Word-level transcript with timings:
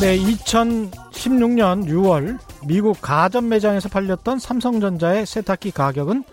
네, 0.00 0.16
2016년 0.16 1.84
6월 1.84 2.38
미국 2.66 3.02
가전 3.02 3.50
매장에서 3.50 3.90
팔렸던 3.90 4.38
삼성전자의 4.38 5.26
세탁기 5.26 5.72
가격은 5.72 6.24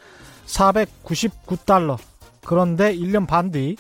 499달러. 0.45 1.98
그런데 2.45 2.95
1년 2.95 3.27
반 3.27 3.52
뒤 3.52 3.75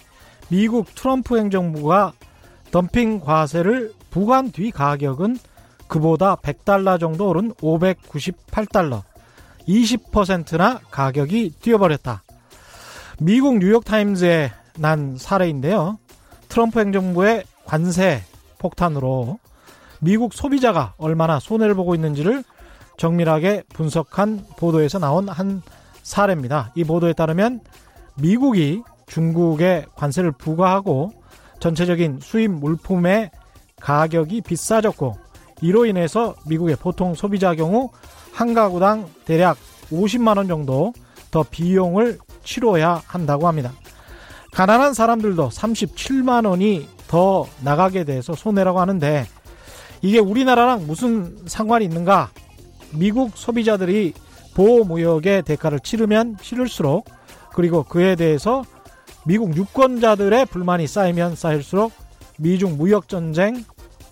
미국 0.49 0.93
트럼프 0.93 1.37
행정부가 1.37 2.11
덤핑 2.71 3.21
과세를 3.21 3.93
부과한 4.09 4.51
뒤 4.51 4.71
가격은 4.71 5.37
그보다 5.87 6.35
100달러 6.35 6.99
정도 6.99 7.29
오른 7.29 7.53
598달러. 7.53 9.03
20%나 9.69 10.81
가격이 10.91 11.53
뛰어버렸다. 11.61 12.23
미국 13.19 13.59
뉴욕타임즈에 13.59 14.51
난 14.79 15.15
사례인데요. 15.17 15.97
트럼프 16.49 16.81
행정부의 16.81 17.45
관세 17.65 18.23
폭탄으로 18.57 19.39
미국 19.99 20.33
소비자가 20.33 20.93
얼마나 20.97 21.39
손해를 21.39 21.75
보고 21.75 21.95
있는지를 21.95 22.43
정밀하게 22.97 23.63
분석한 23.73 24.45
보도에서 24.57 24.99
나온 24.99 25.29
한 25.29 25.61
사례입니다. 26.03 26.71
이 26.75 26.83
보도에 26.83 27.13
따르면 27.13 27.61
미국이 28.15 28.81
중국에 29.07 29.85
관세를 29.95 30.31
부과하고 30.31 31.11
전체적인 31.59 32.19
수입 32.21 32.51
물품의 32.51 33.31
가격이 33.79 34.41
비싸졌고 34.41 35.17
이로 35.61 35.85
인해서 35.85 36.35
미국의 36.47 36.75
보통 36.75 37.15
소비자 37.15 37.55
경우 37.55 37.89
한 38.31 38.53
가구당 38.53 39.07
대략 39.25 39.57
50만 39.91 40.37
원 40.37 40.47
정도 40.47 40.93
더 41.31 41.43
비용을 41.43 42.19
치러야 42.43 43.01
한다고 43.05 43.47
합니다. 43.47 43.71
가난한 44.51 44.93
사람들도 44.93 45.49
37만 45.49 46.47
원이 46.47 46.87
더 47.07 47.45
나가게 47.61 48.03
돼서 48.03 48.33
손해라고 48.33 48.79
하는데 48.79 49.25
이게 50.01 50.19
우리나라랑 50.19 50.85
무슨 50.87 51.37
상관이 51.45 51.85
있는가? 51.85 52.29
미국 52.93 53.35
소비자들이 53.35 54.13
보호무역의 54.53 55.43
대가를 55.43 55.79
치르면 55.79 56.37
치를수록 56.41 57.05
그리고 57.53 57.83
그에 57.83 58.15
대해서 58.15 58.63
미국 59.25 59.55
유권자들의 59.55 60.45
불만이 60.45 60.87
쌓이면 60.87 61.35
쌓일수록 61.35 61.91
미중 62.37 62.77
무역전쟁 62.77 63.63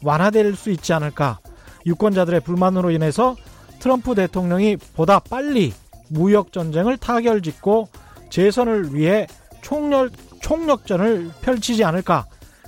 완화될 0.03 0.55
수 0.55 0.71
있지 0.71 0.93
않을까. 0.93 1.39
유권자들의 1.85 2.41
불만으로 2.41 2.91
인해서 2.91 3.35
트럼프 3.79 4.15
대통령이 4.15 4.77
보다 4.95 5.19
빨리 5.19 5.73
무역전쟁을 6.09 6.97
타결 6.97 7.41
짓고 7.41 7.87
재선을 8.29 8.93
위해 8.93 9.27
총력, 9.61 10.11
총력전을 10.41 11.31
펼치지 11.41 11.83
않을까. 11.83 12.25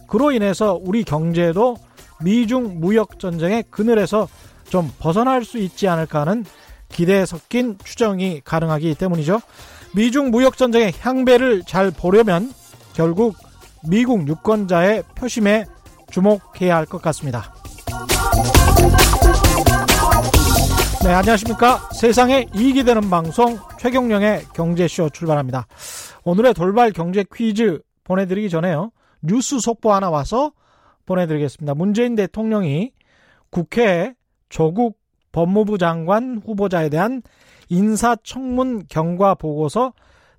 그로 0.07 0.31
인해서 0.31 0.79
우리 0.81 1.03
경제도 1.03 1.75
미중 2.21 2.79
무역 2.79 3.19
전쟁의 3.19 3.65
그늘에서 3.69 4.27
좀 4.69 4.91
벗어날 4.99 5.43
수 5.45 5.57
있지 5.57 5.87
않을까 5.87 6.21
하는 6.21 6.45
기대에 6.89 7.25
섞인 7.25 7.77
추정이 7.83 8.41
가능하기 8.43 8.95
때문이죠. 8.95 9.41
미중 9.93 10.31
무역 10.31 10.57
전쟁의 10.57 10.93
향배를 10.99 11.63
잘 11.67 11.91
보려면 11.91 12.51
결국 12.93 13.35
미국 13.87 14.27
유권자의 14.27 15.03
표심에 15.15 15.65
주목해야 16.11 16.75
할 16.75 16.85
것 16.85 17.01
같습니다. 17.01 17.53
네, 21.03 21.13
안녕하십니까. 21.13 21.89
세상에 21.93 22.47
이익이 22.53 22.83
되는 22.83 23.09
방송 23.09 23.57
최경령의 23.79 24.45
경제쇼 24.53 25.09
출발합니다. 25.11 25.67
오늘의 26.23 26.53
돌발 26.53 26.91
경제 26.91 27.23
퀴즈 27.33 27.79
보내드리기 28.03 28.49
전에요. 28.49 28.91
뉴스 29.21 29.59
속보 29.59 29.93
하나 29.93 30.09
와서 30.09 30.51
보내드리겠습니다. 31.07 31.73
문재인 31.73 32.15
대통령이 32.15 32.91
국회에 33.49 34.13
조국 34.49 34.99
법무부 35.31 35.79
장관 35.79 36.39
후보자에 36.45 36.89
대한 36.89 37.23
인사청문 37.69 38.85
경과 38.89 39.33
보고서 39.33 39.93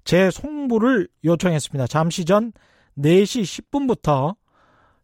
재송부를 0.05 1.09
요청했습니다. 1.25 1.87
잠시 1.89 2.25
전 2.25 2.53
4시 2.99 3.65
10분부터 3.71 4.37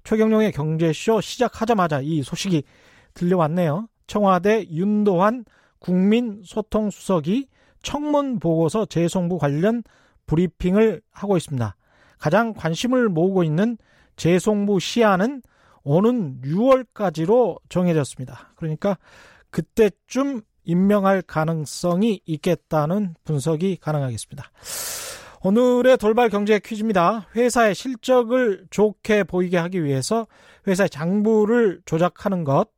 최경룡의 0.04 0.52
경제쇼 0.52 1.20
시작하자마자 1.20 2.00
이 2.02 2.22
소식이 2.22 2.62
들려왔네요. 3.14 3.88
청와대 4.06 4.66
윤도환 4.70 5.44
국민소통수석이 5.78 7.48
청문 7.82 8.38
보고서 8.38 8.86
재송부 8.86 9.38
관련 9.38 9.82
브리핑을 10.26 11.02
하고 11.10 11.36
있습니다. 11.36 11.76
가장 12.18 12.54
관심을 12.54 13.08
모으고 13.08 13.44
있는 13.44 13.76
재송부 14.16 14.80
시한은 14.80 15.42
오는 15.84 16.40
6월까지로 16.42 17.60
정해졌습니다. 17.68 18.52
그러니까 18.56 18.98
그때쯤 19.50 20.40
임명할 20.64 21.22
가능성이 21.22 22.20
있겠다는 22.24 23.14
분석이 23.24 23.76
가능하겠습니다. 23.76 24.50
오늘의 25.42 25.98
돌발 25.98 26.30
경제 26.30 26.58
퀴즈입니다. 26.58 27.28
회사의 27.36 27.74
실적을 27.74 28.66
좋게 28.70 29.24
보이게 29.24 29.58
하기 29.58 29.84
위해서 29.84 30.26
회사의 30.66 30.88
장부를 30.88 31.82
조작하는 31.84 32.44
것, 32.44 32.70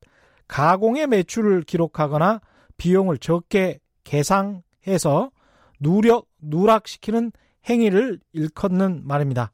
가공의 0.48 1.06
매출을 1.06 1.62
기록하거나 1.62 2.40
비용을 2.76 3.18
적게 3.18 3.78
계상해서 4.02 5.30
누력, 5.78 6.26
누락시키는 6.40 7.30
행위를 7.68 8.18
일컫는 8.32 9.02
말입니다. 9.04 9.52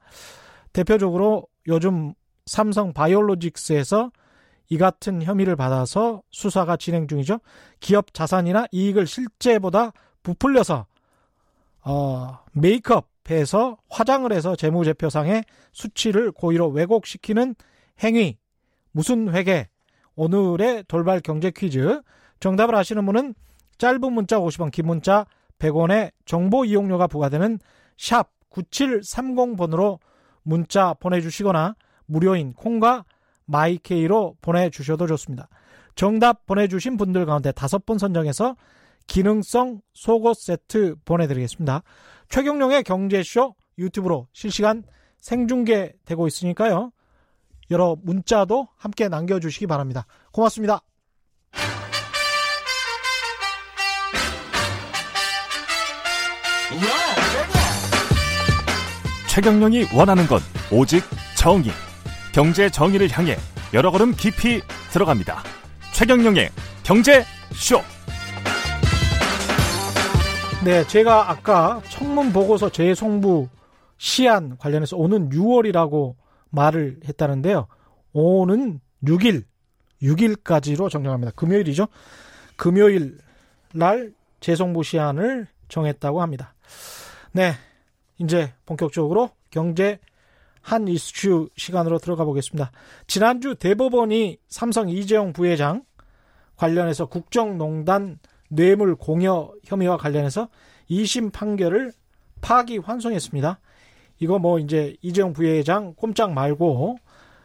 대표적으로 0.73 1.49
요즘 1.69 2.15
삼성 2.47 2.93
바이올로직스에서 2.93 4.11
이 4.69 4.79
같은 4.79 5.23
혐의를 5.23 5.55
받아서 5.57 6.23
수사가 6.31 6.77
진행 6.77 7.07
중이죠. 7.07 7.41
기업 7.81 8.15
자산이나 8.15 8.67
이익을 8.73 9.07
실제보다 9.07 9.93
부풀려서 10.23 10.87
어, 11.85 12.39
메이크업해서 12.53 13.77
화장을 13.91 14.33
해서 14.33 14.57
재무제표상의 14.57 15.45
수치를 15.73 16.33
고의로 16.33 16.69
왜곡시키는 16.69 17.55
행위. 18.03 18.39
무슨 18.93 19.35
회계? 19.35 19.69
오늘의 20.15 20.85
돌발 20.89 21.21
경제 21.21 21.51
퀴즈. 21.51 22.01
정답을 22.41 22.75
아시는 22.75 23.05
분은 23.07 23.35
짧은 23.79 24.13
문자 24.13 24.39
50원 24.39 24.71
긴 24.71 24.87
문자 24.87 25.27
100원의 25.59 26.13
정보 26.25 26.65
이용료가 26.65 27.07
부과되는 27.07 27.59
샵 27.97 28.31
9730번으로 28.51 29.99
문자 30.43 30.95
보내주시거나 30.95 31.75
무료인 32.07 32.53
콩과 32.53 33.05
마이케이로 33.47 34.37
보내주셔도 34.41 35.07
좋습니다. 35.07 35.49
정답 35.95 36.47
보내주신 36.47 36.97
분들 36.97 37.27
가운데 37.27 37.53
다섯 37.53 37.85
분 37.85 37.99
선정해서 37.99 38.57
기능성 39.07 39.81
속옷 39.95 40.37
세트 40.37 40.97
보내드리겠습니다. 41.05 41.83
최경룡의 42.29 42.85
경제쇼 42.85 43.55
유튜브로 43.79 44.27
실시간 44.33 44.85
생중계되고 45.19 46.27
있으니까요. 46.27 46.93
여러 47.71 47.97
문자도 48.03 48.69
함께 48.77 49.09
남겨주시기 49.09 49.67
바랍니다. 49.67 50.07
고맙습니다. 50.33 50.81
최경령이 59.29 59.87
원하는 59.95 60.27
건 60.27 60.41
오직 60.71 61.03
정의. 61.37 61.71
경제 62.33 62.71
정의를 62.71 63.11
향해 63.11 63.37
여러 63.75 63.91
걸음 63.91 64.13
깊이 64.13 64.63
들어갑니다. 64.91 65.43
최경령의 65.93 66.51
경제 66.83 67.25
쇼. 67.53 67.79
네, 70.65 70.87
제가 70.87 71.31
아까 71.31 71.83
청문 71.91 72.33
보고서 72.33 72.71
재송부 72.71 73.49
시한 73.99 74.57
관련해서 74.57 74.97
오는 74.97 75.29
6월이라고 75.29 76.15
말을 76.51 77.01
했다는데요. 77.07 77.67
오는 78.13 78.81
6일, 79.05 79.45
6일까지로 80.03 80.89
정정합니다. 80.89 81.33
금요일이죠. 81.33 81.89
금요일 82.57 83.19
날 83.75 84.13
재송부 84.41 84.83
시한을 84.83 85.49
정했다고 85.69 86.23
합니다. 86.23 86.55
네, 87.33 87.53
이제 88.19 88.53
본격적으로 88.65 89.31
경제 89.51 89.99
한 90.63 90.89
이슈 90.89 91.49
시간으로 91.57 91.99
들어가 91.99 92.25
보겠습니다. 92.25 92.71
지난주 93.07 93.55
대법원이 93.57 94.39
삼성 94.49 94.89
이재용 94.89 95.33
부회장 95.33 95.85
관련해서 96.57 97.07
국정농단 97.07 98.19
뇌물 98.49 98.95
공여 98.95 99.53
혐의와 99.65 99.97
관련해서 99.97 100.49
2심 100.91 101.33
판결을 101.33 101.93
파기 102.41 102.79
환송했습니다. 102.79 103.61
이거 104.19 104.39
뭐 104.39 104.59
이제 104.59 104.97
이재용 105.03 105.33
부회장 105.33 105.95
꼼짝 105.95 106.33
말고 106.33 106.97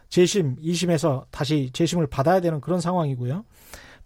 재심, 0.08 0.56
2심에서 0.56 1.24
다시 1.30 1.70
재심을 1.72 2.06
받아야 2.06 2.40
되는 2.40 2.60
그런 2.60 2.80
상황이고요. 2.80 3.44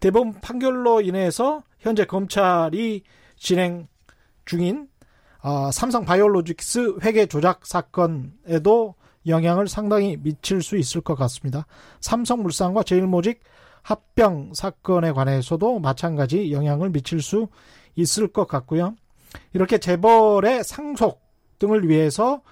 대법원 0.00 0.41
판결로 0.41 1.00
인해서 1.00 1.62
현재 1.79 2.05
검찰이 2.05 3.03
진행 3.37 3.88
중인 4.44 4.88
어, 5.43 5.70
삼성 5.73 6.05
바이올로직스 6.05 6.99
회계 7.03 7.26
조작 7.26 7.67
사건에도 7.67 8.94
영향을 9.27 9.69
상당히 9.69 10.17
미칠 10.17 10.63
수 10.63 10.77
있을 10.77 11.01
것 11.01 11.15
같습니다. 11.15 11.67
삼성물산과 12.01 12.83
제일모직 12.83 13.41
합병 13.83 14.53
사건에 14.55 15.13
관해서도 15.13 15.79
마찬가지 15.79 16.53
영향을 16.53 16.91
미칠 16.91 17.21
수 17.21 17.49
있을 17.95 18.29
것 18.29 18.47
같고요. 18.47 18.95
이렇게 19.53 19.79
재벌의 19.79 20.65
상속 20.65 21.23
등을 21.59 21.89
위해서 21.89 22.43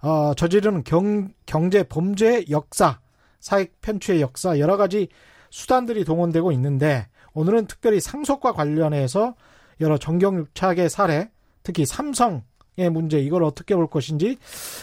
어, 0.00 0.34
저지르는 0.34 0.84
경, 0.84 1.32
경제 1.46 1.82
범죄 1.82 2.44
역사, 2.50 3.00
사익 3.40 3.80
편취의 3.80 4.20
역사 4.20 4.58
여러 4.58 4.76
가지 4.76 5.08
수단들이 5.50 6.04
동원되고 6.04 6.52
있는데 6.52 7.06
오늘은 7.32 7.66
특별히 7.66 8.00
상속과 8.00 8.52
관련해서 8.52 9.34
여러 9.80 9.98
정경유착의 9.98 10.88
사례, 10.88 11.30
특히 11.62 11.86
삼성의 11.86 12.42
문제 12.76 13.20
이걸 13.20 13.44
어떻게 13.44 13.74
볼 13.74 13.86
것인지 13.86 14.38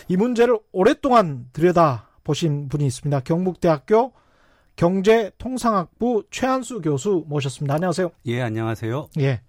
이 0.08 0.18
문제를 0.18 0.60
오랫동안 0.72 1.48
들여다 1.54 2.10
보신 2.24 2.70
분이 2.70 2.86
있습니다. 2.86 3.20
경북대학교 3.22 4.14
경제통상학부 4.76 6.24
최한수 6.32 6.82
교수 6.82 7.24
모셨습니다. 7.28 7.76
안녕하세요. 7.76 8.12
예, 8.28 8.42
안녕하세요. 8.42 9.10
예. 9.20 9.42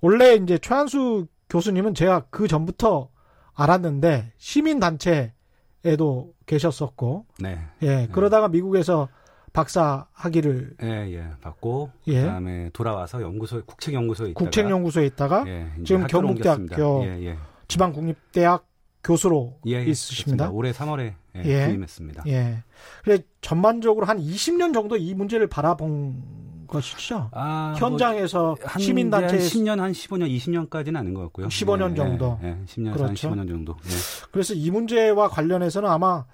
원래 0.00 0.34
이제 0.34 0.58
최한수 0.58 1.26
교수님은 1.48 1.94
제가 1.94 2.26
그 2.30 2.48
전부터 2.48 3.08
알았는데 3.54 4.32
시민단체에도 4.36 6.34
계셨었고, 6.46 7.26
네. 7.38 7.60
예. 7.82 8.08
그러다가 8.10 8.48
미국에서 8.48 9.08
박사 9.52 10.06
학위를 10.12 10.76
예, 10.82 10.88
예, 11.12 11.30
받고 11.42 11.90
예. 12.06 12.22
그다음에 12.22 12.70
돌아와서 12.72 13.20
연구소 13.20 13.62
국책연구소에 13.66 14.30
있다가 14.30 14.44
국책연구소에 14.44 15.06
있다가 15.06 15.44
예, 15.46 15.70
지금 15.84 16.06
경북대학교. 16.06 17.04
예, 17.04 17.26
예. 17.26 17.38
지방국립대학 17.72 18.66
교수로 19.02 19.58
예, 19.66 19.72
예, 19.72 19.84
있으십니다. 19.84 20.48
그렇습니다. 20.48 20.50
올해 20.50 20.72
3월에 20.72 21.14
예, 21.36 21.42
예. 21.44 21.66
부임했습니다. 21.66 22.24
예. 22.28 22.62
그래 23.02 23.18
전반적으로 23.40 24.06
한 24.06 24.18
20년 24.18 24.72
정도 24.72 24.96
이 24.96 25.14
문제를 25.14 25.48
바라본 25.48 26.66
것이죠. 26.68 27.30
아, 27.32 27.74
현장에서 27.78 28.42
뭐, 28.42 28.56
한 28.62 28.82
시민 28.82 29.10
단체 29.10 29.36
이제 29.36 29.58
한 29.58 29.64
10년 29.64 29.80
한 29.80 29.92
15년 29.92 30.68
20년까지는 30.70 30.96
아닌 30.96 31.14
것 31.14 31.22
같고요. 31.22 31.48
15년 31.48 31.92
예, 31.92 31.96
정도. 31.96 32.38
예, 32.42 32.48
예, 32.48 32.58
10년 32.66 32.92
그렇죠. 32.92 33.28
한 33.28 33.36
15년 33.36 33.48
정도. 33.48 33.76
예. 33.86 33.90
그래서 34.30 34.54
이 34.54 34.70
문제와 34.70 35.28
관련해서는 35.28 35.88
아마 35.88 36.24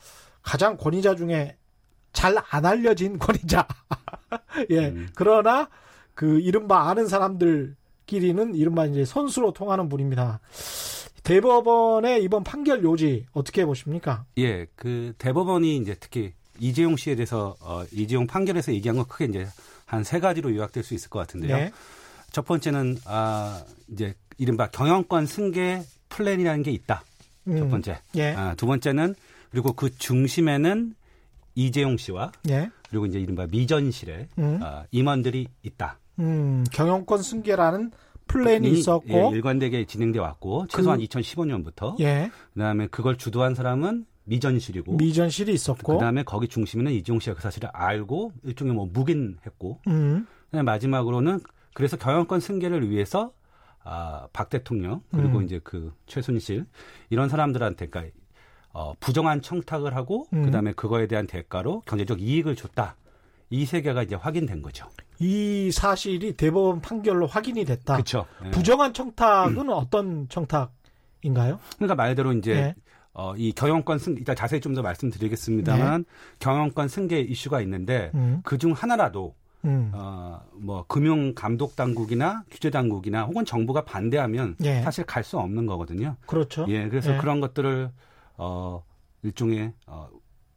가장 0.43 0.77
권위자 0.77 1.15
중에 1.15 1.57
잘 2.13 2.35
안 2.51 2.67
알려진 2.67 3.19
권위자. 3.19 3.67
예. 4.71 4.89
음. 4.89 5.09
그러나 5.15 5.69
그 6.15 6.41
이른바 6.41 6.89
아는 6.89 7.07
사람들끼리는 7.07 8.55
이른바 8.55 8.87
이제 8.87 9.05
선수로 9.05 9.53
통하는 9.53 9.89
분입니다. 9.89 10.41
대법원의 11.25 12.23
이번 12.25 12.45
판결 12.45 12.83
요지 12.85 13.27
어떻게 13.33 13.65
보십니까? 13.65 14.25
예, 14.39 14.67
그 14.77 15.13
대법원이 15.19 15.77
이제 15.79 15.95
특히 15.99 16.33
이재용 16.59 16.97
씨에 16.97 17.15
대해서 17.17 17.57
어, 17.61 17.85
이재용 17.93 18.27
판결에서 18.27 18.73
얘기한 18.73 18.97
건 18.97 19.07
크게 19.07 19.27
이제 19.27 19.47
한 19.87 20.05
세 20.05 20.21
가지로 20.21 20.55
요약될 20.55 20.83
수 20.83 20.95
있을 20.95 21.09
것 21.09 21.19
같은데요. 21.21 21.57
네. 21.57 21.73
첫 22.31 22.45
번째는 22.45 22.99
아 23.07 23.63
이제 23.91 24.15
이른바 24.37 24.69
경영권 24.69 25.27
승계 25.27 25.83
플랜이라는 26.11 26.63
게 26.63 26.71
있다. 26.73 27.03
첫 27.47 27.53
음, 27.53 27.71
번째. 27.71 27.99
예. 28.17 28.35
아, 28.35 28.55
두 28.55 28.67
번째는 28.67 29.15
그리고 29.51 29.73
그 29.73 29.91
중심에는 29.97 30.95
이재용 31.55 31.97
씨와 31.97 32.33
예. 32.51 32.71
그리고 32.91 33.07
이제 33.07 33.19
이른바 33.19 33.47
미전실에 33.47 34.29
음. 34.39 34.61
아, 34.63 34.85
임원들이 34.91 35.49
있다. 35.63 35.99
음, 36.19 36.65
경영권 36.73 37.23
승계라는 37.23 37.91
플랜이 38.29 38.69
이- 38.69 38.73
있었고 38.79 39.09
예, 39.09 39.29
일관되게 39.33 39.85
진행돼 39.87 40.19
왔고 40.21 40.67
최소한 40.69 41.01
그- 41.01 41.07
2015년부터 41.07 41.99
예. 42.01 42.31
그다음에 42.55 42.87
그걸 42.89 43.17
주도한 43.17 43.55
사람은 43.55 44.07
미전실이고 44.25 44.97
미전실이 44.97 45.53
있었고 45.53 45.95
그다음에 45.95 46.23
거기 46.23 46.47
중심에는 46.49 46.93
이재용 46.93 47.19
씨가 47.19 47.35
그 47.37 47.43
사실을 47.43 47.71
알고 47.73 48.33
일종의 48.45 48.75
뭐 48.75 48.87
묵인했고 48.93 49.81
음. 49.89 50.27
그다음에 50.47 50.63
마지막으로는 50.65 51.41
그래서 51.75 51.97
경영권 51.97 52.41
승계를 52.41 52.91
위해서 52.91 53.33
아, 53.85 54.29
박 54.35 54.51
대통령 54.51 55.01
그리고 55.11 55.39
음. 55.39 55.45
이제 55.45 55.61
그 55.65 55.93
최순실 56.07 56.67
이런 57.09 57.29
사람들한테 57.31 57.87
그러니까 57.89 58.15
어, 58.73 58.93
부정한 59.01 59.41
청탁을 59.41 59.97
하고 59.97 60.27
음. 60.35 60.45
그다음에 60.45 60.73
그거에 60.73 61.07
대한 61.07 61.27
대가로 61.27 61.81
경제적 61.87 62.21
이익을 62.21 62.55
줬다. 62.55 62.97
이세 63.51 63.81
개가 63.83 64.03
이제 64.03 64.15
확인된 64.15 64.63
거죠. 64.63 64.87
이 65.19 65.71
사실이 65.73 66.35
대법원 66.35 66.81
판결로 66.81 67.27
확인이 67.27 67.65
됐다. 67.65 67.95
그렇죠. 67.95 68.27
부정한 68.53 68.93
청탁은 68.93 69.71
어떤 69.71 70.29
청탁인가요? 70.29 71.59
그러니까 71.77 71.95
말대로 71.95 72.33
이제 72.33 72.53
예. 72.53 72.75
어, 73.15 73.35
이 73.37 73.53
경영권 73.53 73.99
승 73.99 74.17
이따 74.17 74.35
자세히 74.35 74.61
좀 74.61 74.75
더 74.75 74.83
말씀드리겠습니다만 74.83 76.05
경영권 76.39 76.89
승계 76.89 77.21
이슈가 77.21 77.61
있는데 77.63 78.11
네. 78.15 78.19
음. 78.21 78.41
그중 78.45 78.73
하나라도 78.73 79.35
음. 79.65 79.91
어, 79.93 80.41
뭐 80.55 80.85
금융 80.87 81.35
감독 81.35 81.75
당국이나 81.75 82.45
규제 82.51 82.71
당국이나 82.71 83.25
혹은 83.25 83.45
정부가 83.45 83.85
반대하면 83.85 84.55
예. 84.63 84.83
사실 84.83 85.05
갈 85.05 85.25
수 85.25 85.37
없는 85.39 85.67
거거든요. 85.67 86.15
그렇죠. 86.27 86.65
예, 86.69 86.89
그래서 86.89 87.15
예. 87.15 87.19
그런 87.19 87.41
것들을 87.41 87.91
어 88.37 88.85
일종의 89.23 89.73
어 89.87 90.09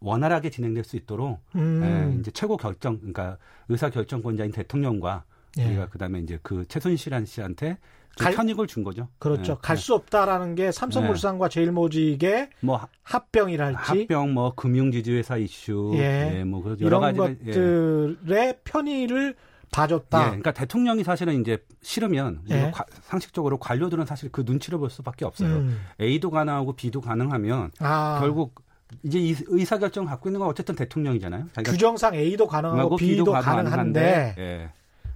원활하게 0.02 0.50
진행될 0.50 0.84
수 0.84 0.96
있도록 0.98 1.40
음. 1.56 1.82
예, 2.16 2.20
이제 2.20 2.32
최고 2.32 2.58
결정 2.58 2.98
그러니까 2.98 3.38
의사 3.70 3.90
결정권자인 3.90 4.52
대통령과 4.52 5.24
예. 5.60 5.66
우리가 5.68 5.88
그다음에 5.90 6.20
이제 6.20 6.40
그 6.42 6.66
최순실 6.68 7.26
씨한테 7.26 7.78
그 8.18 8.26
갈- 8.26 8.34
편익을 8.34 8.68
준 8.68 8.84
거죠. 8.84 9.08
그렇죠. 9.20 9.54
예, 9.54 9.58
갈수 9.62 9.94
없다라는 9.94 10.56
게 10.56 10.72
삼성물산과 10.72 11.48
제일모직의 11.50 12.50
뭐 12.62 12.78
하- 12.78 12.88
합병이랄지 13.04 13.78
합병 13.80 14.34
뭐 14.34 14.54
금융지주회사 14.56 15.38
이슈 15.38 15.92
예. 15.96 16.40
예, 16.40 16.44
뭐 16.44 16.62
그런 16.64 16.82
여러 16.82 16.98
이런 16.98 17.02
가지 17.02 17.46
것들의 17.46 18.58
편의를 18.64 19.36
봐줬다. 19.72 20.20
예, 20.22 20.26
그러니까 20.26 20.52
대통령이 20.52 21.04
사실은 21.04 21.40
이제 21.40 21.60
싫으면 21.82 22.42
예. 22.50 22.72
과- 22.74 22.86
상식적으로 23.04 23.58
관료들은 23.58 24.06
사실 24.06 24.30
그 24.32 24.42
눈치를 24.46 24.80
볼 24.80 24.90
수밖에 24.90 25.24
없어요. 25.26 25.58
음. 25.58 25.80
A도 26.02 26.30
가능하고 26.32 26.74
B도 26.74 27.00
가능하면 27.02 27.72
아, 27.80 28.18
결국 28.20 28.62
이제 29.04 29.20
이 29.20 29.36
의사결정 29.48 30.06
갖고 30.06 30.30
있는 30.30 30.40
건 30.40 30.50
어쨌든 30.50 30.76
대통령이잖아요. 30.76 31.48
규정상 31.66 32.16
A도 32.16 32.48
가능하고 32.48 32.82
하고 32.82 32.96
B도 32.98 33.32
가능한데 33.32 34.36
예. 34.38 34.70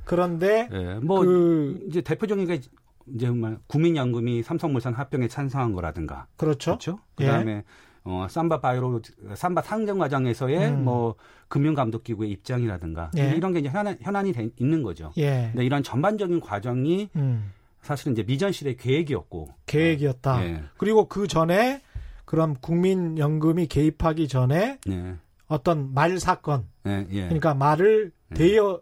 그런데 0.03 0.69
예. 0.71 0.95
뭐 1.01 1.21
그 1.21 1.85
이제 1.89 2.01
대표적인 2.01 2.45
게 2.45 2.61
이제 3.13 3.27
정말 3.27 3.57
국민연금이 3.67 4.43
삼성물산 4.43 4.93
합병에 4.93 5.27
찬성한 5.27 5.73
거라든가 5.73 6.27
그렇죠. 6.37 6.71
그렇죠. 6.71 6.99
예. 7.19 7.25
그다음에 7.25 7.63
어 8.03 8.27
삼바 8.29 8.61
바이오 8.61 9.01
삼바 9.33 9.63
상정 9.63 9.97
과정에서의 9.97 10.69
음. 10.69 10.85
뭐 10.85 11.15
금융감독 11.47 12.03
기구의 12.03 12.31
입장이라든가 12.31 13.11
예. 13.17 13.33
이런 13.35 13.51
게 13.51 13.59
이제 13.59 13.69
현안, 13.69 13.97
현안이 14.01 14.31
돼 14.33 14.49
있는 14.57 14.83
거죠. 14.83 15.11
예. 15.17 15.49
근데 15.51 15.65
이런 15.65 15.83
전반적인 15.83 16.39
과정이 16.39 17.09
음. 17.15 17.51
사실은 17.81 18.13
이제 18.13 18.23
미전실의 18.23 18.77
계획이었고 18.77 19.49
계획이었다. 19.65 20.45
예. 20.45 20.63
그리고 20.77 21.07
그 21.07 21.27
전에 21.27 21.81
그럼 22.25 22.55
국민연금이 22.59 23.67
개입하기 23.67 24.27
전에 24.27 24.79
네. 24.85 25.15
어떤 25.47 25.93
말 25.93 26.19
사건, 26.19 26.65
예. 26.87 27.05
예. 27.11 27.23
그러니까 27.23 27.53
말을 27.53 28.11
네. 28.29 28.35
대여 28.35 28.81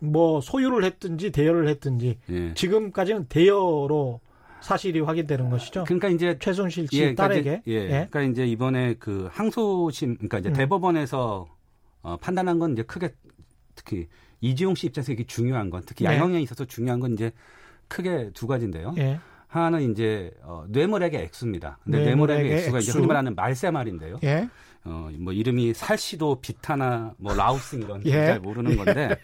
뭐 0.00 0.40
소유를 0.40 0.84
했든지 0.84 1.32
대여를 1.32 1.68
했든지 1.68 2.18
예. 2.30 2.54
지금까지는 2.54 3.26
대여로 3.28 4.20
사실이 4.60 5.00
확인되는 5.00 5.50
것이죠. 5.50 5.84
그러니까 5.84 6.08
이제 6.08 6.38
최순실 6.38 6.88
씨 6.90 6.96
예, 6.96 7.00
그러니까 7.14 7.28
딸에게. 7.28 7.62
이제, 7.64 7.74
예, 7.74 7.88
그러니까 7.88 8.22
이제 8.22 8.46
이번에 8.46 8.94
그 8.94 9.28
항소심, 9.30 10.16
그러니까 10.16 10.38
이제 10.38 10.48
음. 10.50 10.52
대법원에서 10.54 11.46
어, 12.02 12.16
판단한 12.18 12.58
건 12.58 12.72
이제 12.72 12.82
크게 12.82 13.14
특히 13.74 14.08
이지용 14.40 14.74
씨 14.74 14.86
입장에서 14.86 15.12
이게 15.12 15.24
중요한 15.24 15.70
건 15.70 15.82
특히 15.86 16.04
네. 16.04 16.14
양형에 16.14 16.40
있어서 16.40 16.64
중요한 16.64 17.00
건 17.00 17.12
이제 17.12 17.32
크게 17.88 18.30
두 18.34 18.46
가지인데요. 18.46 18.94
예. 19.56 19.64
하나는 19.64 19.90
이제 19.92 20.30
어, 20.42 20.64
뇌물액의 20.68 21.20
액수입니다. 21.24 21.78
근데 21.84 22.04
뇌물액의 22.04 22.52
액수가 22.52 22.78
이제 22.78 22.90
액수. 22.90 22.98
흔히 22.98 23.06
말하는 23.06 23.34
말세말인데요. 23.34 24.18
예. 24.24 24.48
어, 24.84 25.10
뭐 25.18 25.32
이름이 25.32 25.74
살시도 25.74 26.40
비타나 26.40 27.12
뭐 27.18 27.34
라우스 27.34 27.76
이런 27.76 28.00
예. 28.06 28.12
잘 28.26 28.40
모르는 28.40 28.76
건데 28.76 29.16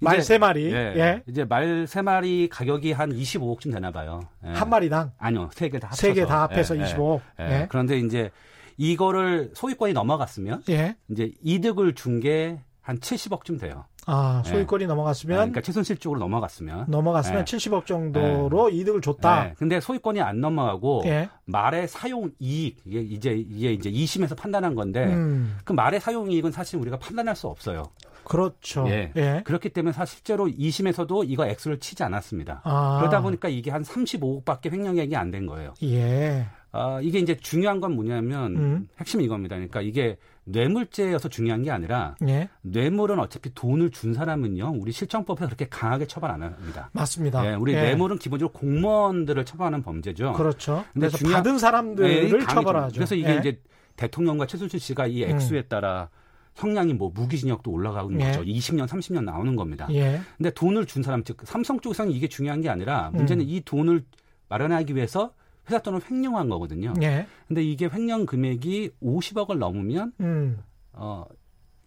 말 0.00 0.16
이제- 0.18 0.22
세 0.24 0.38
마리. 0.38 0.66
예, 0.72 0.92
예. 0.96 1.22
이제 1.26 1.44
말세 1.44 2.02
마리 2.02 2.48
가격이 2.50 2.92
한 2.92 3.10
25억쯤 3.10 3.72
되나 3.72 3.90
봐요. 3.90 4.20
예. 4.44 4.50
한 4.50 4.68
마리당 4.68 5.12
아니요, 5.18 5.48
세 5.54 5.68
개 5.70 5.78
다 5.78 5.88
합쳐서. 5.88 6.00
세 6.06 6.12
개 6.14 6.26
다 6.26 6.42
합해서 6.42 6.76
예, 6.76 6.80
예. 6.82 6.84
25억. 6.84 7.20
예. 7.40 7.44
예. 7.62 7.66
그런데 7.70 7.98
이제 7.98 8.30
이거를 8.76 9.50
소유권이 9.54 9.92
넘어갔으면 9.92 10.62
예. 10.68 10.96
이제 11.10 11.32
이득을 11.42 11.94
준 11.94 12.20
게 12.20 12.60
한 12.82 12.98
70억쯤 12.98 13.60
돼요. 13.60 13.84
아, 14.06 14.42
소유권이 14.44 14.84
아, 14.84 14.88
넘어갔으면 14.88 15.36
그러니까 15.36 15.60
최순실 15.60 15.98
쪽으로 15.98 16.20
넘어갔으면. 16.20 16.86
넘어갔으면 16.88 17.40
예. 17.40 17.44
70억 17.44 17.86
정도로 17.86 18.70
이득을 18.70 19.00
줬다. 19.00 19.44
네. 19.44 19.54
근데 19.58 19.80
소유권이 19.80 20.20
안 20.20 20.40
넘어가고 20.40 21.02
예. 21.06 21.28
말의 21.44 21.88
사용 21.88 22.30
이익 22.38 22.78
이게 22.84 23.00
이제 23.00 23.32
이게 23.32 23.72
이제 23.72 23.90
2심에서 23.90 24.36
판단한 24.36 24.74
건데 24.74 25.04
음. 25.06 25.58
그 25.64 25.72
말의 25.72 26.00
사용 26.00 26.30
이익은 26.30 26.52
사실 26.52 26.78
우리가 26.78 26.98
판단할 26.98 27.36
수 27.36 27.46
없어요. 27.48 27.84
그렇죠. 28.30 28.86
예. 28.88 29.12
예. 29.16 29.42
그렇기 29.44 29.70
때문에 29.70 29.92
사실 29.92 30.16
실제로 30.16 30.46
2심에서도 30.46 31.24
이거 31.28 31.46
액수를 31.46 31.80
치지 31.80 32.02
않았습니다. 32.04 32.60
아. 32.64 32.98
그러다 33.00 33.20
보니까 33.22 33.48
이게 33.48 33.70
한 33.70 33.82
35억밖에 33.82 34.70
횡령액이 34.72 35.16
안 35.16 35.30
된 35.32 35.46
거예요. 35.46 35.74
예. 35.82 36.46
아, 36.72 37.00
이게 37.02 37.18
이제 37.18 37.36
중요한 37.36 37.80
건 37.80 37.94
뭐냐면 37.96 38.56
음. 38.56 38.88
핵심이 39.00 39.24
이겁니다. 39.24 39.56
그러니까 39.56 39.80
이게 39.80 40.16
뇌물죄여서 40.44 41.28
중요한 41.28 41.62
게 41.62 41.70
아니라 41.70 42.14
예. 42.28 42.48
뇌물은 42.62 43.18
어차피 43.18 43.52
돈을 43.54 43.90
준 43.90 44.14
사람은요. 44.14 44.74
우리 44.80 44.92
실정법에서 44.92 45.46
그렇게 45.46 45.68
강하게 45.68 46.06
처벌 46.06 46.30
안 46.30 46.42
합니다. 46.42 46.90
맞습니다. 46.92 47.44
예, 47.50 47.54
우리 47.54 47.74
예. 47.74 47.82
뇌물은 47.82 48.18
기본적으로 48.18 48.52
공무원들을 48.58 49.44
처벌하는 49.44 49.82
범죄죠. 49.82 50.32
그렇죠. 50.34 50.84
근데 50.92 51.08
그래서 51.08 51.18
중요한- 51.18 51.42
받은 51.42 51.54
예, 51.54 51.58
사람들을 51.58 52.30
강하게 52.30 52.54
처벌하죠. 52.54 52.94
그래서 52.94 53.14
이게 53.16 53.30
예. 53.34 53.38
이제 53.38 53.60
대통령과 53.96 54.46
최순실 54.46 54.78
씨가 54.80 55.06
이 55.08 55.22
액수에 55.24 55.62
따라 55.62 56.08
형량이 56.54 56.94
뭐 56.94 57.10
무기징역도 57.14 57.70
올라가는 57.70 58.20
예. 58.20 58.26
거죠. 58.26 58.42
20년, 58.42 58.86
30년 58.86 59.24
나오는 59.24 59.56
겁니다. 59.56 59.88
예. 59.92 60.20
근데 60.36 60.50
돈을 60.50 60.86
준 60.86 61.02
사람 61.02 61.24
즉 61.24 61.38
삼성 61.44 61.80
쪽에서는 61.80 62.12
이게 62.12 62.28
중요한 62.28 62.60
게 62.60 62.68
아니라 62.68 63.10
문제는 63.12 63.44
음. 63.44 63.48
이 63.48 63.60
돈을 63.64 64.04
마련하기 64.48 64.94
위해서 64.94 65.32
회사 65.68 65.80
돈을 65.80 66.00
횡령한 66.10 66.48
거거든요. 66.48 66.92
예. 67.02 67.26
근데 67.48 67.62
이게 67.62 67.88
횡령 67.92 68.26
금액이 68.26 68.90
50억을 69.02 69.58
넘으면 69.58 70.12
음. 70.20 70.58
어 70.92 71.24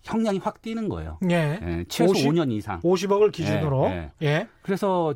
형량이 0.03 0.39
확 0.39 0.61
뛰는 0.61 0.89
거예요. 0.89 1.17
예. 1.29 1.59
예, 1.61 1.85
최소 1.87 2.11
50 2.11 2.27
5년 2.27 2.51
이상. 2.51 2.79
50억을 2.81 3.31
기준으로 3.31 3.85
예, 3.87 4.11
예. 4.21 4.47
그래서 4.61 5.13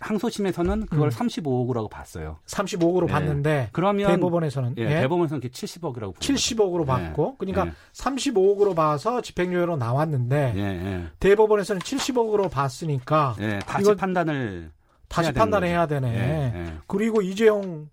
항소심에서는 0.00 0.86
그걸 0.86 1.08
음. 1.08 1.10
35억이라고 1.10 1.90
봤어요. 1.90 2.38
35억으로 2.46 3.08
예. 3.08 3.12
봤는데 3.12 3.68
그러면 3.72 4.08
대법원에서는 4.08 4.74
예, 4.78 4.82
예. 4.82 5.00
대법원에서는 5.00 5.40
그게 5.40 5.52
70억이라고 5.52 6.00
보는 6.00 6.14
70억으로 6.20 6.86
거죠. 6.86 6.86
받고 6.86 7.36
그러니까 7.38 7.66
예, 7.66 7.72
35억으로 7.92 8.74
봐서 8.74 9.20
집행유예로 9.20 9.76
나왔는데 9.76 10.52
예, 10.56 10.60
예, 10.60 11.04
대법원에서는 11.20 11.80
70억으로 11.82 12.50
봤으니까 12.50 13.36
예, 13.40 13.58
다시 13.66 13.94
판단을 13.94 14.70
다시 15.08 15.32
판단해야. 15.32 15.86
되네. 15.86 16.14
예, 16.14 16.58
예. 16.58 16.72
그리고 16.86 17.22
이재용 17.22 17.88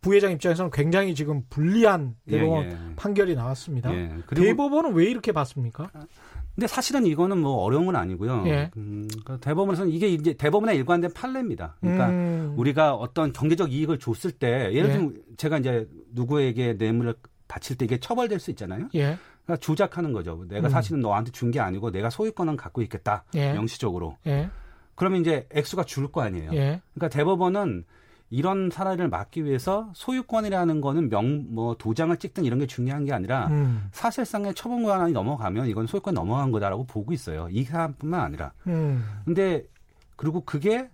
부회장 0.00 0.32
입장에서는 0.32 0.70
굉장히 0.70 1.14
지금 1.14 1.42
불리한 1.50 2.16
대법원 2.28 2.64
예, 2.64 2.70
예. 2.70 2.76
판결이 2.96 3.34
나왔습니다. 3.34 3.92
예, 3.92 4.10
대법원은 4.34 4.94
왜 4.94 5.06
이렇게 5.06 5.32
봤습니까? 5.32 5.90
근데 6.54 6.66
사실은 6.66 7.06
이거는 7.06 7.38
뭐 7.38 7.62
어려운 7.62 7.86
건 7.86 7.96
아니고요. 7.96 8.44
예. 8.46 8.70
음, 8.76 9.06
그러니까 9.08 9.38
대법원에서는 9.38 9.92
이게 9.92 10.08
이제 10.08 10.32
대법원의 10.34 10.76
일관된 10.76 11.12
판례입니다. 11.14 11.76
그러니까 11.80 12.08
음, 12.10 12.54
우리가 12.56 12.94
어떤 12.94 13.32
경제적 13.32 13.72
이익을 13.72 13.98
줬을 13.98 14.32
때 14.32 14.70
예를 14.74 14.88
예. 14.90 14.92
들면 14.92 15.22
제가 15.36 15.58
이제 15.58 15.88
누구에게 16.12 16.74
뇌물을 16.74 17.14
바칠 17.48 17.76
때 17.76 17.84
이게 17.84 17.98
처벌될 17.98 18.38
수 18.40 18.50
있잖아요. 18.50 18.88
예, 18.94 19.16
그러니까 19.44 19.56
조작하는 19.60 20.12
거죠. 20.12 20.44
내가 20.48 20.68
음. 20.68 20.70
사실은 20.70 21.00
너한테 21.00 21.30
준 21.32 21.50
게 21.50 21.60
아니고 21.60 21.90
내가 21.90 22.10
소유권은 22.10 22.56
갖고 22.56 22.82
있겠다. 22.82 23.24
예. 23.34 23.52
명시적으로. 23.54 24.16
예, 24.26 24.50
그러면 24.96 25.20
이제 25.22 25.46
액수가 25.52 25.84
줄 25.84 26.10
거 26.12 26.20
아니에요. 26.22 26.50
예, 26.52 26.80
그러니까 26.94 27.08
대법원은 27.08 27.84
이런 28.30 28.70
사례를 28.70 29.08
막기 29.08 29.44
위해서 29.44 29.90
소유권이라는 29.94 30.80
거는 30.80 31.10
명 31.10 31.46
뭐 31.50 31.74
도장을 31.76 32.16
찍든 32.16 32.44
이런 32.44 32.58
게 32.60 32.66
중요한 32.66 33.04
게 33.04 33.12
아니라 33.12 33.48
음, 33.48 33.88
사실상의 33.92 34.54
처분 34.54 34.84
권한이 34.84 35.12
넘어가면 35.12 35.66
이건 35.66 35.86
소유권 35.86 36.14
넘어간 36.14 36.52
거다라고 36.52 36.84
보고 36.86 37.12
있어요. 37.12 37.48
이 37.50 37.64
사람뿐만 37.64 38.20
아니라. 38.20 38.52
음, 38.68 39.04
근데 39.24 39.64
그리고 40.16 40.44
그게 40.44 40.88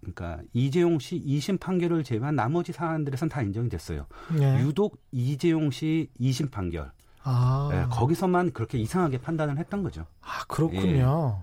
그러니까 0.00 0.40
이재용 0.52 0.98
씨 1.00 1.20
2심 1.20 1.58
판결을 1.58 2.04
제외한 2.04 2.36
나머지 2.36 2.72
사안들에선 2.72 3.28
다 3.28 3.42
인정이 3.42 3.68
됐어요. 3.68 4.06
예. 4.40 4.60
유독 4.60 5.00
이재용 5.10 5.70
씨 5.72 6.08
2심 6.20 6.50
판결 6.52 6.92
아, 7.24 7.68
예, 7.72 7.86
거기서만 7.90 8.52
그렇게 8.52 8.78
이상하게 8.78 9.18
판단을 9.18 9.58
했던 9.58 9.82
거죠. 9.82 10.06
아 10.20 10.44
그렇군요. 10.46 11.42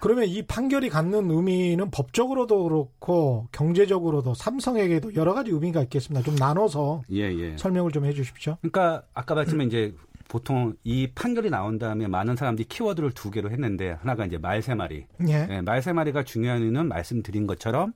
그러면 0.00 0.24
이 0.26 0.42
판결이 0.42 0.88
갖는 0.88 1.30
의미는 1.30 1.90
법적으로도 1.90 2.64
그렇고 2.64 3.48
경제적으로도 3.52 4.34
삼성에게도 4.34 5.14
여러 5.14 5.34
가지 5.34 5.50
의미가 5.50 5.82
있겠습니다. 5.84 6.24
좀 6.24 6.34
나눠서 6.36 7.02
예, 7.12 7.32
예. 7.32 7.56
설명을 7.56 7.92
좀 7.92 8.06
해주십시오. 8.06 8.56
그러니까 8.60 9.02
아까 9.14 9.34
말씀에 9.34 9.64
이제 9.64 9.94
보통 10.28 10.74
이 10.84 11.08
판결이 11.14 11.50
나온 11.50 11.78
다음에 11.78 12.06
많은 12.06 12.36
사람들이 12.36 12.68
키워드를 12.68 13.12
두 13.12 13.30
개로 13.30 13.50
했는데 13.50 13.90
하나가 14.00 14.24
이제 14.24 14.38
말세 14.38 14.74
마리. 14.74 15.06
예, 15.28 15.46
예, 15.50 15.60
말세 15.60 15.92
마리가 15.92 16.24
중요한 16.24 16.62
이유는 16.62 16.88
말씀드린 16.88 17.46
것처럼 17.46 17.92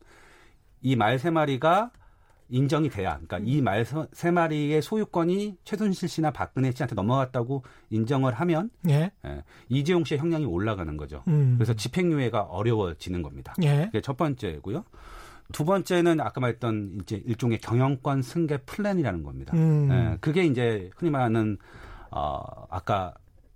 이 0.83 0.97
말세 0.97 1.31
마리가 1.31 1.91
인정이 2.55 2.89
돼야, 2.89 3.19
그러니까 3.27 3.39
이 3.41 3.61
말 3.61 3.85
세 4.13 4.31
마리의 4.31 4.81
소유권이 4.81 5.57
최순실 5.65 6.09
씨나 6.09 6.31
박근혜 6.31 6.71
씨한테 6.71 6.95
넘어갔다고 6.95 7.65
인정을 7.91 8.33
하면 8.35 8.71
예, 8.89 9.11
예, 9.27 9.43
이재용 9.69 10.05
씨의 10.05 10.21
형량이 10.21 10.45
올라가는 10.47 10.97
거죠. 10.97 11.23
음, 11.29 11.55
그래서 11.59 11.75
집행유예가 11.75 12.43
어려워지는 12.43 13.23
겁니다. 13.23 13.55
예, 13.63 13.87
그게 13.87 14.01
첫 14.01 14.17
번째고요. 14.17 14.85
두 15.53 15.65
번째는 15.65 16.21
아까 16.21 16.41
말했던 16.41 16.99
이제 17.03 17.23
일종의 17.27 17.59
경영권 17.59 18.23
승계 18.23 18.59
플랜이라는 18.59 19.23
겁니다. 19.23 19.53
음, 19.57 19.89
예, 19.91 20.17
그게 20.21 20.45
이제 20.47 20.91
흔히 20.97 21.11
말하는 21.11 21.59
어 22.11 22.41
아까 22.71 23.13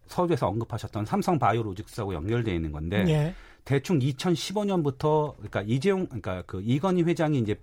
서두에서 0.06 0.48
언급하셨던 0.48 1.04
삼성 1.04 1.38
바이오로직스하고 1.38 2.14
연결되어 2.14 2.52
있는 2.54 2.72
건데 2.72 3.04
예, 3.08 3.34
대충 3.64 3.98
2015년부터 4.00 5.34
그러니까 5.36 5.62
이재용 5.66 6.06
그러니까 6.06 6.42
그 6.46 6.60
이건희 6.64 7.02
회장이 7.02 7.38
이제 7.38 7.54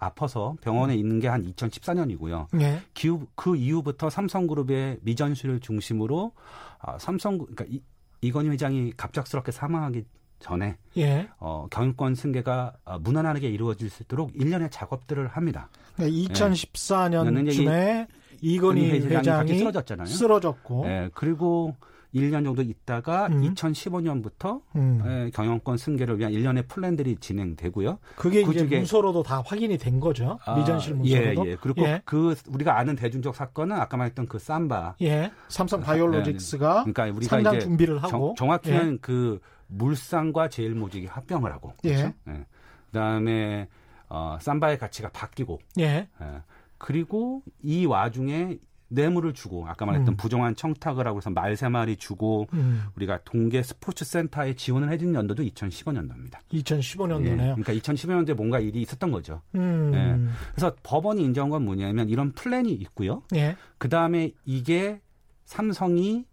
아파서 0.00 0.56
병원에 0.60 0.96
있는 0.96 1.20
게 1.20 1.30
한 1.30 1.44
2014년이고요. 1.52 2.46
예, 2.60 2.80
그, 3.00 3.26
그 3.34 3.56
이후부터 3.56 4.10
삼성그룹의 4.10 4.98
미전시를 5.02 5.60
중심으로 5.60 6.32
아, 6.80 6.98
삼성 6.98 7.38
그러니까 7.38 7.64
이, 7.68 7.80
이건희 8.20 8.50
회장이 8.50 8.92
갑작스럽게 8.96 9.52
사망하기 9.52 10.04
전에 10.40 10.76
예. 10.96 11.28
어, 11.38 11.66
경영권 11.70 12.14
승계가 12.14 12.72
어, 12.84 12.98
무난하게 12.98 13.48
이루어질 13.48 13.90
수 13.90 14.02
있도록 14.02 14.32
일련의 14.34 14.70
작업들을 14.70 15.28
합니다. 15.28 15.68
그러니까 15.96 16.34
2014년쯤에 16.34 18.06
이건희 18.40 18.86
이건희 18.86 18.90
회장이 19.00 19.16
회장이 19.18 19.58
쓰러졌잖아요. 19.58 20.06
쓰러졌고, 20.06 20.86
예, 20.86 21.10
그리고 21.14 21.76
1년 22.14 22.44
정도 22.44 22.62
있다가 22.62 23.26
음. 23.28 23.42
2015년부터 23.54 24.60
음. 24.76 25.02
예, 25.06 25.30
경영권 25.32 25.76
승계를 25.76 26.18
위한 26.18 26.32
일련의 26.32 26.66
플랜들이 26.66 27.16
진행되고요. 27.20 27.98
그게 28.16 28.42
그 28.42 28.52
이제 28.52 28.66
중에- 28.66 28.76
문서로도 28.78 29.22
다 29.22 29.42
확인이 29.46 29.78
된 29.78 30.00
거죠. 30.00 30.38
아, 30.44 30.56
미전실 30.56 30.94
문서로도. 30.94 31.46
예, 31.46 31.50
예. 31.52 31.56
그리고 31.60 31.82
예. 31.82 32.02
그 32.04 32.34
우리가 32.48 32.78
아는 32.78 32.96
대중적 32.96 33.34
사건은 33.36 33.76
아까 33.76 33.96
말했던 33.96 34.26
그 34.26 34.38
삼바. 34.38 34.96
예. 35.02 35.30
삼성 35.48 35.80
바이오로직스가 35.80 36.84
그러니까 36.84 37.04
우리가 37.16 37.36
상장 37.36 37.54
이제 37.56 37.64
준비를 37.64 38.02
하고 38.02 38.34
정, 38.36 38.50
확히는 38.50 38.98
그 39.00 39.38
물산과 39.68 40.48
제일모직이 40.48 41.06
합병을 41.06 41.52
하고 41.52 41.72
그렇죠? 41.80 42.12
예. 42.28 42.46
그다음에 42.86 43.68
어, 44.08 44.36
삼바의 44.40 44.78
가치가 44.78 45.08
바뀌고 45.10 45.60
예. 45.78 46.08
예. 46.20 46.42
그리고 46.78 47.42
이 47.62 47.86
와중에 47.86 48.58
뇌물을 48.90 49.32
주고 49.34 49.66
아까 49.66 49.86
말했던 49.86 50.14
음. 50.14 50.16
부정한 50.16 50.56
청탁을 50.56 51.06
하고 51.06 51.18
해서 51.18 51.30
말 51.30 51.56
세 51.56 51.68
마리 51.68 51.96
주고 51.96 52.46
음. 52.52 52.84
우리가 52.96 53.20
동계 53.24 53.62
스포츠 53.62 54.04
센터에 54.04 54.54
지원을 54.54 54.90
해준 54.90 55.14
연도도 55.14 55.42
2015년도입니다. 55.42 56.38
2015년도네요. 56.52 57.56
그러니까 57.62 57.72
2015년도에 57.74 58.34
뭔가 58.34 58.58
일이 58.60 58.80
있었던 58.82 59.10
거죠. 59.10 59.42
음. 59.54 59.92
예. 59.94 60.32
그래서 60.54 60.74
법원이 60.82 61.22
인정한 61.22 61.50
건 61.50 61.64
뭐냐면 61.64 62.08
이런 62.08 62.32
플랜이 62.32 62.72
있고요. 62.72 63.22
예. 63.34 63.56
그 63.78 63.88
다음에 63.88 64.32
이게 64.44 65.00
삼성이 65.44 66.24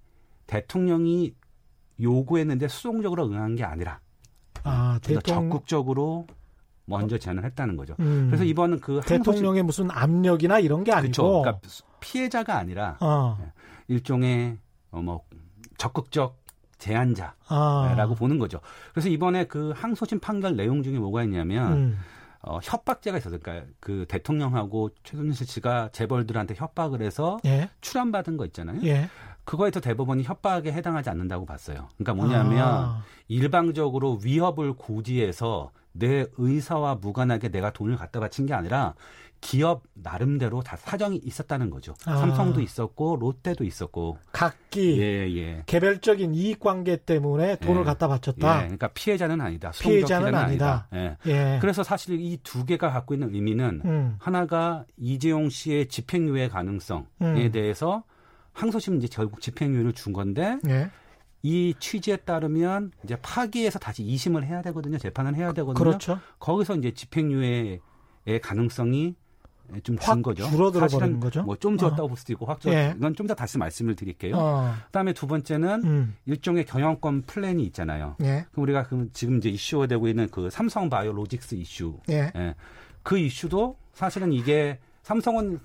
대통령이 0.45 1.33
요구했는데 1.99 2.67
수동적으로 2.67 3.27
응한 3.27 3.55
게 3.55 3.63
아니라 3.63 3.99
아, 4.63 4.99
좀더 5.01 5.19
대통령 5.21 5.49
적극적으로 5.49 6.27
먼저 6.89 7.17
제안을 7.17 7.43
했다는 7.45 7.75
거죠. 7.75 7.95
음. 7.99 8.27
그래서 8.29 8.43
이번은 8.43 8.79
그 8.79 8.99
항소심- 9.01 9.05
대통령의 9.25 9.63
무슨 9.63 9.91
압력이나 9.91 10.59
이런 10.59 10.83
게 10.83 10.91
그렇죠. 10.91 11.23
아니고 11.23 11.41
그러니까 11.41 11.61
피해자가 11.99 12.57
아니라 12.57 12.97
어. 13.01 13.37
일종의 13.89 14.57
어, 14.91 15.01
뭐 15.01 15.21
적극적 15.77 16.37
제안자라고 16.79 17.33
아. 17.49 18.15
보는 18.17 18.39
거죠. 18.39 18.59
그래서 18.93 19.09
이번에 19.09 19.45
그 19.45 19.73
항소심 19.75 20.19
판결 20.19 20.55
내용 20.55 20.81
중에 20.83 20.97
뭐가 20.97 21.23
있냐면 21.23 21.73
음. 21.73 21.99
어, 22.41 22.59
협박죄가 22.63 23.17
있었어요. 23.17 23.39
그러니까 23.41 23.67
그 23.79 24.05
대통령하고 24.07 24.89
최순실 25.03 25.45
씨가 25.47 25.89
재벌들한테 25.91 26.55
협박을 26.55 27.01
해서 27.01 27.39
예. 27.45 27.69
출안받은 27.81 28.37
거 28.37 28.45
있잖아요. 28.45 28.79
예. 28.85 29.09
그거에서 29.47 29.79
대법원이 29.79 30.23
협박에 30.23 30.73
해당하지 30.73 31.09
않는다고 31.09 31.45
봤어요. 31.45 31.87
그러니까 31.97 32.13
뭐냐면 32.13 32.67
아. 32.67 33.03
일방적으로 33.29 34.19
위협을 34.21 34.73
고지해서 34.73 35.71
내 35.93 36.25
의사와 36.37 36.95
무관하게 36.95 37.47
내가 37.49 37.71
돈을 37.71 37.95
갖다 37.95 38.19
바친 38.19 38.45
게 38.45 38.53
아니라 38.53 38.93
기업 39.39 39.83
나름대로 39.93 40.61
다 40.63 40.75
사정이 40.75 41.21
있었다는 41.23 41.69
거죠. 41.69 41.93
아. 42.05 42.17
삼성도 42.17 42.59
있었고 42.59 43.15
롯데도 43.21 43.63
있었고. 43.63 44.17
각기 44.33 44.99
예, 45.01 45.33
예. 45.37 45.63
개별적인 45.65 46.33
이익 46.35 46.59
관계 46.59 46.97
때문에 46.97 47.55
돈을 47.57 47.81
예. 47.81 47.85
갖다 47.85 48.07
예, 48.07 48.09
바쳤다. 48.09 48.57
그러니까 48.59 48.89
피해자는 48.89 49.39
아니다. 49.39 49.71
피해자는 49.71 50.35
아니다. 50.35 50.87
예. 50.93 51.15
예. 51.25 51.57
그래서 51.61 51.83
사실 51.83 52.19
이 52.19 52.37
두 52.43 52.65
개가 52.65 52.91
갖고 52.91 53.13
있는 53.13 53.33
의미는 53.33 53.81
음. 53.85 54.15
하나가 54.19 54.83
이재용 54.97 55.49
씨의 55.49 55.87
집행유예 55.87 56.49
가능성에 56.49 57.05
음. 57.21 57.51
대해서 57.53 58.03
항소심 58.57 58.97
이제 58.97 59.07
결국 59.11 59.39
집행유예를 59.39 59.93
준 59.93 60.13
건데 60.13 60.57
예. 60.67 60.89
이 61.43 61.75
취지에 61.79 62.17
따르면 62.17 62.91
이제 63.03 63.15
파기해서 63.21 63.77
다시 63.79 64.03
이심을 64.03 64.43
해야 64.45 64.61
되거든요. 64.63 64.97
재판을 64.97 65.35
해야 65.35 65.53
되거든요. 65.53 65.81
그렇죠. 65.83 66.19
거기서 66.39 66.75
이제 66.77 66.91
집행유예의 66.91 67.79
가능성이 68.41 69.15
좀확준 69.83 70.21
거죠. 70.23 70.49
줄어들어 70.49 70.87
버리는 70.87 71.19
거죠? 71.19 71.43
뭐좀 71.43 71.77
줄었다고 71.77 72.07
볼 72.07 72.17
수도 72.17 72.33
있고 72.33 72.45
확 72.45 72.59
줄었. 72.61 72.73
예. 72.73 72.93
이건 72.97 73.13
좀 73.15 73.27
더 73.27 73.35
다시 73.35 73.57
말씀을 73.57 73.95
드릴게요. 73.95 74.35
어. 74.37 74.73
그다음에 74.85 75.11
두 75.13 75.27
번째는 75.27 75.83
음. 75.83 76.15
일종의 76.25 76.65
경영권 76.65 77.23
플랜이 77.23 77.63
있잖아요. 77.65 78.15
예. 78.21 78.45
그럼 78.51 78.63
우리가 78.63 78.83
그 78.87 79.09
지금 79.13 79.37
이제 79.37 79.49
이슈가 79.49 79.87
되고 79.87 80.07
있는 80.07 80.29
그 80.29 80.49
삼성 80.49 80.89
바이오로직스 80.89 81.55
이슈. 81.55 81.99
예. 82.09 82.31
예. 82.35 82.55
그 83.03 83.17
이슈도 83.19 83.77
사실은 83.93 84.31
이게 84.33 84.79
삼성은 85.03 85.59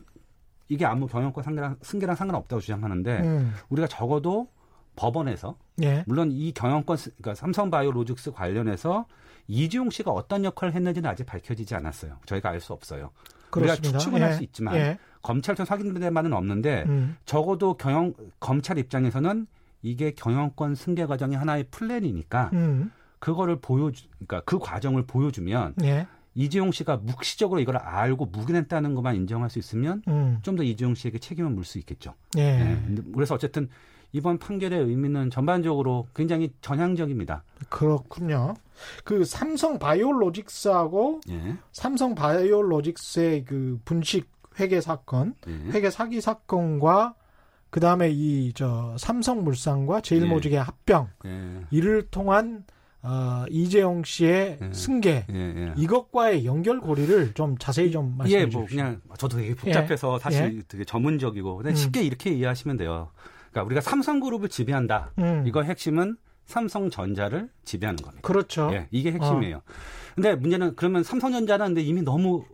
이게 0.69 0.85
아무 0.87 1.07
경영권 1.07 1.43
상대랑 1.45 1.77
승계랑 1.83 2.17
상관없다고 2.17 2.61
주장하는데 2.61 3.21
음. 3.21 3.53
우리가 3.69 3.87
적어도 3.89 4.49
법원에서 4.97 5.57
예. 5.83 6.05
물론 6.07 6.31
이 6.33 6.53
경영권 6.53 6.97
스- 6.97 7.11
그러니까 7.17 7.35
삼성 7.35 7.71
바이오로직스 7.71 8.33
관련해서 8.33 9.07
이지용 9.49 9.91
씨가 9.91 10.11
어떤 10.11 10.45
역할을 10.45 10.75
했는지는 10.75 11.09
아직 11.11 11.25
밝혀지지 11.25 11.75
않았어요. 11.75 12.19
저희가 12.27 12.51
알 12.51 12.61
수 12.61 12.73
없어요. 12.73 13.11
우리가 13.55 13.75
그렇습니다. 13.75 13.99
추측은 13.99 14.23
할 14.23 14.31
예. 14.31 14.35
수 14.35 14.43
있지만 14.45 14.75
예. 14.77 14.99
검찰 15.21 15.55
청 15.55 15.67
확인된 15.69 16.15
바는 16.15 16.33
없는데 16.33 16.85
음. 16.87 17.17
적어도 17.25 17.75
경영 17.75 18.13
검찰 18.41 18.79
입장에서는 18.79 19.47
이게 19.83 20.13
경영권 20.13 20.75
승계 20.75 21.07
과정이 21.07 21.35
하나의 21.37 21.65
플랜이니까 21.71 22.51
음. 22.53 22.93
그거를 23.19 23.57
보여주 23.61 24.05
그러니까 24.27 24.41
그 24.45 24.59
과정을 24.59 25.07
보여주면 25.07 25.75
예. 25.85 26.07
이재용 26.35 26.73
씨가 26.73 26.99
묵시적으로 26.99 27.61
이걸 27.61 27.77
알고 27.77 28.27
묵인했다는 28.27 28.95
것만 28.95 29.17
인정할 29.17 29.51
수 29.51 29.59
있으면 29.59 30.03
음. 30.09 30.39
좀더 30.43 30.63
이재용 30.63 30.95
씨에게 30.95 31.19
책임을 31.19 31.51
물 31.51 31.65
수 31.65 31.79
있겠죠. 31.79 32.15
예. 32.39 32.43
예. 32.43 32.81
근데 32.87 33.03
그래서 33.15 33.35
어쨌든 33.35 33.69
이번 34.13 34.39
판결의 34.39 34.79
의미는 34.81 35.31
전반적으로 35.31 36.07
굉장히 36.15 36.53
전향적입니다. 36.61 37.45
그렇군요. 37.69 38.55
그 39.05 39.25
삼성 39.25 39.79
바이오로직스하고 39.79 41.21
예. 41.31 41.57
삼성 41.73 42.15
바이오로직스의 42.15 43.45
그 43.45 43.81
분식 43.85 44.31
회계 44.61 44.81
사건, 44.81 45.35
예. 45.49 45.53
회계 45.71 45.89
사기 45.91 46.21
사건과 46.21 47.15
그 47.71 47.81
다음에 47.81 48.11
이 48.11 48.53
저 48.55 48.95
삼성물산과 48.99 50.03
제일모직의 50.03 50.63
합병 50.63 51.09
예. 51.25 51.61
이를 51.71 52.07
통한 52.11 52.65
어, 53.05 53.45
이재용 53.51 54.05
씨의 54.05 54.59
예. 54.63 54.73
승계 54.73 55.27
예. 55.29 55.35
예. 55.35 55.73
이것과의 55.77 56.45
연결고리를 56.47 57.35
좀 57.35 57.59
자세히 57.59 57.91
좀 57.91 58.17
말씀해 58.17 58.41
예, 58.43 58.45
주십시오. 58.45 58.61
뭐 58.61 58.69
그냥 58.69 59.01
저도 59.19 59.39
되게 59.39 59.55
복잡해서 59.55 60.19
사실 60.19 60.63
되게 60.69 60.85
전문적이고 60.85 61.57
근데 61.57 61.71
음. 61.71 61.75
쉽게 61.75 62.03
이렇게 62.03 62.31
이해하시면 62.31 62.77
돼요. 62.77 63.11
그러니까 63.51 63.67
우리가 63.67 63.81
삼성그룹을 63.81 64.49
지배한다. 64.49 65.11
음. 65.19 65.45
이거 65.47 65.63
핵심은 65.63 66.17
삼성전자를 66.45 67.51
지배하는 67.65 67.97
겁니다. 67.97 68.23
그렇죠. 68.27 68.71
예, 68.73 68.87
이게 68.93 69.11
핵심이에요. 69.13 69.63
근데 70.15 70.35
문제는 70.37 70.77
그러면 70.77 71.03
삼성전자는 71.03 71.67
근데 71.67 71.83
이미 71.83 72.03
너무 72.03 72.45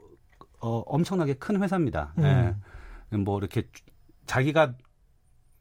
어, 0.61 0.79
엄청나게 0.87 1.35
큰 1.35 1.63
회사입니다. 1.63 2.15
음. 2.19 2.55
예. 3.13 3.17
뭐 3.17 3.39
이렇게 3.39 3.63
주- 3.71 3.83
자기가 4.27 4.75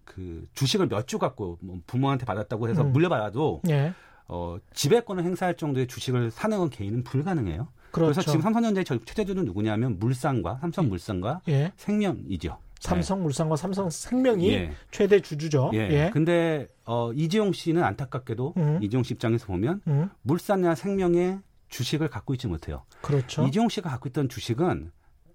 그 0.06 0.48
주식을 0.53 0.88
몇 0.88 1.06
주 1.08 1.20
갖고 1.20 1.58
뭐 1.62 1.79
부모한테 1.86 2.25
받았다고 2.25 2.70
해서 2.70 2.82
음. 2.84 2.91
물려받아도 2.94 3.62
예. 3.70 3.94
어, 4.27 4.57
지배권을 4.74 5.24
행사할 5.24 5.55
정도의 5.55 5.88
주식을 5.88 6.31
사는 6.31 6.57
건 6.57 6.69
개인은 6.69 7.03
불가능해요. 7.03 7.67
그렇죠. 7.91 8.12
그래서 8.13 8.22
지금 8.22 8.41
삼성전자의 8.41 8.86
저- 8.86 9.00
최대주는 9.00 9.46
누구냐면 9.46 9.98
물산과 10.00 10.57
삼성물산과 10.62 11.41
예. 11.48 11.72
생명이죠. 11.77 12.57
삼성물산과 12.79 13.55
삼성생명이 13.55 14.50
예. 14.51 14.72
최대 14.91 15.19
주주죠. 15.22 15.72
예. 15.74 15.77
예. 15.91 16.10
근데 16.13 16.67
어, 16.86 17.12
이지용 17.13 17.53
씨는 17.53 17.84
안타깝게도 17.84 18.53
음. 18.57 18.79
이지용 18.84 19.03
씨 19.03 19.13
입장에서 19.13 19.48
보면 19.48 19.81
음. 19.88 20.10
물산이나 20.22 20.75
생명의 20.75 21.39
주식을 21.69 22.07
갖고 22.09 22.33
있지 22.33 22.48
못해요. 22.48 22.83
그렇죠. 23.01 23.46
이지용 23.48 23.70
씨가 23.70 23.90
갖고 23.90 24.07
있던 24.09 24.29
주식은 24.29 24.92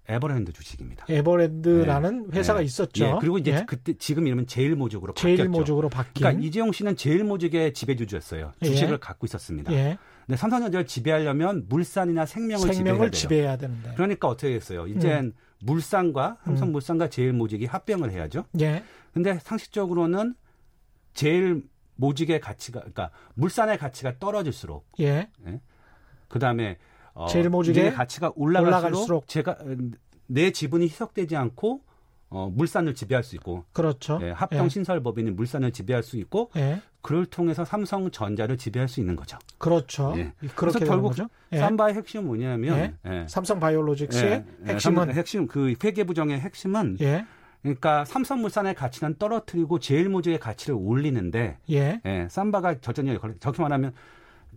에버랜드 0.09 0.51
주식입니다. 0.51 1.05
에버랜드라는 1.07 2.31
회사가 2.33 2.59
예. 2.59 2.65
있었죠. 2.65 3.05
예, 3.05 3.15
그리고 3.19 3.37
이제 3.37 3.53
예. 3.53 3.63
그때 3.65 3.93
지금 3.93 4.27
이름은 4.27 4.47
제일모직으로 4.47 5.13
바뀌었죠. 5.13 5.37
제일모직으로 5.37 5.89
바뀐. 5.89 6.13
그러니까 6.15 6.43
이재용 6.43 6.71
씨는 6.73 6.97
제일모직의 6.97 7.73
지배주주였어요. 7.73 8.51
예. 8.61 8.65
주식을 8.65 8.97
갖고 8.97 9.25
있었습니다. 9.25 9.71
예. 9.71 9.97
근데 10.25 10.37
삼성전자를 10.37 10.85
지배하려면 10.87 11.65
물산이나 11.69 12.25
생명을, 12.25 12.73
생명을 12.73 12.73
지배해야 12.73 12.97
돼요. 13.01 13.11
지배해야 13.11 13.57
되는데. 13.57 13.93
그러니까 13.95 14.27
어떻게 14.27 14.53
했어요? 14.53 14.87
이젠 14.87 15.33
물산과 15.61 16.37
음. 16.41 16.45
삼성물산과 16.45 17.09
제일모직이 17.09 17.65
합병을 17.65 18.11
해야죠. 18.11 18.45
예. 18.59 18.83
근데 19.13 19.37
상식적으로는 19.39 20.35
제일 21.13 21.63
모직의 21.95 22.39
가치가 22.41 22.79
그러니까 22.79 23.11
물산의 23.35 23.77
가치가 23.77 24.17
떨어질수록 24.19 24.85
예. 24.99 25.29
그다음에 26.27 26.77
어, 27.13 27.27
제일 27.27 27.49
모직의 27.49 27.87
이제 27.87 27.95
가치가 27.95 28.31
올라갈수록, 28.35 28.83
올라갈수록. 28.85 29.27
제가 29.27 29.57
내 30.27 30.51
지분이 30.51 30.85
희석되지 30.85 31.35
않고 31.35 31.81
어, 32.29 32.49
물산을 32.51 32.95
지배할 32.95 33.23
수 33.23 33.35
있고 33.35 33.63
그렇죠. 33.73 34.19
예, 34.23 34.31
합병 34.31 34.65
예. 34.65 34.69
신설법인인 34.69 35.35
물산을 35.35 35.71
지배할 35.71 36.01
수 36.01 36.17
있고 36.17 36.49
예. 36.55 36.81
그를 37.01 37.25
통해서 37.27 37.63
삼성전자를 37.63 38.57
지배할 38.57 38.87
수 38.87 38.99
있는 38.99 39.15
거죠. 39.15 39.37
그렇죠. 39.59 40.13
예. 40.17 40.31
그렇게 40.55 40.55
그래서 40.55 40.79
결국. 40.79 41.13
예. 41.51 41.57
삼바의 41.59 41.93
핵심은 41.95 42.25
뭐냐면 42.25 42.97
예. 43.05 43.25
삼성 43.29 43.59
바이오로직스의 43.59 44.31
예, 44.31 44.45
예, 44.65 44.71
핵심은 44.71 45.05
삼- 45.05 45.11
핵심 45.11 45.47
그 45.47 45.75
회계 45.83 46.03
부정의 46.05 46.39
핵심은 46.39 46.97
예. 47.01 47.25
그러니까 47.61 48.03
삼성물산의 48.05 48.73
가치는 48.75 49.15
떨어뜨리고 49.19 49.77
제일모직의 49.79 50.39
가치를 50.39 50.75
올리는데 50.75 51.59
예. 51.69 52.01
예, 52.03 52.27
삼바가 52.31 52.77
역할을 53.13 53.35
저렇게 53.39 53.61
말하면 53.61 53.93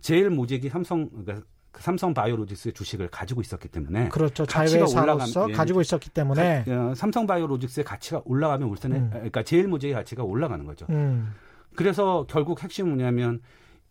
제일모직이 0.01 0.69
삼성 0.69 1.09
그러니까 1.09 1.45
그 1.77 1.83
삼성 1.83 2.11
바이오로직스의 2.15 2.73
주식을 2.73 3.09
가지고 3.09 3.41
있었기 3.41 3.67
때문에 3.67 4.09
그렇죠. 4.09 4.47
가치가 4.47 4.85
올라가면- 4.85 5.49
예. 5.49 5.53
가지고 5.53 5.81
있었기 5.81 6.09
때문에 6.09 6.63
가- 6.63 6.71
어, 6.89 6.95
삼성 6.95 7.27
바이오로직스의 7.27 7.83
가치가 7.83 8.19
올라가면 8.25 8.67
울산의 8.67 8.99
음. 8.99 9.09
그러니까 9.11 9.43
제일모직의 9.43 9.93
가치가 9.93 10.23
올라가는 10.23 10.65
거죠. 10.65 10.87
음. 10.89 11.35
그래서 11.75 12.25
결국 12.27 12.63
핵심은 12.63 12.95
뭐냐면 12.97 13.41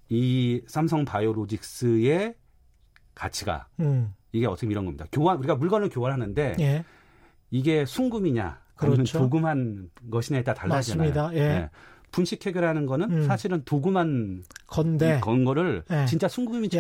이 0.08 0.62
삼성 0.66 1.04
바이오로직스의 1.04 2.34
가치가 3.14 3.68
음. 3.78 4.12
이게 4.32 4.46
어떻게 4.48 4.66
이런 4.66 4.84
겁니다. 4.84 5.06
교환 5.12 5.38
우리가 5.38 5.54
물건을 5.54 5.88
교환하는데 5.88 6.56
예. 6.58 6.84
이게 7.52 7.84
순금이냐 7.84 8.58
아니면 8.78 8.96
그렇죠. 8.96 9.18
도금한 9.20 9.90
것이냐에 10.10 10.42
따라 10.42 10.58
달라지잖아요. 10.58 11.10
맞습니다. 11.14 11.36
예. 11.40 11.70
분식 12.12 12.46
회계라는 12.46 12.86
거는 12.86 13.10
음. 13.10 13.24
사실은 13.26 13.62
도금한 13.64 14.44
건데 14.66 15.20
건 15.20 15.44
거를 15.44 15.82
예. 15.90 16.06
진짜 16.06 16.28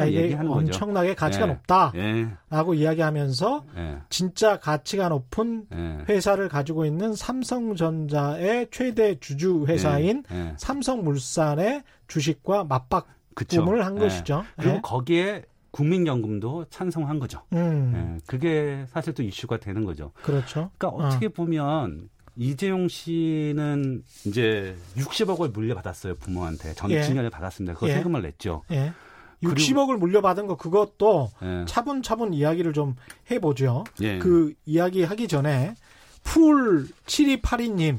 이게 0.06 0.22
얘기하는 0.22 0.50
거죠. 0.50 0.66
엄청나게 0.66 1.14
가치가 1.14 1.44
예. 1.44 1.48
높다라고 1.48 2.76
예, 2.76 2.80
이야기하면서 2.80 3.64
예, 3.76 3.98
진짜 4.08 4.58
가치가 4.58 5.08
높은 5.08 5.66
예. 5.72 6.04
회사를 6.08 6.48
가지고 6.48 6.86
있는 6.86 7.14
삼성전자의 7.14 8.68
최대 8.70 9.18
주주 9.20 9.66
회사인. 9.66 10.22
삼성물산의 10.56 11.82
주식과 12.08 12.64
맞바꿈을. 12.64 13.84
한 13.84 13.96
예. 13.96 14.00
것이죠. 14.00 14.44
그리고 14.56 14.76
예. 14.76 14.80
거기에 14.82 15.42
국민연금도 15.70 16.66
찬성한 16.70 17.18
거죠. 17.18 17.42
음, 17.52 17.92
예, 17.94 18.20
그게 18.26 18.86
사실 18.88 19.12
또 19.12 19.22
이슈가 19.22 19.58
되는 19.58 19.84
거죠. 19.84 20.12
그렇죠. 20.22 20.70
그러니까 20.78 20.88
어. 20.88 21.08
어떻게 21.08 21.28
보면 21.28 22.08
이재용 22.36 22.88
씨는 22.88 24.02
이제 24.26 24.76
60억을 24.96 25.52
물려받았어요 25.52 26.16
부모한테 26.16 26.74
전 26.74 26.90
예. 26.90 27.02
받았습니다. 27.30 27.74
그거 27.74 27.88
예. 27.88 27.94
세금을 27.94 28.22
냈죠. 28.22 28.62
예. 28.70 28.92
그리고- 29.40 29.54
60억을 29.54 29.96
물려받은 29.98 30.46
거 30.46 30.56
그것도 30.56 31.30
예. 31.42 31.64
차분차분 31.66 32.34
이야기를 32.34 32.72
좀 32.72 32.96
해보죠. 33.30 33.84
예. 34.02 34.18
그 34.18 34.54
이야기 34.66 35.02
하기 35.04 35.28
전에 35.28 35.74
풀 36.22 36.88
7282님 37.06 37.98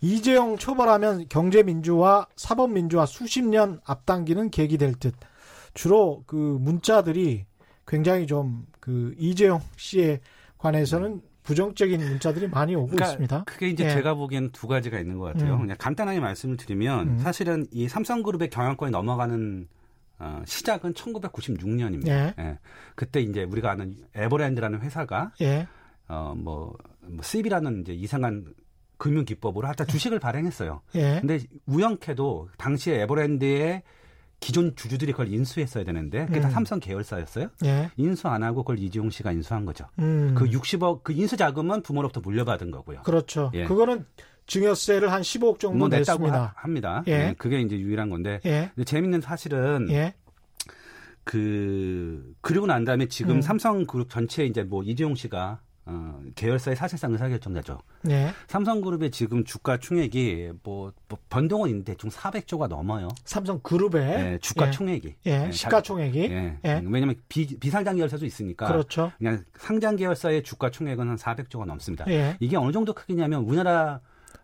이재용 0.00 0.58
처벌하면 0.58 1.26
경제민주화 1.28 2.26
사법민주화 2.36 3.06
수십 3.06 3.42
년 3.44 3.80
앞당기는 3.84 4.50
계기 4.50 4.76
될 4.78 4.94
듯. 4.94 5.14
주로 5.74 6.22
그 6.26 6.36
문자들이 6.60 7.44
굉장히 7.86 8.26
좀 8.26 8.66
그 8.82 9.14
이재용 9.16 9.60
씨에 9.76 10.18
관해서는 10.58 11.22
부정적인 11.42 12.00
문자들이 12.00 12.48
많이 12.48 12.74
오고 12.74 12.86
그러니까 12.88 13.06
있습니다. 13.06 13.44
그게 13.46 13.68
이제 13.68 13.84
예. 13.84 13.90
제가 13.90 14.14
보기엔 14.14 14.50
두 14.52 14.66
가지가 14.68 14.98
있는 14.98 15.18
것 15.18 15.24
같아요. 15.32 15.54
음. 15.54 15.60
그냥 15.62 15.76
간단하게 15.78 16.20
말씀을 16.20 16.56
드리면 16.56 17.08
음. 17.08 17.18
사실은 17.18 17.66
이 17.72 17.88
삼성그룹의 17.88 18.50
경영권이 18.50 18.92
넘어가는 18.92 19.68
어, 20.18 20.42
시작은 20.46 20.94
1996년입니다. 20.94 22.08
예. 22.38 22.58
그때 22.94 23.20
이제 23.20 23.42
우리가 23.42 23.72
아는 23.72 23.96
에버랜드라는 24.14 24.80
회사가 24.80 25.32
예. 25.40 25.66
어 26.08 26.34
뭐 26.36 26.74
뭐 27.04 27.22
CB라는 27.22 27.82
이제 27.82 27.92
이상한 27.92 28.54
금융 28.96 29.24
기법으로 29.24 29.66
하여튼 29.66 29.86
주식을 29.86 30.20
발행했어요. 30.20 30.80
예. 30.94 31.18
근데 31.20 31.40
우연케도 31.66 32.48
당시에 32.58 33.02
에버랜드의 33.02 33.82
기존 34.42 34.74
주주들이 34.76 35.12
그걸 35.12 35.28
인수했어야 35.32 35.84
되는데 35.84 36.26
그게 36.26 36.40
다 36.40 36.48
음. 36.48 36.52
삼성 36.52 36.80
계열사였어요. 36.80 37.48
예. 37.64 37.90
인수 37.96 38.26
안 38.28 38.42
하고 38.42 38.64
그걸 38.64 38.78
이재용 38.80 39.08
씨가 39.08 39.32
인수한 39.32 39.64
거죠. 39.64 39.86
음. 40.00 40.34
그 40.36 40.44
60억 40.46 41.04
그 41.04 41.12
인수 41.12 41.36
자금은 41.36 41.82
부모로부터 41.82 42.20
물려받은 42.20 42.70
거고요. 42.72 43.02
그렇죠. 43.02 43.50
예. 43.54 43.64
그거는 43.64 44.04
증여세를 44.48 45.12
한 45.12 45.22
15억 45.22 45.60
정도 45.60 45.78
뭐 45.78 45.88
냈다고 45.88 46.24
냈습니다. 46.24 46.42
하- 46.42 46.52
합니다. 46.56 47.04
예. 47.06 47.18
네, 47.18 47.34
그게 47.38 47.60
이제 47.60 47.78
유일한 47.78 48.10
건데 48.10 48.40
예. 48.44 48.70
근데 48.74 48.84
재밌는 48.84 49.20
사실은 49.20 49.86
예. 49.90 50.14
그 51.24 52.34
그리고 52.40 52.66
난 52.66 52.84
다음에 52.84 53.06
지금 53.06 53.36
음. 53.36 53.40
삼성그룹 53.42 54.10
전체 54.10 54.44
이제 54.44 54.62
뭐 54.64 54.82
이재용 54.82 55.14
씨가 55.14 55.60
어, 55.84 56.20
계열사의 56.36 56.76
사실상 56.76 57.12
의사결정자죠. 57.12 57.78
예. 58.10 58.32
삼성그룹의 58.46 59.10
지금 59.10 59.44
주가 59.44 59.78
충액이 59.78 60.52
뭐, 60.62 60.92
뭐 61.08 61.18
변동은 61.28 61.68
있는데 61.70 61.92
대충 61.92 62.08
400조가 62.08 62.68
넘어요. 62.68 63.08
삼성 63.24 63.58
그룹의 63.60 64.02
예, 64.02 64.38
주가 64.40 64.68
예. 64.68 64.70
총액이. 64.70 65.14
예, 65.26 65.46
예, 65.46 65.50
시가 65.50 65.82
총액이 65.82 66.20
예. 66.20 66.58
예. 66.64 66.82
왜냐면 66.84 67.16
비, 67.28 67.46
비상장 67.58 67.96
계열사도 67.96 68.24
있으니까. 68.24 68.66
그렇죠. 68.66 69.12
그냥 69.18 69.44
상장 69.58 69.96
계열사의 69.96 70.44
주가 70.44 70.70
총액은 70.70 71.08
한 71.08 71.16
400조가 71.16 71.64
넘습니다. 71.64 72.04
예. 72.08 72.36
이게 72.38 72.56
어느 72.56 72.70
정도 72.70 72.92
크기냐면 72.92 73.42
우리나라 73.42 74.00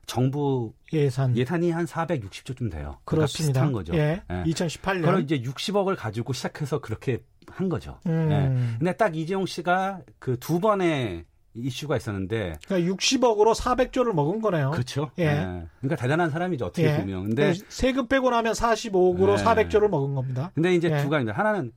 정부 0.07 0.73
예산 0.93 1.37
예산이 1.37 1.71
한 1.71 1.85
460조쯤 1.85 2.71
돼요. 2.73 2.99
그러니까 3.05 3.05
그렇습니다. 3.05 3.61
비슷한 3.61 3.73
거죠. 3.73 3.95
예. 3.95 4.23
예. 4.29 4.43
2018년 4.45 5.03
그걸 5.03 5.23
이제 5.23 5.41
60억을 5.41 5.95
가지고 5.97 6.33
시작해서 6.33 6.81
그렇게 6.81 7.23
한 7.47 7.69
거죠. 7.69 7.99
음. 8.07 8.29
예. 8.31 8.77
근데 8.79 8.93
딱 8.97 9.15
이재용 9.17 9.47
씨가 9.47 10.01
그 10.19 10.37
두 10.39 10.61
번의 10.61 11.25
이슈가 11.59 11.97
있었는데 11.97 12.59
그러니까 12.67 12.95
60억으로 12.95 13.55
400조를 13.55 14.13
먹은 14.15 14.41
거네요. 14.41 14.71
그렇죠. 14.71 15.11
예. 15.19 15.25
예. 15.25 15.63
그러니까 15.81 15.97
대단한 16.01 16.31
사람이죠. 16.31 16.67
어떻게 16.67 16.93
예. 16.93 16.97
보면. 16.99 17.25
근데 17.27 17.55
세금 17.69 18.07
빼고 18.07 18.31
나면 18.31 18.53
45억으로 18.55 19.37
네. 19.37 19.45
400조를 19.45 19.89
먹은 19.89 20.15
겁니다. 20.15 20.51
근데 20.55 20.75
이제 20.75 20.89
예. 20.91 21.03
두 21.03 21.09
가지입니다. 21.09 21.39
하나는 21.39 21.73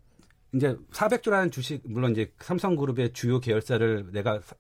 이제 0.54 0.76
400조라는 0.92 1.52
주식 1.52 1.82
물론 1.86 2.12
이제 2.12 2.32
삼성그룹의 2.40 3.14
주요 3.14 3.40
계열사를 3.40 4.12
내가 4.12 4.40
사- 4.44 4.56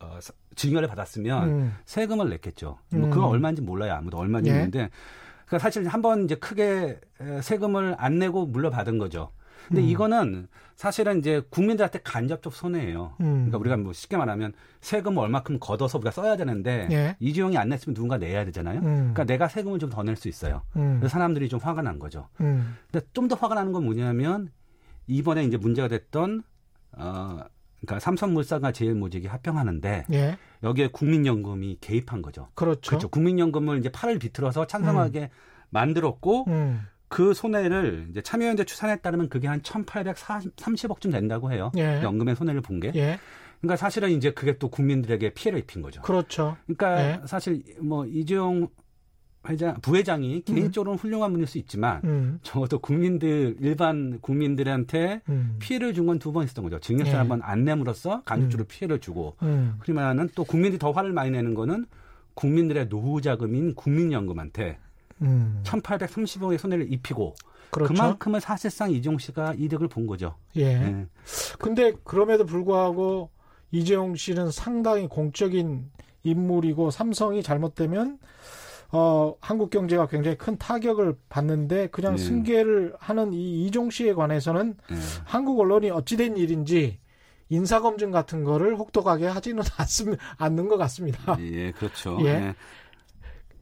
어, 0.00 0.18
사- 0.20 0.32
증여를 0.56 0.88
받았으면 0.88 1.48
음. 1.48 1.74
세금을 1.84 2.28
냈겠죠. 2.30 2.78
음. 2.94 3.00
뭐 3.02 3.10
그건 3.10 3.28
얼마인지 3.28 3.62
몰라요. 3.62 3.94
아무도 3.94 4.18
얼마인지 4.18 4.50
예. 4.50 4.54
모르는데 4.54 4.90
그러니까 5.46 5.58
사실 5.58 5.86
한 5.88 6.00
번 6.02 6.24
이제 6.24 6.34
크게 6.36 6.98
에, 7.20 7.40
세금을 7.42 7.94
안 7.98 8.18
내고 8.18 8.46
물려받은 8.46 8.98
거죠. 8.98 9.30
근데 9.70 9.82
음. 9.82 9.86
이거는 9.88 10.48
사실은 10.74 11.20
이제 11.20 11.40
국민들한테 11.48 12.00
간접적 12.02 12.52
손해예요. 12.52 13.14
음. 13.20 13.26
그러니까 13.48 13.58
우리가 13.58 13.76
뭐 13.76 13.92
쉽게 13.92 14.16
말하면 14.16 14.52
세금을 14.80 15.22
얼마큼 15.22 15.58
걷어서 15.60 15.98
우리가 15.98 16.10
써야 16.10 16.36
되는데 16.36 16.88
예. 16.90 17.16
이재용이 17.20 17.56
안 17.56 17.68
냈으면 17.68 17.94
누군가 17.94 18.18
내야 18.18 18.44
되잖아요. 18.44 18.80
음. 18.80 18.84
그러니까 19.14 19.24
내가 19.24 19.46
세금을 19.48 19.78
좀 19.78 19.88
더 19.90 20.02
낼 20.02 20.16
수 20.16 20.28
있어요. 20.28 20.62
음. 20.76 20.98
그래서 20.98 21.12
사람들이 21.12 21.48
좀 21.48 21.60
화가 21.60 21.82
난 21.82 21.98
거죠. 22.00 22.28
음. 22.40 22.76
근데 22.90 23.06
좀 23.12 23.28
더 23.28 23.36
화가 23.36 23.54
나는 23.54 23.72
건 23.72 23.84
뭐냐면 23.84 24.50
이번에 25.06 25.44
이제 25.44 25.56
문제가 25.56 25.86
됐던 25.88 26.42
어 26.96 27.38
그러니까 27.80 28.00
삼성물산과 28.00 28.72
제일모직이 28.72 29.26
합병하는데 29.28 30.06
예. 30.12 30.36
여기에 30.64 30.88
국민연금이 30.88 31.78
개입한 31.80 32.20
거죠. 32.22 32.48
그렇죠. 32.54 32.90
그렇죠. 32.90 33.08
국민연금을 33.08 33.78
이제 33.78 33.88
팔을 33.90 34.18
비틀어서 34.18 34.66
찬성하게 34.66 35.30
만들었고 35.70 36.44
음. 36.48 36.82
그 37.10 37.34
손해를 37.34 38.06
이제 38.10 38.22
참여연대 38.22 38.64
추산에 38.64 38.96
따르면 38.96 39.28
그게 39.28 39.48
한 39.48 39.60
1,830억쯤 39.60 41.10
된다고 41.12 41.50
해요. 41.52 41.72
예. 41.76 42.00
연금의 42.02 42.36
손해를 42.36 42.60
본 42.62 42.78
게. 42.80 42.92
예. 42.94 43.18
그러니까 43.60 43.76
사실은 43.76 44.10
이제 44.12 44.30
그게 44.30 44.56
또 44.58 44.68
국민들에게 44.70 45.34
피해를 45.34 45.58
입힌 45.58 45.82
거죠. 45.82 46.00
그렇죠. 46.02 46.56
그러니까 46.66 47.02
예. 47.02 47.20
사실 47.26 47.62
뭐 47.80 48.06
이재용 48.06 48.68
회장 49.48 49.74
부회장이 49.80 50.42
개인적으로는 50.42 50.98
훌륭한 50.98 51.32
분일 51.32 51.46
수 51.46 51.58
있지만 51.58 52.00
음. 52.04 52.38
적어도 52.42 52.78
국민들 52.78 53.56
일반 53.60 54.20
국민들한테 54.20 55.22
음. 55.30 55.56
피해를 55.58 55.94
준 55.94 56.06
건 56.06 56.18
두 56.18 56.30
번 56.32 56.44
있었던 56.44 56.62
거죠. 56.62 56.78
증여세 56.78 57.10
예. 57.10 57.14
한번 57.16 57.40
안 57.42 57.64
내므로써 57.64 58.22
간접적으로 58.24 58.66
피해를 58.68 59.00
주고 59.00 59.36
음. 59.42 59.74
그러면은 59.80 60.28
또 60.34 60.44
국민들이 60.44 60.78
더 60.78 60.92
화를 60.92 61.12
많이 61.12 61.30
내는 61.30 61.54
거는 61.54 61.86
국민들의 62.34 62.88
노후 62.88 63.20
자금인 63.20 63.74
국민연금한테 63.74 64.78
음. 65.22 65.62
1,830억의 65.64 66.58
손해를 66.58 66.92
입히고 66.92 67.34
그렇죠. 67.70 67.92
그만큼은 67.94 68.40
사실상 68.40 68.90
이종 68.90 69.18
씨가 69.18 69.54
이득을 69.56 69.88
본 69.88 70.06
거죠. 70.06 70.34
예. 70.56 70.62
예. 70.62 71.06
근데 71.58 71.92
그럼에도 72.04 72.44
불구하고 72.44 73.30
이재용 73.70 74.16
씨는 74.16 74.50
상당히 74.50 75.06
공적인 75.06 75.90
인물이고 76.22 76.90
삼성이 76.90 77.42
잘못되면 77.42 78.18
어, 78.92 79.34
한국 79.40 79.70
경제가 79.70 80.08
굉장히 80.08 80.36
큰 80.36 80.58
타격을 80.58 81.14
받는데 81.28 81.88
그냥 81.88 82.14
예. 82.14 82.18
승계를 82.18 82.94
하는 82.98 83.32
이 83.32 83.64
이종 83.66 83.90
씨에 83.90 84.14
관해서는 84.14 84.76
예. 84.90 84.94
한국 85.24 85.60
언론이 85.60 85.90
어찌된 85.90 86.36
일인지 86.36 86.98
인사검증 87.50 88.10
같은 88.10 88.44
거를 88.44 88.76
혹독하게 88.76 89.26
하지는 89.26 89.62
않습, 89.78 90.16
않는 90.38 90.68
것 90.68 90.76
같습니다. 90.76 91.36
예, 91.40 91.70
그렇죠. 91.72 92.18
예. 92.22 92.54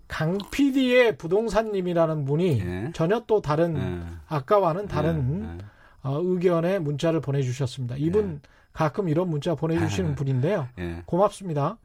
예. 0.09 0.15
강 0.15 0.39
PD의 0.51 1.17
부동산님이라는 1.19 2.25
분이 2.25 2.61
예. 2.61 2.91
전혀 2.95 3.21
또 3.27 3.41
다른 3.41 3.77
예. 3.77 4.03
아까와는 4.27 4.89
다른 4.89 5.45
예. 5.45 5.49
예. 5.55 5.59
어, 6.03 6.21
의견의 6.23 6.81
문자를 6.81 7.21
보내주셨습니다. 7.21 7.97
이분 7.99 8.41
가끔 8.73 9.09
이런 9.09 9.29
문자 9.29 9.55
보내주시는 9.55 10.15
분인데요. 10.15 10.69
예. 10.79 11.03
고맙습니다. 11.05 11.79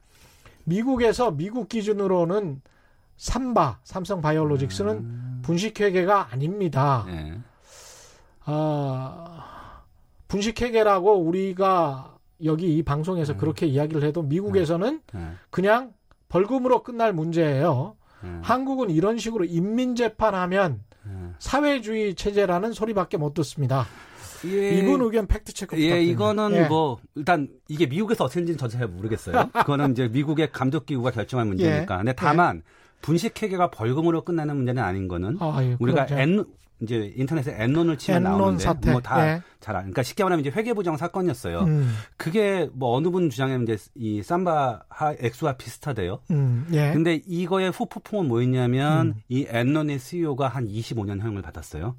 미국에서 0.64 1.32
미국 1.32 1.68
기준으로는 1.68 2.62
삼바 3.18 3.80
삼성 3.84 4.22
바이오로직스는 4.22 5.42
분식회계가 5.44 6.30
아닙니다. 6.32 7.06
예. 7.10 7.38
아, 8.46 9.82
분식회계라고 10.28 11.20
우리가 11.20 12.18
여기 12.46 12.78
이 12.78 12.84
방송에서 12.84 13.38
그렇게 13.38 13.66
이야기를 13.66 14.04
해도 14.04 14.22
미국에서는 14.22 15.02
예. 15.16 15.20
그냥 15.50 15.94
벌금으로 16.30 16.84
끝날 16.84 17.14
문제예요. 17.14 17.96
예. 18.24 18.28
한국은 18.42 18.90
이런 18.90 19.18
식으로 19.18 19.46
인민재판하면 19.46 20.82
예. 21.08 21.12
사회주의 21.40 22.16
체제라는 22.16 22.74
소리밖에 22.74 23.18
못 23.18 23.34
듣습니다. 23.34 23.86
예. 24.46 24.78
이분 24.78 25.02
의견 25.02 25.28
팩트 25.28 25.54
체크 25.54 25.76
부탁드립니다. 25.76 25.98
예, 25.98 26.04
이거는 26.04 26.52
예. 26.54 26.68
뭐 26.68 26.98
일단 27.16 27.48
이게 27.68 27.86
미국에서 27.86 28.26
어떻게 28.26 28.42
되는지는 28.42 28.58
저도 28.58 28.74
잘 28.74 28.88
모르겠어요. 28.88 29.50
그거는 29.54 29.92
이제 29.92 30.08
미국의 30.08 30.52
감독 30.52 30.86
기구가 30.86 31.12
결정할 31.12 31.46
문제니까. 31.46 31.96
예. 31.96 31.98
근데 31.98 32.14
다만 32.14 32.62
분식회계가 33.02 33.72
벌금으로 33.72 34.24
끝나는 34.24 34.56
문제는 34.58 34.82
아닌 34.82 35.08
거는 35.08 35.38
아, 35.40 35.60
예, 35.62 35.76
우리가 35.80 36.06
그렇죠. 36.06 36.22
엔 36.22 36.46
이제 36.84 37.14
인터넷에 37.16 37.56
엔론을 37.58 37.98
치면 37.98 38.26
엔론 38.26 38.38
나오는데 38.38 38.64
사태. 38.64 38.92
뭐다 38.92 39.28
예. 39.28 39.42
잘 39.60 39.76
알. 39.76 39.84
그러니까 39.84 40.04
쉽게 40.04 40.24
말하면 40.24 40.46
이제 40.46 40.52
회계부정 40.56 40.98
사건이었어요. 40.98 41.60
음, 41.62 41.94
그게 42.18 42.70
뭐 42.74 42.96
어느 42.96 43.10
분 43.10 43.30
주장하면 43.30 43.64
이제 43.64 43.78
이 43.96 44.22
삼바 44.22 44.84
하 44.90 45.14
액수와 45.20 45.54
비슷하대요. 45.58 46.20
음, 46.32 46.68
예. 46.74 46.92
근데 46.94 47.22
이거의 47.26 47.72
후폭풍은 47.72 48.28
뭐였냐면 48.28 49.08
음. 49.08 49.14
이 49.30 49.46
엔론의 49.50 50.00
CEO가 50.00 50.50
한 50.50 50.68
25년형을 50.68 51.42
받았어요. 51.42 51.96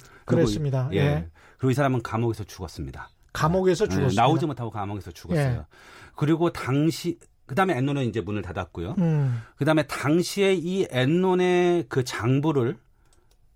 이- 0.90 0.96
예. 0.96 0.98
예. 1.00 1.28
그리고 1.58 1.70
이 1.70 1.74
사람은 1.74 2.02
감옥에서 2.02 2.44
죽었습니다. 2.44 3.08
감옥에서 3.32 3.86
예, 3.86 3.88
죽었습니다. 3.88 4.22
나오지 4.22 4.46
못하고 4.46 4.70
감옥에서 4.70 5.10
죽었어요. 5.10 5.58
예. 5.60 5.66
그리고 6.14 6.52
당시 6.52 7.18
그다음에 7.46 7.76
엔론은 7.76 8.04
이제 8.06 8.20
문을 8.20 8.42
닫았고요. 8.42 8.94
음, 8.98 9.42
그다음에 9.56 9.82
당시에 9.86 10.54
이 10.54 10.86
엔론의 10.90 11.86
그 11.88 12.04
장부를 12.04 12.76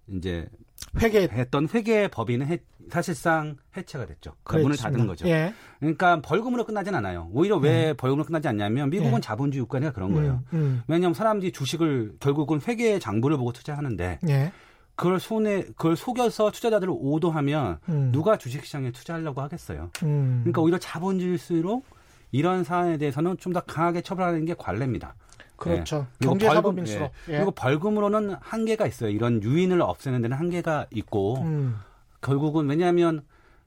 이제 0.08 0.46
회계 1.00 1.22
했던 1.30 1.68
회계 1.74 2.08
법인은 2.08 2.46
해- 2.46 2.58
사실상 2.90 3.56
해체가 3.76 4.06
됐죠. 4.06 4.32
문을 4.50 4.76
닫은 4.76 5.06
거죠. 5.06 5.28
예. 5.28 5.52
그러니까 5.78 6.22
벌금으로 6.22 6.64
끝나진 6.64 6.94
않아요. 6.94 7.28
오히려 7.32 7.56
왜 7.58 7.92
벌금으로 7.92 8.24
끝나지 8.24 8.48
않냐면 8.48 8.88
미국은 8.88 9.16
예. 9.16 9.20
자본주의 9.20 9.60
국가니까 9.62 9.92
그런 9.92 10.14
거예요. 10.14 10.42
음, 10.54 10.58
음, 10.58 10.82
왜냐하면 10.88 11.12
사람들이 11.14 11.52
주식을 11.52 12.14
결국은 12.18 12.60
회계 12.66 12.98
장부를 12.98 13.36
보고 13.36 13.52
투자하는데 13.52 14.20
예. 14.28 14.52
그걸 14.94 15.20
손에 15.20 15.64
그걸 15.76 15.96
속여서 15.96 16.50
투자자들을 16.50 16.92
오도하면 16.96 17.78
음, 17.90 18.08
누가 18.10 18.38
주식시장에 18.38 18.90
투자하려고 18.92 19.42
하겠어요. 19.42 19.90
음, 20.02 20.40
그러니까 20.44 20.62
오히려 20.62 20.78
자본주의일수록 20.78 21.84
이런 22.32 22.64
사안에 22.64 22.96
대해서는 22.98 23.36
좀 23.38 23.52
더 23.52 23.60
강하게 23.60 24.00
처벌하는 24.00 24.44
게 24.46 24.54
관례입니다. 24.58 25.14
그렇죠. 25.58 26.06
예. 26.08 26.16
그리고 26.18 26.32
경제사법일수록. 26.32 27.12
벌금, 27.12 27.32
예. 27.32 27.32
예. 27.32 27.36
그리고 27.38 27.50
벌금으로는 27.50 28.36
한계가 28.40 28.86
있어요. 28.86 29.10
이런 29.10 29.42
유인을 29.42 29.82
없애는 29.82 30.22
데는 30.22 30.36
한계가 30.36 30.86
있고 30.90 31.42
음, 31.42 31.76
결국은 32.20 32.68
왜냐하면 32.68 33.22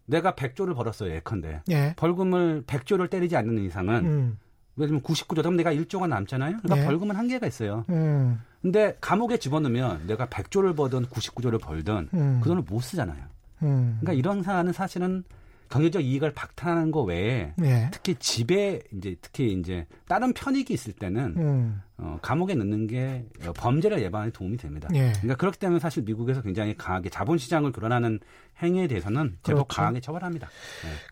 내가 0.05 0.33
100조를 0.33 0.75
벌었어요. 0.75 1.13
예컨대. 1.13 1.61
예. 1.69 1.93
벌금을 1.97 2.63
100조를 2.65 3.09
때리지 3.09 3.35
않는 3.35 3.63
이상은 3.63 4.05
음, 4.05 4.39
들면 4.77 5.01
99조 5.01 5.37
그럼 5.37 5.55
내가 5.57 5.73
1조가 5.73 6.07
남잖아요. 6.07 6.57
그러니까 6.57 6.75
네. 6.75 6.85
벌금은 6.85 7.15
한계가 7.15 7.45
있어요. 7.45 7.85
음, 7.89 8.41
근데 8.61 8.97
감옥에 9.01 9.37
집어넣으면 9.37 10.07
내가 10.07 10.27
100조를 10.27 10.75
벌든 10.75 11.05
99조를 11.05 11.61
벌든 11.61 12.09
음, 12.13 12.39
그 12.41 12.49
돈을 12.49 12.63
못 12.63 12.81
쓰잖아요. 12.81 13.23
음, 13.63 13.97
그러니까 13.99 14.13
이런 14.13 14.43
사안은 14.43 14.73
사실은 14.73 15.23
경제적 15.71 16.03
이익을 16.03 16.33
박탈하는 16.33 16.91
거 16.91 17.01
외에 17.01 17.53
예. 17.63 17.89
특히 17.91 18.15
집에 18.15 18.81
이제 18.93 19.15
특히 19.21 19.53
이제 19.53 19.87
다른 20.07 20.33
편익이 20.33 20.73
있을 20.73 20.93
때는 20.93 21.35
음, 21.37 21.81
어, 21.97 22.19
감옥에 22.21 22.53
넣는 22.55 22.87
게 22.87 23.25
범죄를 23.55 24.01
예방에 24.01 24.29
도움이 24.31 24.57
됩니다. 24.57 24.89
예. 24.93 25.13
그러니까 25.13 25.35
그렇기 25.35 25.57
때문에 25.57 25.79
사실 25.79 26.03
미국에서 26.03 26.41
굉장히 26.41 26.75
강하게 26.75 27.09
자본시장을 27.09 27.71
교란하는 27.71 28.19
행위에 28.61 28.87
대해서는 28.87 29.37
제법 29.43 29.67
그렇죠. 29.67 29.81
강하게 29.81 30.01
처벌합니다. 30.01 30.49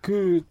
그, 0.01 0.41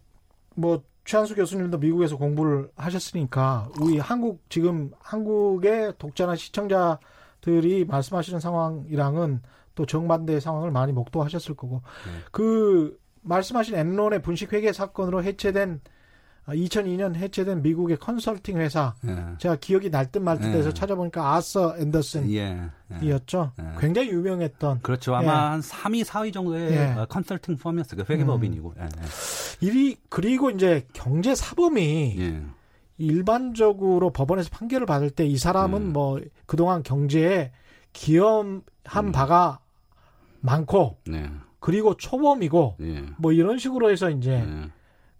뭐, 0.55 0.83
최한수 1.05 1.35
교수님도 1.35 1.79
미국에서 1.79 2.17
공부를 2.17 2.69
하셨으니까 2.75 3.69
우리 3.79 3.97
한국 3.97 4.43
지금 4.49 4.91
한국의 4.99 5.93
독자나 5.97 6.35
시청자들이 6.35 7.85
말씀하시는 7.85 8.39
상황이랑은 8.39 9.41
또 9.73 9.85
정반대의 9.85 10.41
상황을 10.41 10.71
많이 10.71 10.91
목도하셨을 10.91 11.55
거고 11.55 11.81
네. 12.05 12.11
그 12.31 12.99
말씀하신 13.29 13.75
엔론의 13.75 14.21
분식 14.21 14.51
회계 14.53 14.73
사건으로 14.73 15.23
해체된 15.23 15.81
2002년 16.47 17.13
해체된 17.15 17.61
미국의 17.61 17.97
컨설팅 17.97 18.57
회사 18.57 18.95
예. 19.07 19.35
제가 19.37 19.57
기억이 19.57 19.91
날 19.91 20.07
듯 20.11 20.17
말 20.19 20.39
듯해서 20.39 20.69
예. 20.69 20.73
찾아보니까 20.73 21.35
아서 21.35 21.75
앤더슨이었죠. 21.77 23.51
예. 23.59 23.63
예. 23.63 23.69
굉장히 23.79 24.09
유명했던 24.09 24.79
그렇죠. 24.81 25.13
아마 25.15 25.31
예. 25.31 25.37
한 25.37 25.59
3위, 25.61 26.03
4위 26.03 26.33
정도의 26.33 26.71
예. 26.71 26.85
어, 26.97 27.05
컨설팅 27.07 27.55
펌이었어요. 27.55 28.03
그 28.03 28.11
회계법인이고. 28.11 28.73
예. 28.79 28.87
일이 29.61 29.97
그리고 30.09 30.49
이제 30.49 30.87
경제 30.93 31.35
사범이 31.35 32.15
예. 32.17 32.23
예. 32.23 32.41
일반적으로 32.97 34.09
법원에서 34.09 34.49
판결을 34.51 34.85
받을 34.87 35.09
때 35.11 35.25
이 35.25 35.37
사람은 35.37 35.81
음. 35.81 35.93
뭐 35.93 36.19
그동안 36.47 36.81
경제에 36.81 37.51
기여한 37.93 38.63
음. 38.97 39.11
바가 39.11 39.59
많고 40.41 40.97
네. 41.07 41.29
그리고 41.59 41.95
초범이고 41.95 42.75
예. 42.81 43.03
뭐 43.17 43.31
이런 43.31 43.57
식으로 43.57 43.91
해서 43.91 44.09
이제 44.09 44.31
예. 44.31 44.69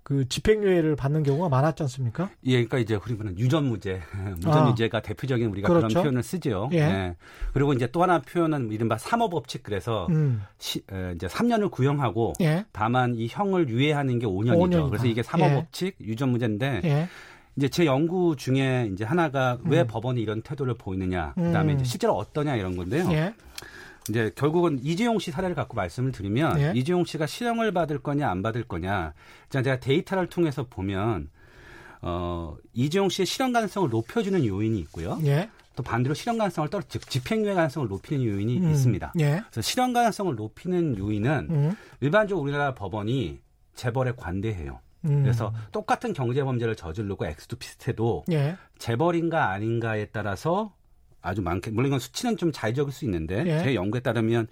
그 0.04 0.28
집행유예를 0.28 0.96
받는 0.96 1.22
경우가 1.22 1.50
많았지 1.50 1.84
않습니까? 1.84 2.32
예, 2.46 2.66
그러니까 2.66 2.80
이제 2.80 2.96
우리는 2.96 3.38
유전무죄, 3.38 4.02
무전유죄가 4.38 5.02
대표적인 5.02 5.48
우리가 5.52 5.68
그런 5.68 5.84
아. 5.84 5.88
그렇죠. 5.88 6.02
표현을 6.02 6.24
쓰죠. 6.24 6.70
예. 6.74 7.16
그리고 7.54 7.74
이제 7.74 7.86
또 7.92 8.02
하나 8.02 8.20
표현은 8.20 8.72
이른바 8.72 8.98
삼어법칙 8.98 9.62
그래서 9.62 10.08
음. 10.10 10.42
시, 10.58 10.80
에, 10.92 11.14
이제 11.16 11.28
3년을 11.28 11.70
구형하고 11.70 12.34
예. 12.42 12.66
다만 12.72 13.14
이 13.16 13.28
형을 13.30 13.70
유예하는 13.70 14.18
게 14.18 14.26
5년이죠. 14.26 14.58
5년이다. 14.58 14.90
그래서 14.90 15.06
이게 15.06 15.22
삼어법칙 15.22 15.98
유전무죄인데 16.02 16.82
예. 16.86 17.08
이제 17.56 17.68
제 17.68 17.86
연구 17.86 18.36
중에 18.36 18.90
이제 18.92 19.04
하나가 19.04 19.60
왜 19.66 19.82
음. 19.82 19.88
법원이 19.88 20.20
이런 20.22 20.42
태도를 20.42 20.74
보이느냐, 20.76 21.34
그다음에 21.36 21.74
음. 21.74 21.76
이제 21.76 21.86
실제로 21.86 22.16
어떠냐 22.16 22.56
이런 22.56 22.76
건데요. 22.78 23.34
예. 24.10 24.12
이제 24.12 24.32
결국은 24.36 24.80
이재용 24.82 25.20
씨 25.20 25.32
사례를 25.32 25.56
갖고 25.56 25.76
말씀을 25.76 26.12
드리면 26.12 26.60
예. 26.60 26.74
이재용 26.76 27.06
씨가 27.06 27.28
실형을 27.28 27.72
받을 27.72 28.00
거냐 28.00 28.30
안 28.30 28.42
받을 28.42 28.64
거냐. 28.64 29.14
자, 29.50 29.62
제가 29.62 29.80
데이터를 29.80 30.28
통해서 30.28 30.66
보면 30.70 31.30
어, 32.02 32.56
이재용 32.74 33.10
씨의 33.10 33.26
실형 33.26 33.52
가능성을 33.52 33.90
높여주는 33.90 34.46
요인이 34.46 34.80
있고요. 34.80 35.20
예. 35.26 35.50
또 35.76 35.84
반대로 35.84 36.14
실형 36.14 36.38
가능성을 36.38 36.70
떨어 36.70 36.84
즉 36.90 37.10
집행유예 37.10 37.54
가능성을 37.54 37.88
높이는 37.88 38.26
요인이 38.26 38.58
음. 38.60 38.72
있습니다. 38.72 39.14
예. 39.20 39.44
그래서 39.50 39.62
실형 39.62 39.94
가능성을 39.94 40.36
높이는 40.36 40.98
요인은 40.98 41.48
음. 41.50 41.78
일반적으로 42.02 42.44
우리나라 42.44 42.74
법원이 42.76 43.40
재벌에 43.76 44.12
관대해요. 44.18 44.80
음. 45.06 45.24
그래서 45.24 45.54
똑같은 45.72 46.12
경제 46.12 46.44
범죄를 46.44 46.76
저지르고 46.76 47.26
액수도 47.26 47.56
비슷해도 47.58 48.26
예. 48.32 48.58
재벌인가 48.78 49.52
아닌가에 49.52 50.08
따라서 50.08 50.74
아주 51.22 51.42
많게 51.42 51.72
물론 51.72 51.88
이건 51.88 52.00
수치는 52.00 52.38
좀 52.38 52.52
자의적일 52.52 52.94
수 52.94 53.06
있는데 53.06 53.44
예. 53.46 53.64
제 53.64 53.76
연구에 53.76 54.00
따르면 54.02 54.48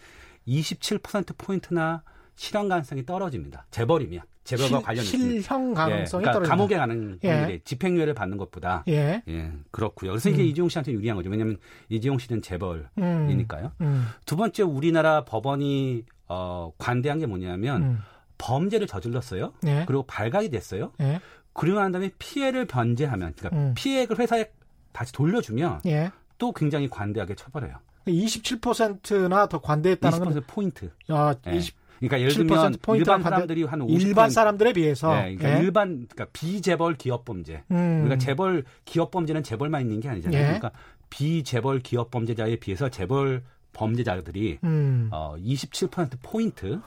27% 0.47 1.38
포인트나 1.38 2.03
실형 2.36 2.67
가능성이 2.67 3.06
떨어집니다. 3.06 3.65
재벌이면 3.71 4.21
재벌과 4.43 4.77
실- 4.77 4.82
관련 4.86 5.03
있습니다. 5.03 5.41
실형 5.41 5.73
가능성이 5.73 6.21
예, 6.21 6.23
그러니까 6.23 6.32
떨어진다. 6.34 6.56
감옥에 6.56 6.77
가는 6.77 7.19
예. 7.23 7.60
집행유예를 7.63 8.13
받는 8.13 8.38
것보다 8.38 8.84
예. 8.88 9.21
예 9.27 9.51
그렇고요. 9.71 10.12
그래서 10.12 10.30
이게 10.30 10.43
음. 10.43 10.47
이재용 10.47 10.69
씨한테 10.69 10.91
유리한 10.93 11.17
거죠. 11.17 11.30
왜냐하면 11.30 11.58
이재용 11.89 12.17
씨는 12.17 12.39
음. 12.39 12.41
재벌이니까요. 12.41 13.71
음. 13.82 14.06
두 14.25 14.36
번째 14.38 14.63
우리나라 14.63 15.25
법원이 15.25 16.03
어, 16.30 16.71
관대한 16.77 17.19
게 17.19 17.25
뭐냐면 17.25 17.84
음. 17.84 17.99
범죄를 18.38 18.88
저질렀어요. 18.88 19.53
예. 19.65 19.84
그리고 19.88 20.03
발각이 20.03 20.49
됐어요. 20.49 20.91
예. 21.01 21.19
그리고 21.53 21.80
난 21.80 21.91
다음에 21.91 22.12
피해를 22.19 22.65
변제하면, 22.67 23.34
그러니까 23.36 23.58
음. 23.60 23.73
피해액을 23.75 24.19
회사에 24.19 24.51
다시 24.93 25.12
돌려주면 25.12 25.82
예. 25.88 26.12
또 26.38 26.52
굉장히 26.52 26.89
관대하게 26.89 27.36
처벌해요. 27.36 27.78
27%나 28.08 29.47
더 29.47 29.60
관대했다는 29.60 30.19
건20% 30.19 30.43
포인트. 30.47 30.91
야, 31.12 31.36
예. 31.47 31.56
20 31.56 31.76
그러니까 32.00 32.19
예를 32.19 32.32
7% 32.32 32.36
들면 32.84 32.97
일반 32.97 33.23
사람들이 33.23 33.63
한 33.63 33.80
50%. 33.80 34.02
일반 34.02 34.30
사람들에 34.30 34.73
비해서 34.73 35.13
네, 35.15 35.36
그러니까 35.36 35.60
예. 35.60 35.63
일반 35.63 36.08
그러니까 36.08 36.26
비재벌 36.32 36.95
기업 36.95 37.26
범죄. 37.26 37.63
음. 37.71 38.02
우리가 38.02 38.17
재벌 38.17 38.63
기업 38.86 39.12
범죄는 39.12 39.43
재벌만 39.43 39.82
있는 39.82 40.00
게 40.00 40.10
아니잖아요. 40.10 40.39
예. 40.39 40.45
그러니까 40.45 40.71
비재벌 41.10 41.80
기업 41.80 42.12
범죄자에 42.12 42.58
비해서 42.58 42.89
재벌 42.89 43.43
범죄자들이 43.73 44.60
음. 44.63 45.10
어, 45.12 45.36
27% 45.38 46.17
포인트 46.21 46.80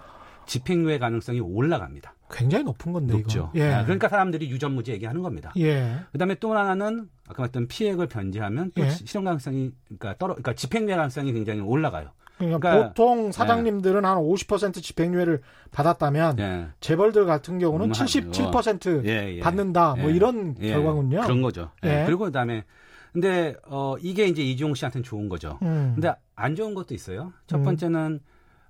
집행유예 0.54 0.98
가능성이 0.98 1.38
올라갑니다. 1.38 2.14
굉장히 2.32 2.64
높은 2.64 2.92
건데 2.92 3.12
높죠. 3.14 3.52
예. 3.54 3.70
아, 3.72 3.82
그러니까 3.84 4.08
사람들이 4.08 4.50
유전무죄 4.50 4.92
얘기하는 4.94 5.22
겁니다. 5.22 5.52
예. 5.58 6.00
그다음에 6.10 6.34
또 6.36 6.52
하나는 6.56 7.08
아까 7.28 7.42
말했던 7.42 7.68
피해액을 7.68 8.08
변제하면 8.08 8.72
또 8.74 8.82
예. 8.82 8.90
실현 8.90 9.24
가능성이 9.24 9.70
그러니까 9.86 10.16
떨어 10.18 10.34
그러니까 10.34 10.54
집행유예 10.54 10.96
가능성이 10.96 11.32
굉장히 11.32 11.60
올라가요. 11.60 12.10
그러니까, 12.38 12.58
그러니까- 12.58 12.88
보통 12.88 13.30
사장님들은 13.30 14.02
한50% 14.02 14.82
집행유예를 14.82 15.40
받았다면 15.70 16.38
예. 16.40 16.66
재벌들 16.80 17.26
같은 17.26 17.60
경우는 17.60 17.86
음, 17.86 17.92
한- 17.92 18.06
77% 18.06 19.04
예, 19.06 19.36
예. 19.36 19.40
받는다. 19.40 19.94
뭐 19.96 20.10
예. 20.10 20.14
이런 20.16 20.56
예. 20.60 20.70
결과군요. 20.72 21.20
그런 21.20 21.42
거죠. 21.42 21.70
예. 21.84 22.00
예. 22.00 22.06
그리고 22.06 22.24
그다음에 22.24 22.64
근데 23.12 23.54
어 23.66 23.94
이게 24.00 24.26
이제 24.26 24.42
이종욱 24.42 24.76
씨한테는 24.76 25.04
좋은 25.04 25.28
거죠. 25.28 25.58
음. 25.62 25.92
근데 25.94 26.12
안 26.34 26.56
좋은 26.56 26.74
것도 26.74 26.92
있어요. 26.94 27.32
첫 27.46 27.58
음. 27.58 27.62
번째는 27.64 28.20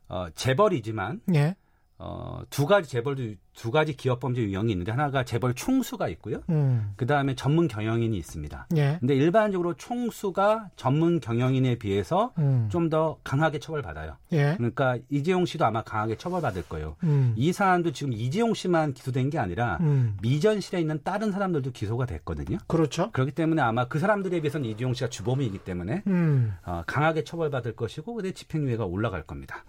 어 0.08 0.26
재벌이지만 0.34 1.20
예. 1.34 1.54
어 2.00 2.30
두 2.50 2.66
가지 2.66 2.90
재벌도 2.90 3.34
두 3.54 3.70
가지 3.70 3.94
기업 3.96 4.20
범죄 4.20 4.42
유형이 4.42 4.72
있는데 4.72 4.90
하나가 4.90 5.24
재벌 5.24 5.54
총수가 5.54 6.08
있고요. 6.10 6.40
음. 6.48 6.92
그 6.96 7.06
다음에 7.06 7.34
전문 7.34 7.68
경영인이 7.68 8.16
있습니다. 8.16 8.68
예. 8.76 8.96
근데 9.00 9.14
일반적으로 9.14 9.74
총수가 9.74 10.70
전문 10.76 11.20
경영인에 11.20 11.76
비해서 11.76 12.32
음. 12.38 12.68
좀더 12.70 13.18
강하게 13.22 13.58
처벌받아요. 13.58 14.16
예. 14.32 14.54
그러니까 14.56 14.98
이재용 15.10 15.44
씨도 15.44 15.64
아마 15.66 15.82
강하게 15.82 16.16
처벌받을 16.16 16.62
거예요. 16.68 16.96
음. 17.02 17.34
이 17.36 17.52
사안도 17.52 17.92
지금 17.92 18.12
이재용 18.12 18.54
씨만 18.54 18.94
기소된 18.94 19.30
게 19.30 19.38
아니라 19.38 19.78
음. 19.80 20.16
미전실에 20.22 20.80
있는 20.80 21.00
다른 21.04 21.32
사람들도 21.32 21.72
기소가 21.72 22.06
됐거든요. 22.06 22.58
그렇죠. 22.66 23.10
그렇기 23.12 23.32
때문에 23.32 23.60
아마 23.60 23.88
그 23.88 23.98
사람들에 23.98 24.40
비해서는 24.40 24.68
이재용 24.68 24.94
씨가 24.94 25.10
주범이기 25.10 25.58
때문에 25.58 26.02
음. 26.06 26.54
어, 26.64 26.82
강하게 26.86 27.24
처벌받을 27.24 27.76
것이고 27.76 28.14
근데 28.14 28.32
집행유예가 28.32 28.86
올라갈 28.86 29.22
겁니다. 29.24 29.64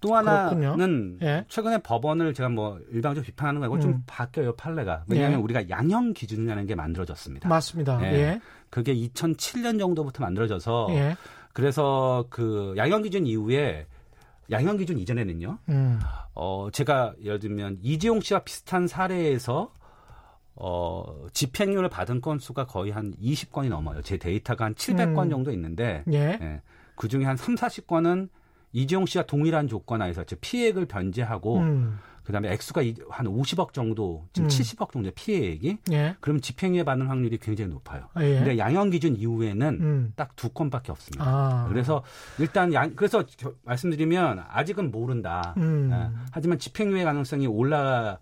음. 0.00 0.08
또 0.08 0.16
하나는 0.16 1.18
예. 1.22 1.44
최근에 1.48 1.78
법원을 1.78 2.32
제가 2.34 2.48
뭐 2.48 2.80
일방적으로 2.90 3.22
비판하는 3.24 3.60
거고 3.60 3.74
음. 3.74 3.80
좀 3.80 4.02
바뀌어요 4.06 4.56
판례가 4.56 5.04
왜냐하면 5.08 5.40
예. 5.40 5.42
우리가 5.42 5.68
양형 5.68 6.14
기준이라는 6.14 6.66
게 6.66 6.74
만들어졌습니다. 6.74 7.48
맞습니다. 7.48 8.00
예. 8.04 8.14
예. 8.14 8.40
그게 8.70 8.94
2007년 8.94 9.78
정도부터 9.78 10.24
만들어져서 10.24 10.88
예. 10.90 11.16
그래서 11.52 12.24
그 12.30 12.74
양형 12.76 13.02
기준 13.02 13.26
이후에 13.26 13.86
양형 14.50 14.78
기준 14.78 14.98
이전에는요. 14.98 15.58
음. 15.68 16.00
어 16.34 16.68
제가 16.72 17.14
예를 17.22 17.38
들면 17.38 17.78
이재용 17.82 18.20
씨와 18.20 18.40
비슷한 18.40 18.86
사례에서 18.88 19.72
어 20.54 21.26
집행유예를 21.32 21.88
받은 21.88 22.20
건수가 22.20 22.66
거의 22.66 22.90
한 22.90 23.14
20건이 23.22 23.68
넘어요. 23.68 24.00
제 24.02 24.16
데이터가 24.16 24.64
한 24.64 24.74
700건 24.74 25.24
음. 25.24 25.30
정도 25.30 25.52
있는데 25.52 26.04
예. 26.10 26.38
예. 26.40 26.62
그 26.94 27.08
중에 27.08 27.24
한 27.24 27.36
3, 27.36 27.54
40건은 27.54 28.28
이재용 28.72 29.06
씨와 29.06 29.24
동일한 29.24 29.68
조건 29.68 30.02
하에서 30.02 30.24
즉 30.24 30.38
피해액을 30.40 30.86
변제하고 30.86 31.58
음. 31.58 31.98
그다음에 32.24 32.52
액수가 32.52 32.82
이- 32.82 32.94
한 33.08 33.26
50억 33.26 33.72
정도, 33.72 34.28
지금 34.32 34.46
음. 34.46 34.48
70억 34.48 34.92
정도 34.92 35.10
피해액이 35.10 35.78
예. 35.92 36.14
그럼 36.20 36.40
집행유예 36.40 36.84
받는 36.84 37.08
확률이 37.08 37.38
굉장히 37.38 37.70
높아요. 37.72 38.04
아, 38.14 38.22
예. 38.22 38.36
근데 38.36 38.58
양형 38.58 38.90
기준 38.90 39.16
이후에는 39.16 39.68
음. 39.80 40.12
딱두 40.14 40.50
건밖에 40.50 40.92
없습니다. 40.92 41.24
아. 41.26 41.66
그래서 41.68 42.04
일단 42.38 42.72
양 42.72 42.94
그래서 42.94 43.24
겨- 43.36 43.54
말씀드리면 43.64 44.44
아직은 44.48 44.92
모른다. 44.92 45.54
음. 45.56 45.90
예. 45.92 46.26
하지만 46.30 46.58
집행유예 46.60 47.02
가능성이 47.02 47.48
올라 47.48 48.18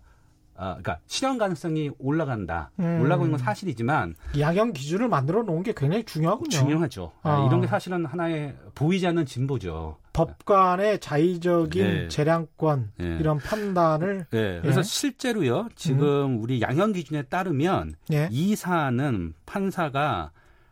아, 0.59 0.75
그러니까 0.75 0.99
실현 1.07 1.37
가능성이 1.37 1.89
올라간다. 1.97 2.71
음. 2.79 2.99
올라가고 3.01 3.25
있는 3.25 3.37
건 3.37 3.45
사실이지만 3.45 4.15
양형 4.37 4.73
기준을 4.73 5.07
만들어 5.07 5.43
놓은 5.43 5.63
게 5.63 5.73
굉장히 5.75 6.03
중요하군요. 6.03 6.49
중요하죠. 6.49 7.13
아. 7.23 7.39
예, 7.41 7.47
이런 7.47 7.61
게 7.61 7.67
사실은 7.67 8.05
하나의 8.05 8.55
보이지 8.75 9.07
않는 9.07 9.25
진보죠. 9.25 9.97
법관의 10.11 10.99
자의적인 10.99 11.85
예. 11.85 12.07
재량권 12.09 12.91
예. 12.99 13.17
이런 13.19 13.37
판단을 13.37 14.25
네, 14.31 14.59
그래서 14.61 14.79
예. 14.79 14.83
실제로요. 14.83 15.69
지금 15.75 16.41
우리 16.43 16.61
양형 16.61 16.91
기준에 16.91 17.21
따르면 17.21 17.95
예. 18.11 18.27
이 18.29 18.55
사안은 18.57 19.35
판사가 19.45 20.31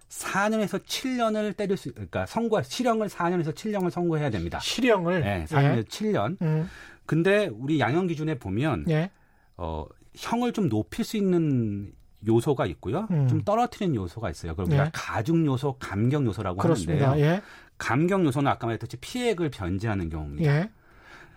4년에서 0.10 0.84
7년을 0.84 1.56
때릴 1.56 1.78
수, 1.78 1.92
그러니까 1.92 2.26
선고, 2.26 2.62
실형을 2.62 3.08
4년에서 3.08 3.54
7년을 3.54 3.90
선고해야 3.90 4.30
됩니다. 4.30 4.60
실형을 4.60 5.22
네, 5.22 5.46
4년에서 5.50 5.88
7년. 5.88 6.42
음. 6.42 6.70
근데 7.06 7.50
우리 7.54 7.80
양형 7.80 8.08
기준에 8.08 8.36
보면 8.38 8.86
예. 8.90 9.10
어, 9.58 9.86
형을 10.16 10.54
좀 10.54 10.70
높일 10.70 11.04
수 11.06 11.18
있는 11.18 11.92
요소가 12.28 12.66
있고요. 12.68 13.08
음. 13.12 13.28
좀 13.28 13.44
떨어뜨리는 13.44 13.96
요소가 13.96 14.30
있어요. 14.30 14.56
그럼 14.56 14.70
우리가 14.70 14.86
네. 14.86 14.90
가중 14.94 15.46
요소, 15.46 15.78
감경 15.80 16.26
요소라고 16.26 16.58
그렇습니다. 16.60 17.12
하는데요. 17.12 17.26
예. 17.36 17.42
감경 17.78 18.26
요소는 18.26 18.50
아까 18.50 18.66
말했듯이 18.68 18.98
피해액을 18.98 19.50
변제하는 19.52 20.10
경우입니다. 20.10 20.52
예. 20.52 20.70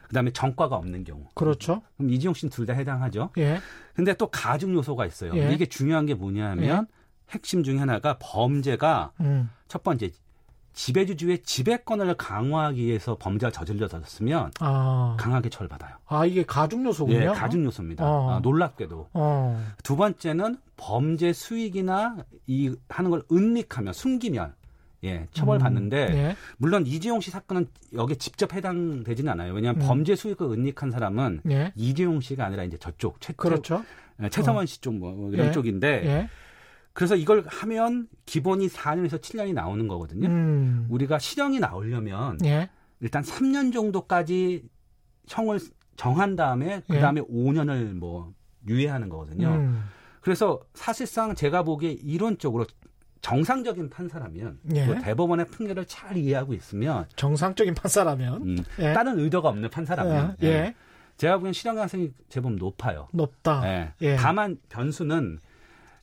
그다음에 0.08 0.30
전과가 0.32 0.74
없는 0.76 1.04
경우. 1.04 1.26
그렇죠. 1.34 1.82
그럼 1.96 2.10
이재용 2.10 2.34
씨는 2.34 2.50
둘 2.50 2.66
다 2.66 2.72
해당하죠. 2.72 3.30
예. 3.38 3.60
근데 3.94 4.14
또 4.14 4.26
가중 4.28 4.74
요소가 4.74 5.06
있어요. 5.06 5.36
예. 5.36 5.52
이게 5.52 5.66
중요한 5.66 6.06
게 6.06 6.14
뭐냐면 6.14 6.86
핵심 7.30 7.62
중에 7.62 7.76
하나가 7.78 8.16
범죄가 8.18 9.12
음. 9.20 9.50
첫 9.68 9.82
번째 9.84 10.10
지배주주의 10.84 11.42
지배권을 11.42 12.14
강화하기 12.14 12.82
위해서 12.86 13.14
범죄가 13.20 13.50
저질러졌으면 13.52 14.50
아. 14.60 15.14
강하게 15.20 15.50
처벌받아요. 15.50 15.96
아, 16.06 16.24
이게 16.24 16.42
가중 16.42 16.86
요소군요. 16.86 17.20
예, 17.20 17.26
가중 17.26 17.64
요소입니다. 17.66 18.02
어. 18.02 18.30
아, 18.30 18.38
놀랍게도. 18.40 19.08
어. 19.12 19.62
두 19.82 19.96
번째는 19.96 20.56
범죄 20.78 21.34
수익이나 21.34 22.16
이 22.46 22.74
하는 22.88 23.10
걸 23.10 23.22
은닉하면 23.30 23.92
숨기면 23.92 24.54
예, 25.04 25.26
처벌받는데 25.32 25.96
예. 26.14 26.36
물론 26.56 26.86
이재용 26.86 27.20
씨 27.20 27.30
사건은 27.30 27.66
여기에 27.92 28.16
직접 28.16 28.54
해당되지는 28.54 29.30
않아요. 29.32 29.52
왜냐하면 29.52 29.82
음. 29.82 29.86
범죄 29.86 30.16
수익을 30.16 30.46
은닉한 30.46 30.90
사람은 30.90 31.42
예. 31.50 31.72
이재용 31.76 32.22
씨가 32.22 32.46
아니라 32.46 32.64
이제 32.64 32.78
저쪽 32.78 33.20
최, 33.20 33.34
그렇죠. 33.34 33.84
최, 34.22 34.30
최성원 34.30 34.64
씨 34.66 34.80
쪽 34.80 34.94
뭐 34.94 35.30
이런 35.30 35.48
예. 35.48 35.52
쪽인데 35.52 35.88
예. 36.06 36.28
그래서 36.92 37.16
이걸 37.16 37.44
하면 37.46 38.08
기본이 38.26 38.68
4년에서 38.68 39.20
7년이 39.20 39.54
나오는 39.54 39.86
거거든요. 39.88 40.28
음. 40.28 40.86
우리가 40.90 41.18
실형이 41.18 41.60
나오려면 41.60 42.38
예. 42.44 42.68
일단 43.00 43.22
3년 43.22 43.72
정도까지 43.72 44.64
형을 45.28 45.60
정한 45.96 46.36
다음에 46.36 46.82
그 46.88 46.98
다음에 46.98 47.20
5년을 47.20 47.94
뭐 47.94 48.32
유예하는 48.68 49.08
거거든요. 49.08 49.48
음. 49.48 49.84
그래서 50.20 50.60
사실상 50.74 51.34
제가 51.34 51.62
보기에 51.62 51.92
이론적으로 51.92 52.66
정상적인 53.22 53.90
판사라면 53.90 54.58
예. 54.74 54.86
그 54.86 55.00
대법원의 55.00 55.46
판결을 55.46 55.84
잘 55.86 56.16
이해하고 56.16 56.54
있으면 56.54 57.06
정상적인 57.16 57.74
판사라면 57.74 58.42
음, 58.42 58.58
예. 58.78 58.92
다른 58.92 59.18
의도가 59.18 59.48
없는 59.50 59.68
판사라면 59.70 60.36
예. 60.42 60.46
예. 60.46 60.50
예. 60.52 60.74
제가 61.16 61.36
보기엔 61.36 61.52
실형 61.52 61.74
가능성이 61.74 62.12
제법 62.30 62.54
높아요. 62.54 63.08
높다. 63.12 63.62
예. 63.66 63.92
예. 64.00 64.16
다만 64.16 64.56
변수는 64.70 65.38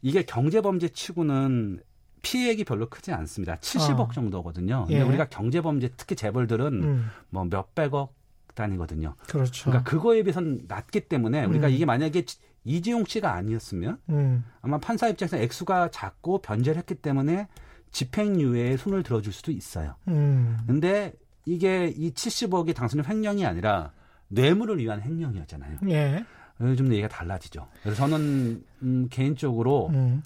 이게 0.07 0.23
경제범죄 0.23 0.89
치고는 0.89 1.81
피해액이 2.21 2.63
별로 2.63 2.87
크지 2.87 3.11
않습니다. 3.11 3.57
70억 3.57 3.99
어. 3.99 4.11
정도거든요. 4.13 4.85
근데 4.87 4.99
예. 4.99 5.03
우리가 5.03 5.25
경제범죄 5.25 5.89
특히 5.97 6.15
재벌들은 6.15 6.83
음. 6.83 7.09
뭐 7.29 7.43
몇백억 7.43 8.15
단위거든요. 8.55 9.15
그렇죠. 9.27 9.65
그러니까 9.65 9.89
그거에 9.89 10.23
비해서는 10.23 10.61
낮기 10.67 11.01
때문에 11.01 11.43
우리가 11.43 11.67
음. 11.67 11.73
이게 11.73 11.85
만약에 11.85 12.23
이재용 12.63 13.03
씨가 13.03 13.33
아니었으면 13.33 13.99
음. 14.09 14.45
아마 14.61 14.77
판사 14.77 15.09
입장에서 15.09 15.37
액수가 15.37 15.91
작고 15.91 16.41
변제를 16.41 16.79
했기 16.79 16.95
때문에 16.95 17.49
집행유예에 17.91 18.77
손을 18.77 19.03
들어줄 19.03 19.33
수도 19.33 19.51
있어요. 19.51 19.95
음. 20.07 20.57
근데 20.65 21.13
이게 21.45 21.93
이 21.95 22.11
70억이 22.11 22.73
단순히 22.73 23.03
횡령이 23.05 23.45
아니라 23.45 23.91
뇌물을 24.29 24.77
위한 24.79 25.01
횡령이었잖아요. 25.01 25.79
예. 25.89 26.25
요즘 26.61 26.91
얘기가 26.91 27.07
달라지죠. 27.07 27.67
그래서 27.83 27.97
저는 27.97 28.63
음, 28.81 29.07
개인적으로 29.09 29.87
음. 29.89 30.21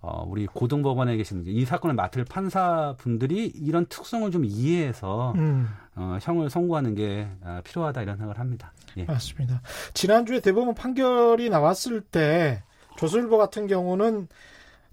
어, 0.00 0.22
우리 0.28 0.46
고등법원에 0.46 1.16
계신 1.16 1.44
이 1.46 1.64
사건을 1.64 1.94
맡을 1.94 2.24
판사분들이 2.24 3.46
이런 3.46 3.86
특성을 3.86 4.30
좀 4.30 4.44
이해해서 4.44 5.32
음. 5.36 5.66
어, 5.96 6.18
형을 6.20 6.50
선고하는 6.50 6.94
게 6.94 7.26
아, 7.42 7.62
필요하다 7.64 8.02
이런 8.02 8.18
생각을 8.18 8.38
합니다. 8.38 8.72
예. 8.98 9.04
맞습니다. 9.04 9.62
지난주에 9.94 10.40
대법원 10.40 10.74
판결이 10.74 11.48
나왔을 11.48 12.02
때 12.02 12.62
조선일보 12.98 13.38
같은 13.38 13.66
경우는 13.66 14.28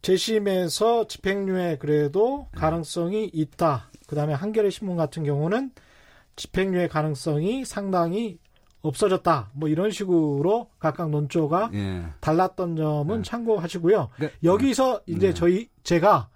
재심에서 0.02 1.08
집행유예 1.08 1.78
그래도 1.80 2.48
가능성이 2.54 3.30
있다. 3.34 3.90
그다음에 4.08 4.34
한겨레 4.34 4.70
신문 4.70 4.96
같은 4.96 5.24
경우는 5.24 5.72
집행유예 6.38 6.88
가능성이 6.88 7.66
상당히 7.66 8.40
없어졌다. 8.82 9.50
뭐 9.54 9.70
이런 9.70 9.92
식으로 9.92 10.70
각각 10.80 11.10
논조가 11.10 11.70
예. 11.74 12.04
달랐던 12.20 12.76
점은 12.76 13.18
네. 13.18 13.22
참고하시고요. 13.24 14.10
네. 14.20 14.32
여기서 14.44 15.02
이제 15.06 15.28
네. 15.28 15.34
저희 15.34 15.70
제가 15.84 16.30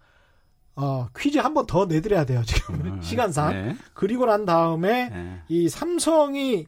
어, 0.76 1.08
퀴즈 1.18 1.38
한 1.38 1.54
번 1.54 1.66
더 1.66 1.86
내드려야 1.86 2.26
돼요 2.26 2.42
지금 2.46 2.76
음, 2.82 3.00
시간상. 3.04 3.52
네. 3.54 3.76
그리고 3.94 4.26
난 4.26 4.46
다음에 4.46 5.10
네. 5.10 5.42
이 5.48 5.70
삼성이 5.70 6.68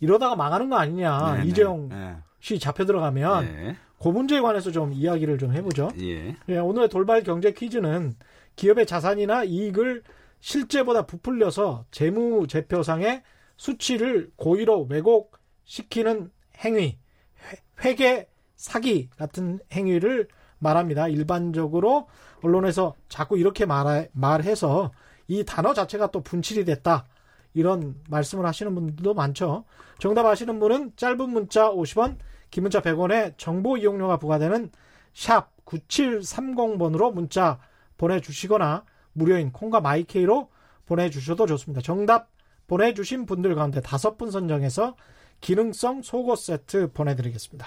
이러다가 0.00 0.36
망하는 0.36 0.70
거 0.70 0.76
아니냐 0.76 1.36
네, 1.42 1.48
이재용 1.48 1.88
네. 1.88 2.16
씨 2.40 2.58
잡혀 2.58 2.84
들어가면 2.86 3.44
네. 3.44 3.76
그 4.00 4.08
문제에 4.08 4.40
관해서 4.40 4.70
좀 4.72 4.92
이야기를 4.92 5.38
좀 5.38 5.52
해보죠. 5.52 5.90
예. 6.00 6.34
예, 6.48 6.58
오늘의 6.58 6.88
돌발 6.88 7.22
경제 7.22 7.52
퀴즈는 7.52 8.14
기업의 8.56 8.86
자산이나 8.86 9.44
이익을 9.44 10.02
실제보다 10.40 11.02
부풀려서 11.06 11.84
재무 11.92 12.46
제표상의 12.48 13.22
수치를 13.62 14.32
고의로 14.34 14.88
왜곡시키는 14.90 16.32
행위, 16.64 16.98
회- 17.44 17.84
회계 17.84 18.28
사기 18.56 19.08
같은 19.10 19.60
행위를 19.72 20.26
말합니다. 20.58 21.06
일반적으로 21.06 22.08
언론에서 22.42 22.94
자꾸 23.08 23.38
이렇게 23.38 23.64
말해서 23.64 24.90
이 25.28 25.44
단어 25.44 25.74
자체가 25.74 26.10
또 26.10 26.22
분칠이 26.22 26.64
됐다. 26.64 27.06
이런 27.54 27.94
말씀을 28.08 28.46
하시는 28.46 28.74
분들도 28.74 29.14
많죠. 29.14 29.64
정답 30.00 30.26
아시는 30.26 30.58
분은 30.58 30.96
짧은 30.96 31.30
문자 31.30 31.70
50원, 31.70 32.16
긴 32.50 32.64
문자 32.64 32.80
100원에 32.80 33.34
정보 33.38 33.76
이용료가 33.76 34.16
부과되는 34.16 34.72
샵 35.14 35.50
9730번으로 35.66 37.12
문자 37.12 37.60
보내주시거나 37.96 38.84
무료인 39.12 39.52
콩과 39.52 39.80
마이케이로 39.80 40.50
보내주셔도 40.86 41.46
좋습니다. 41.46 41.80
정답 41.80 42.31
보내주신 42.66 43.26
분들 43.26 43.54
가운데 43.54 43.80
다섯 43.80 44.16
분 44.16 44.30
선정해서 44.30 44.96
기능성 45.40 46.02
속옷 46.02 46.38
세트 46.38 46.92
보내드리겠습니다. 46.92 47.66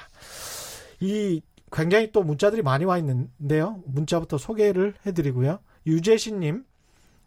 이 1.02 1.42
굉장히 1.72 2.12
또 2.12 2.24
문자들이 2.24 2.62
많이 2.62 2.86
와 2.86 2.98
있는데요. 2.98 3.82
문자부터 3.86 4.38
소개를 4.38 4.94
해드리고요. 5.06 5.60
유재신님, 5.86 6.66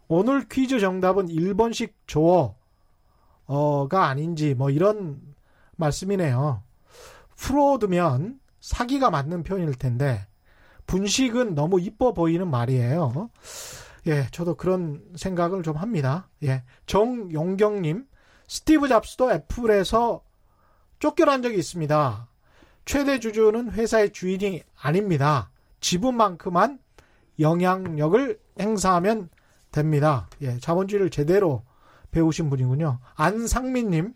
오늘 0.07 0.47
퀴즈 0.49 0.79
정답은 0.79 1.27
1번식 1.27 1.93
조어가 2.07 4.07
아닌지 4.07 4.55
뭐 4.55 4.71
이런 4.71 5.21
말씀이네요. 5.75 6.63
프로드면 7.35 8.39
사기가 8.59 9.11
맞는 9.11 9.43
표현일 9.43 9.75
텐데 9.75 10.25
분식은 10.87 11.53
너무 11.53 11.79
이뻐 11.79 12.13
보이는 12.13 12.49
말이에요. 12.49 13.29
예, 14.07 14.27
저도 14.31 14.55
그런 14.55 15.03
생각을 15.15 15.63
좀 15.63 15.75
합니다. 15.75 16.29
예, 16.43 16.63
정용경님, 16.85 18.07
스티브 18.47 18.87
잡스도 18.87 19.31
애플에서 19.31 20.23
쫓겨난 20.99 21.41
적이 21.41 21.57
있습니다. 21.57 22.27
최대 22.85 23.19
주주는 23.19 23.71
회사의 23.71 24.11
주인이 24.11 24.63
아닙니다. 24.81 25.51
지분만큼만 25.81 26.79
영향력을 27.39 28.39
행사하면 28.59 29.29
됩니다. 29.71 30.27
예, 30.41 30.57
자본주의를 30.59 31.09
제대로 31.09 31.63
배우신 32.11 32.49
분이군요. 32.49 32.99
안상민님, 33.15 34.13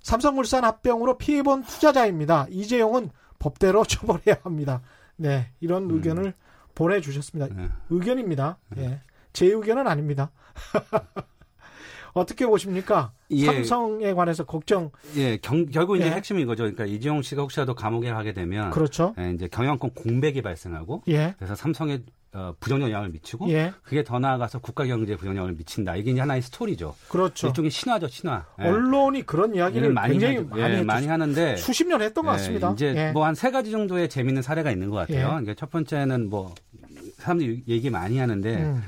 삼성물산 0.00 0.64
합병으로 0.64 1.18
피해본 1.18 1.64
투자자입니다. 1.64 2.46
이재용은 2.50 3.10
법대로 3.38 3.84
처벌해야 3.86 4.38
합니다. 4.42 4.80
네, 5.16 5.50
이런 5.60 5.90
음. 5.90 5.96
의견을 5.96 6.34
보내주셨습니다. 6.78 7.52
네. 7.54 7.68
의견입니다. 7.90 8.58
예, 8.76 9.00
제 9.32 9.46
의견은 9.46 9.88
아닙니다. 9.88 10.30
어떻게 12.14 12.46
보십니까? 12.46 13.12
예. 13.30 13.44
삼성에 13.46 14.14
관해서 14.14 14.44
걱정 14.44 14.90
예, 15.16 15.36
경- 15.38 15.66
결국 15.66 15.96
이제 15.96 16.06
예. 16.06 16.10
핵심이 16.12 16.42
이거죠. 16.42 16.62
그러니까 16.62 16.84
이재용 16.86 17.20
씨가 17.22 17.42
혹시라도 17.42 17.74
감옥에 17.74 18.10
가게 18.12 18.32
되면 18.32 18.70
그렇죠? 18.70 19.14
예, 19.18 19.32
이제 19.32 19.46
경영권 19.48 19.90
공백이 19.94 20.40
발생하고 20.42 21.02
예, 21.08 21.34
그래서 21.36 21.54
삼성에 21.54 22.00
어, 22.34 22.54
부정적 22.60 22.90
영향을 22.90 23.08
미치고 23.10 23.48
예, 23.50 23.72
그게 23.82 24.04
더 24.04 24.18
나아가서 24.18 24.58
국가 24.58 24.84
경제에 24.84 25.16
부정영향을 25.16 25.54
미친다. 25.54 25.96
이게 25.96 26.10
이제 26.10 26.20
하나의 26.20 26.42
스토리죠. 26.42 26.94
그렇죠. 27.08 27.46
일종의 27.46 27.70
신화죠, 27.70 28.08
신화. 28.08 28.44
예. 28.60 28.64
언론이 28.64 29.22
그런 29.24 29.54
이야기를 29.54 29.92
많이 29.92 30.18
굉장히 30.18 30.36
하죠. 30.36 30.48
많이, 30.48 30.74
예. 30.74 30.82
많이 30.82 31.06
하는데 31.06 31.56
수십 31.56 31.86
년 31.88 32.02
했던 32.02 32.24
것 32.24 32.32
예, 32.32 32.36
같습니다. 32.36 32.72
이제 32.72 32.94
예. 32.94 33.12
뭐한 33.12 33.34
세 33.34 33.50
가지 33.50 33.70
정도의 33.70 34.10
재미있는 34.10 34.42
사례가 34.42 34.70
있는 34.70 34.90
것 34.90 34.96
같아요. 34.96 35.18
예. 35.18 35.24
그러니까 35.24 35.54
첫 35.54 35.70
번째는 35.70 36.28
뭐 36.28 36.54
사람들이 37.16 37.64
얘기 37.66 37.88
많이 37.88 38.18
하는데 38.18 38.56
음. 38.56 38.82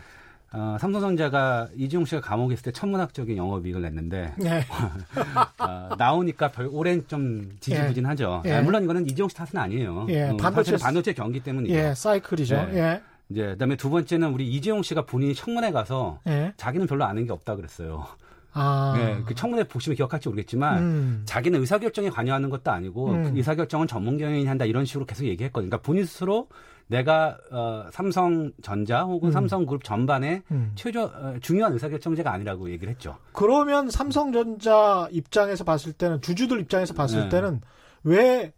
어, 0.52 0.76
삼성전자가 0.80 1.68
이재용 1.76 2.04
씨가 2.04 2.20
감옥에 2.20 2.54
있을 2.54 2.64
때 2.64 2.72
천문학적인 2.72 3.36
영업이익을 3.36 3.80
냈는데 3.82 4.34
예. 4.44 4.66
어, 5.64 5.90
나오니까 5.96 6.50
별 6.50 6.68
올해는 6.70 7.04
좀 7.06 7.52
지지부진하죠. 7.60 8.42
예. 8.46 8.52
아, 8.54 8.62
물론 8.62 8.82
이거는 8.82 9.08
이재용 9.08 9.28
씨 9.28 9.36
탓은 9.36 9.56
아니에요. 9.56 10.06
예, 10.10 10.28
음, 10.30 10.36
반도체 10.36 10.76
반도체 10.76 11.12
경기 11.12 11.40
때문이죠. 11.40 11.74
예, 11.74 11.94
사이클이죠. 11.94 12.68
네. 12.72 13.00
예. 13.30 13.34
이제 13.34 13.46
그다음에 13.50 13.76
두 13.76 13.90
번째는 13.90 14.32
우리 14.32 14.48
이재용 14.48 14.82
씨가 14.82 15.06
본인이 15.06 15.34
청문회 15.34 15.72
가서 15.72 16.20
예. 16.26 16.52
자기는 16.56 16.86
별로 16.86 17.04
아는 17.04 17.26
게 17.26 17.32
없다 17.32 17.56
그랬어요. 17.56 18.06
아. 18.52 18.94
예, 18.98 19.22
그 19.24 19.34
청문회 19.34 19.64
보시면 19.64 19.96
기억할지 19.96 20.28
모르겠지만 20.28 20.78
음. 20.82 21.22
자기는 21.24 21.60
의사결정에 21.60 22.10
관여하는 22.10 22.50
것도 22.50 22.70
아니고 22.70 23.10
음. 23.10 23.22
그 23.22 23.38
의사결정은 23.38 23.86
전문 23.86 24.18
경영인이 24.18 24.46
한다 24.46 24.64
이런 24.64 24.84
식으로 24.84 25.06
계속 25.06 25.24
얘기했거든요. 25.24 25.70
그러니까 25.70 25.86
본인 25.86 26.04
스스로 26.04 26.48
내가 26.88 27.38
어, 27.52 27.88
삼성전자 27.92 29.02
혹은 29.02 29.28
음. 29.28 29.32
삼성그룹 29.32 29.84
전반의 29.84 30.42
음. 30.50 30.72
최저 30.74 31.04
어, 31.04 31.36
중요한 31.40 31.72
의사결정제가 31.74 32.32
아니라고 32.32 32.70
얘기를 32.70 32.92
했죠. 32.92 33.16
그러면 33.32 33.88
삼성전자 33.88 35.08
입장에서 35.12 35.62
봤을 35.62 35.92
때는 35.92 36.20
주주들 36.20 36.58
입장에서 36.58 36.92
봤을 36.94 37.20
네. 37.20 37.28
때는 37.28 37.60
왜 38.02 38.52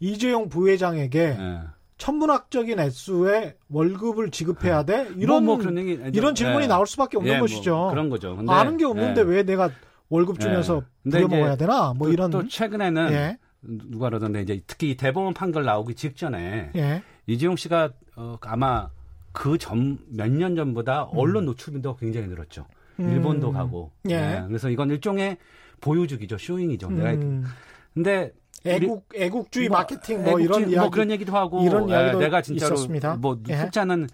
이재용 0.00 0.48
부회장에게 0.48 1.36
예. 1.38 1.60
천문학적인 1.98 2.78
액수의 2.78 3.54
월급을 3.68 4.30
지급해야 4.30 4.84
돼? 4.84 5.08
이런 5.16 5.44
뭐, 5.44 5.56
뭐 5.56 5.58
그런 5.58 5.76
얘기 5.78 5.98
이런 6.16 6.34
질문이 6.34 6.64
예. 6.64 6.68
나올 6.68 6.86
수밖에 6.86 7.16
없는 7.16 7.32
예, 7.32 7.38
뭐 7.38 7.46
것이죠. 7.46 7.88
그런 7.90 8.08
거죠. 8.08 8.36
근데, 8.36 8.52
아는 8.52 8.76
게 8.76 8.84
없는데 8.84 9.20
예. 9.20 9.24
왜 9.24 9.42
내가 9.42 9.70
월급 10.08 10.40
주면서 10.40 10.76
예. 10.76 10.80
근데 11.02 11.22
부려먹어야 11.22 11.56
되나? 11.56 11.92
뭐 11.94 12.06
또, 12.08 12.12
이런 12.12 12.30
또 12.30 12.46
최근에는 12.48 13.12
예. 13.12 13.38
누가 13.60 14.08
그러던데 14.08 14.42
이제 14.42 14.60
특히 14.66 14.90
이 14.90 14.96
대법원 14.96 15.34
판결 15.34 15.64
나오기 15.64 15.94
직전에 15.94 16.70
예. 16.76 17.02
이재용 17.26 17.56
씨가 17.56 17.90
어, 18.16 18.38
아마 18.42 18.88
그 19.32 19.58
전 19.58 19.98
몇 20.10 20.30
년 20.30 20.56
전보다 20.56 21.04
언론 21.12 21.44
노출 21.44 21.74
빈도가 21.74 21.98
굉장히 21.98 22.28
늘었죠. 22.28 22.64
음. 23.00 23.10
일본도 23.12 23.52
가고. 23.52 23.90
예. 24.08 24.42
그래서 24.46 24.70
이건 24.70 24.90
일종의 24.90 25.36
보여주기죠, 25.80 26.38
쇼잉이죠. 26.38 26.90
내가 26.90 27.10
음. 27.12 27.44
근데 27.94 28.32
애국 28.64 29.08
애국주의 29.14 29.68
뭐, 29.68 29.78
마케팅 29.78 30.22
뭐 30.22 30.40
애국주의 30.40 30.44
이런 30.44 30.62
뭐 30.62 30.70
이야기 30.72 30.90
그런 30.90 31.10
얘기도 31.10 31.36
하고 31.36 31.62
이런 31.64 31.88
예, 31.88 31.92
이야기도 31.94 32.18
내가 32.18 32.42
진짜로 32.42 32.74
있었습니다. 32.74 33.16
뭐 33.16 33.38
예. 33.48 33.56
숫자는 33.56 34.08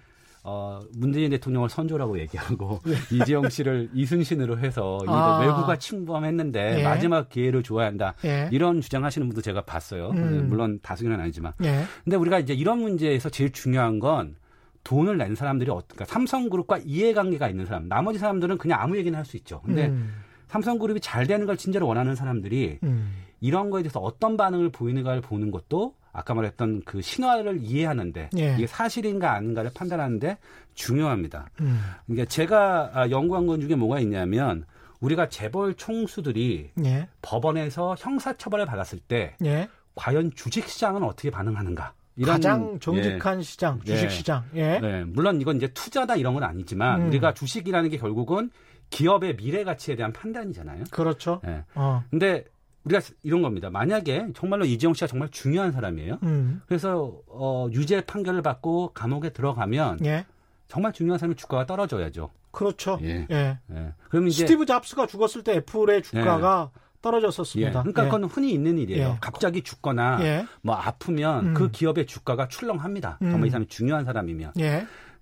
어, 0.47 0.81
문재인 0.95 1.31
대통령을 1.31 1.71
선조라고 1.71 2.19
얘기하고 2.19 2.81
이재용 3.11 3.49
씨를 3.49 3.89
이순신으로 3.95 4.59
해서 4.59 4.99
이 5.03 5.07
예. 5.09 5.13
아. 5.13 5.39
외구가 5.41 5.77
침범했는데 5.77 6.81
예. 6.81 6.83
마지막 6.83 7.31
기회를 7.31 7.63
줘야 7.63 7.87
한다. 7.87 8.13
예. 8.27 8.49
이런 8.53 8.83
주장하시는 8.83 9.27
분도 9.27 9.41
제가 9.41 9.63
봤어요. 9.63 10.11
음. 10.11 10.47
물론 10.51 10.79
다수는 10.83 11.19
아니지만. 11.19 11.55
예. 11.65 11.85
근데 12.05 12.17
우리가 12.17 12.39
이제 12.41 12.53
이런 12.53 12.81
문제에서 12.81 13.31
제일 13.31 13.53
중요한 13.53 13.99
건 13.99 14.37
돈을 14.85 15.17
낸 15.17 15.35
사람들이 15.35 15.71
어, 15.71 15.81
그러니까 15.89 16.05
삼성그룹과 16.05 16.81
이해관계가 16.85 17.49
있는 17.49 17.65
사람. 17.65 17.89
나머지 17.89 18.19
사람들은 18.19 18.59
그냥 18.59 18.83
아무 18.83 18.99
얘기나 18.99 19.17
할 19.17 19.25
수 19.25 19.39
있죠. 19.39 19.63
근데 19.65 19.87
음. 19.87 20.13
삼성그룹이 20.49 21.01
잘 21.01 21.27
되는 21.27 21.47
걸 21.47 21.57
진짜로 21.57 21.87
원하는 21.87 22.15
사람들이 22.15 22.81
음. 22.83 23.24
이런 23.45 23.69
거에 23.69 23.83
대해서 23.83 24.01
어떤 24.01 24.39
반응을 24.39 24.71
보이는가를 24.71 25.21
보는 25.21 25.51
것도 25.51 25.95
아까 26.15 26.33
말했던 26.33 26.81
그 26.87 27.03
신화를 27.03 27.59
이해하는데 27.61 28.31
예. 28.39 28.55
이게 28.55 28.67
사실인가 28.67 29.33
아닌가를 29.35 29.71
판단하는데 29.75 30.39
중요합니다. 30.73 31.51
음. 31.61 31.79
그러니까 32.07 32.25
제가 32.25 32.93
아, 32.95 33.11
연구한 33.11 33.47
건 33.47 33.61
중에 33.61 33.75
뭐가 33.75 34.01
있냐면 34.01 34.65
우리가 35.01 35.29
재벌 35.29 35.75
총수들이 35.75 36.71
예. 36.87 37.09
법원에서 37.21 37.97
형사처벌을 37.99 38.65
받았을 38.65 38.99
때 39.01 39.37
예. 39.45 39.69
과연 39.95 40.33
주식시장은 40.35 41.03
어떻게 41.03 41.31
반응하는가? 41.31 41.93
가장 42.25 42.79
정직한 42.81 43.43
시장, 43.43 43.79
예. 43.87 43.91
주식 43.91 44.11
시장. 44.11 44.45
예. 44.55 44.79
네, 44.79 45.05
물론 45.05 45.39
이건 45.43 45.59
이제 45.59 45.69
투자다 45.69 46.17
이런 46.17 46.33
건 46.33 46.45
아니지만 46.45 47.03
음. 47.03 47.09
우리가 47.09 47.35
주식이라는 47.35 47.91
게 47.91 47.99
결국은 47.99 48.51
기업의 48.89 49.37
미래 49.37 49.65
가치에 49.65 49.97
대한 49.97 50.15
판단이잖아요. 50.15 50.85
그렇죠. 50.91 51.41
네. 51.45 51.63
어. 51.75 52.03
근데 52.11 52.45
우리가 52.85 53.01
이런 53.23 53.43
겁니다. 53.43 53.71
만약에 53.71 54.29
정말로 54.35 54.65
이재용 54.65 54.95
씨가 54.95 55.07
정말 55.07 55.29
중요한 55.31 55.73
사람이에요. 55.73 56.19
음. 56.23 56.63
그래서 56.67 57.19
어, 57.29 57.69
유죄 57.73 58.01
판결을 58.03 58.43
받고 58.43 58.93
감옥에 58.93 59.31
들어가면 59.31 59.99
예. 60.05 60.27
정말 60.69 60.93
중요한 60.93 61.19
사람이 61.19 61.37
주가가 61.37 61.67
떨어져야죠. 61.67 62.31
그렇죠. 62.51 62.99
예. 63.03 63.27
예. 63.31 63.59
예. 63.73 63.93
그럼 64.09 64.29
이제 64.29 64.47
스티브 64.47 64.67
잡스가 64.67 65.07
죽었을 65.07 65.43
때 65.43 65.57
애플의 65.57 66.03
주가가 66.03 66.71
예. 66.75 66.81
떨어졌었습니다. 67.01 67.83
그러니까 67.83 68.03
예. 68.03 68.07
그건 68.07 68.25
흔히 68.25 68.53
있는 68.53 68.79
일이에요. 68.79 69.09
예. 69.15 69.19
갑자기 69.21 69.63
죽거나 69.63 70.19
예. 70.23 70.47
뭐 70.63 70.75
아프면 70.75 71.49
음. 71.49 71.55
그 71.55 71.71
기업의 71.71 72.07
주가가 72.07 72.49
출렁합니다. 72.49 73.19
음. 73.23 73.31
정말 73.31 73.49
이 73.49 73.51
사람이 73.51 73.67
중요한 73.69 74.05
사람이면. 74.05 74.53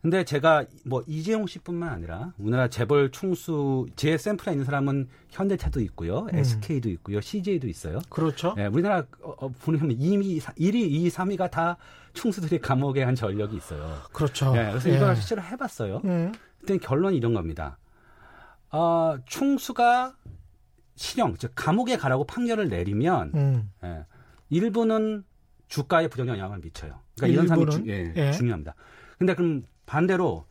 예. 0.03 0.09
근데 0.11 0.25
제가 0.25 0.65
뭐 0.85 1.05
이재용 1.07 1.47
씨뿐만 1.47 1.89
아니라 1.89 2.33
우리나라 2.39 2.69
재벌 2.69 3.11
총수 3.11 3.87
제 3.95 4.19
샘플에 4.19 4.53
있는 4.53 4.65
사람은 4.65 5.09
현대차도 5.31 5.81
있고요, 5.81 6.27
음. 6.33 6.39
SK도 6.39 6.91
있고요, 6.91 7.21
CJ도 7.21 7.69
있어요. 7.69 8.01
그렇죠. 8.09 8.55
예, 8.59 8.67
우리나라 8.67 9.05
어, 9.23 9.35
어, 9.39 9.49
보면 9.49 9.91
2위, 9.91 10.41
1위, 10.41 10.91
2위, 10.91 11.11
3위가 11.11 11.51
다 11.51 11.77
총수들이 12.15 12.59
감옥에 12.61 13.05
한 13.05 13.15
전력이 13.15 13.57
있어요. 13.57 13.99
그렇죠. 14.13 14.53
예, 14.57 14.71
그래서 14.71 14.89
이걸 14.89 15.15
실제로 15.17 15.41
해봤어요. 15.43 16.03
음. 16.05 16.33
그때 16.61 16.79
결론이 16.79 17.17
이런 17.17 17.33
겁니다. 17.33 17.79
어, 18.71 19.17
총수가 19.27 20.17
실형, 20.97 21.37
즉 21.39 21.53
감옥에 21.55 21.97
가라고 21.97 22.25
판결을 22.25 22.69
내리면 22.69 23.33
음. 23.35 23.71
예, 23.85 24.05
일부는 24.51 25.25
주가에 25.69 26.09
부정 26.09 26.29
영향을 26.29 26.59
미쳐요. 26.59 27.01
그러니까 27.17 27.27
이런 27.27 27.47
사람이 27.47 27.71
주? 27.71 27.83
예, 27.87 28.13
예. 28.17 28.33
중요합니다. 28.33 28.75
근데 29.17 29.35
그럼 29.35 29.63
반대로 29.93 30.47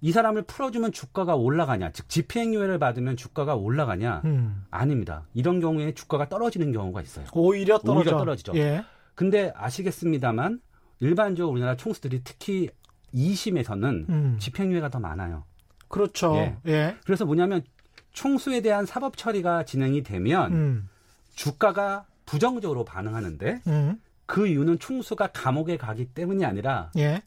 이 0.00 0.12
사람을 0.12 0.42
풀어주면 0.42 0.92
주가가 0.92 1.34
올라가냐, 1.34 1.90
즉 1.90 2.08
집행유예를 2.08 2.78
받으면 2.78 3.16
주가가 3.16 3.56
올라가냐? 3.56 4.22
음. 4.24 4.64
아닙니다. 4.70 5.26
이런 5.34 5.60
경우에 5.60 5.94
주가가 5.94 6.28
떨어지는 6.28 6.70
경우가 6.70 7.02
있어요. 7.02 7.26
오히려 7.32 7.78
떨어져. 7.78 8.10
오히려 8.10 8.18
떨어지죠. 8.18 8.52
예. 8.54 8.84
근데 9.16 9.52
아시겠습니다만 9.56 10.60
일반적으로 11.00 11.52
우리나라 11.52 11.74
총수들이 11.76 12.20
특히 12.22 12.68
2심에서는 13.12 14.08
음. 14.08 14.36
집행유예가 14.38 14.90
더 14.90 15.00
많아요. 15.00 15.44
그렇죠. 15.88 16.36
예. 16.36 16.56
예. 16.66 16.96
그래서 17.04 17.24
뭐냐면 17.24 17.64
총수에 18.12 18.60
대한 18.60 18.86
사법 18.86 19.16
처리가 19.16 19.64
진행이 19.64 20.04
되면 20.04 20.52
음. 20.52 20.88
주가가 21.34 22.06
부정적으로 22.26 22.84
반응하는데 22.84 23.62
음. 23.66 24.00
그 24.26 24.46
이유는 24.46 24.78
총수가 24.78 25.28
감옥에 25.28 25.78
가기 25.78 26.06
때문이 26.06 26.44
아니라 26.44 26.92
예. 26.96 27.22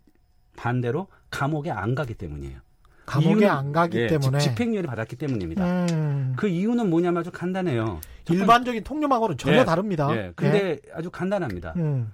반대로 0.61 1.07
감옥에 1.29 1.71
안 1.71 1.95
가기 1.95 2.15
때문이에요. 2.15 2.59
감옥에 3.05 3.45
이유는- 3.45 3.49
안 3.49 3.71
가기 3.71 3.97
예, 3.99 4.07
때문에. 4.07 4.39
집- 4.39 4.49
집행유예를 4.49 4.87
받았기 4.89 5.15
때문입니다. 5.15 5.63
음. 5.91 6.33
그 6.35 6.49
이유는 6.49 6.89
뭐냐면 6.89 7.21
아주 7.21 7.31
간단해요. 7.31 8.01
일반적인 8.29 8.83
통념하고는 8.83 9.37
전혀 9.37 9.59
예, 9.59 9.63
다릅니다. 9.65 10.09
예, 10.11 10.33
근데 10.35 10.77
아주 10.93 11.09
간단합니다. 11.09 11.73
예. 11.77 11.79
음. 11.81 12.11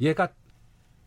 얘가 0.00 0.28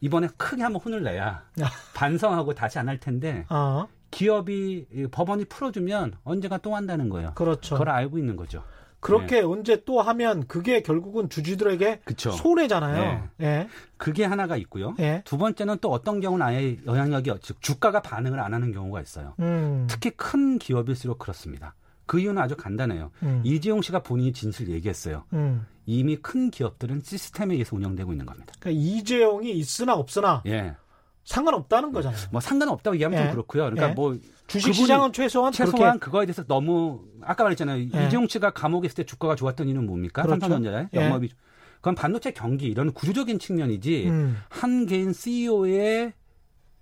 이번에 0.01 0.27
크게 0.37 0.61
한번 0.61 0.81
혼을 0.83 1.01
내야 1.01 1.45
아. 1.61 1.65
반성하고 1.95 2.53
다시 2.53 2.77
안 2.77 2.87
할 2.89 2.99
텐데 2.99 3.45
어, 3.49 3.87
기업이 4.11 4.85
이 4.93 5.07
법원이 5.09 5.45
풀어주면 5.45 6.13
언젠가 6.23 6.57
또 6.59 6.75
한다는 6.75 7.09
거예요. 7.09 7.31
그렇죠. 7.33 7.73
그걸 7.75 7.89
알고 7.89 8.19
있는 8.19 8.35
거죠. 8.35 8.63
그렇게 9.03 9.39
언제 9.41 9.83
또 9.85 10.01
하면 10.01 10.47
그게 10.47 10.81
결국은 10.81 11.29
주주들에게 11.29 11.99
그렇죠. 12.05 12.31
손해잖아요. 12.31 13.29
예. 13.41 13.67
그게 13.97 14.23
하나가 14.25 14.57
있고요. 14.57 14.95
예. 14.99 15.21
두 15.25 15.37
번째는 15.37 15.77
또 15.81 15.91
어떤 15.91 16.19
경우는 16.21 16.45
아예 16.45 16.77
영향력이 16.85 17.29
없- 17.29 17.41
즉 17.43 17.61
주가가 17.61 18.01
반응을 18.01 18.39
안 18.39 18.53
하는 18.53 18.71
경우가 18.71 19.01
있어요. 19.01 19.33
음. 19.39 19.85
특히 19.89 20.09
큰 20.11 20.57
기업일수록 20.57 21.19
그렇습니다. 21.19 21.75
그 22.05 22.19
이유는 22.19 22.41
아주 22.41 22.55
간단해요. 22.57 23.11
음. 23.23 23.41
이재용 23.43 23.81
씨가 23.81 23.99
본인이 24.03 24.33
진실 24.33 24.69
얘기했어요. 24.69 25.23
음. 25.33 25.65
이미 25.85 26.15
큰 26.17 26.49
기업들은 26.49 27.01
시스템에 27.03 27.53
의해서 27.55 27.75
운영되고 27.75 28.11
있는 28.11 28.25
겁니다. 28.25 28.53
그러니까 28.59 28.81
이재용이 28.81 29.51
있으나 29.51 29.95
없으나 29.95 30.41
예. 30.45 30.75
상관없다는 31.23 31.91
거잖아요. 31.91 32.19
뭐 32.31 32.41
상관없다고 32.41 32.95
얘기하면 32.95 33.19
예. 33.19 33.23
좀 33.23 33.31
그렇고요. 33.31 33.63
그러니까 33.63 33.89
예. 33.89 33.93
뭐 33.93 34.17
주식 34.47 34.73
시장은 34.73 35.13
최소한 35.13 35.51
최소한 35.51 35.99
그거에 35.99 36.25
대해서 36.25 36.43
너무 36.45 37.01
아까 37.21 37.43
말했잖아요. 37.43 37.89
예. 37.93 38.05
이재용 38.07 38.27
씨가 38.27 38.51
감옥에 38.51 38.87
있을 38.87 38.95
때 38.95 39.03
주가가 39.05 39.35
좋았던 39.35 39.67
이유는 39.67 39.85
뭡니까? 39.85 40.23
그렇죠. 40.23 40.41
삼성전자의 40.41 40.89
예. 40.95 41.05
영업이 41.05 41.29
그건 41.75 41.95
반도체 41.95 42.31
경기 42.31 42.67
이런 42.67 42.91
구조적인 42.93 43.39
측면이지 43.39 44.07
음. 44.07 44.37
한 44.49 44.85
개인 44.85 45.13
CEO의 45.13 46.13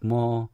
뭐 0.01 0.49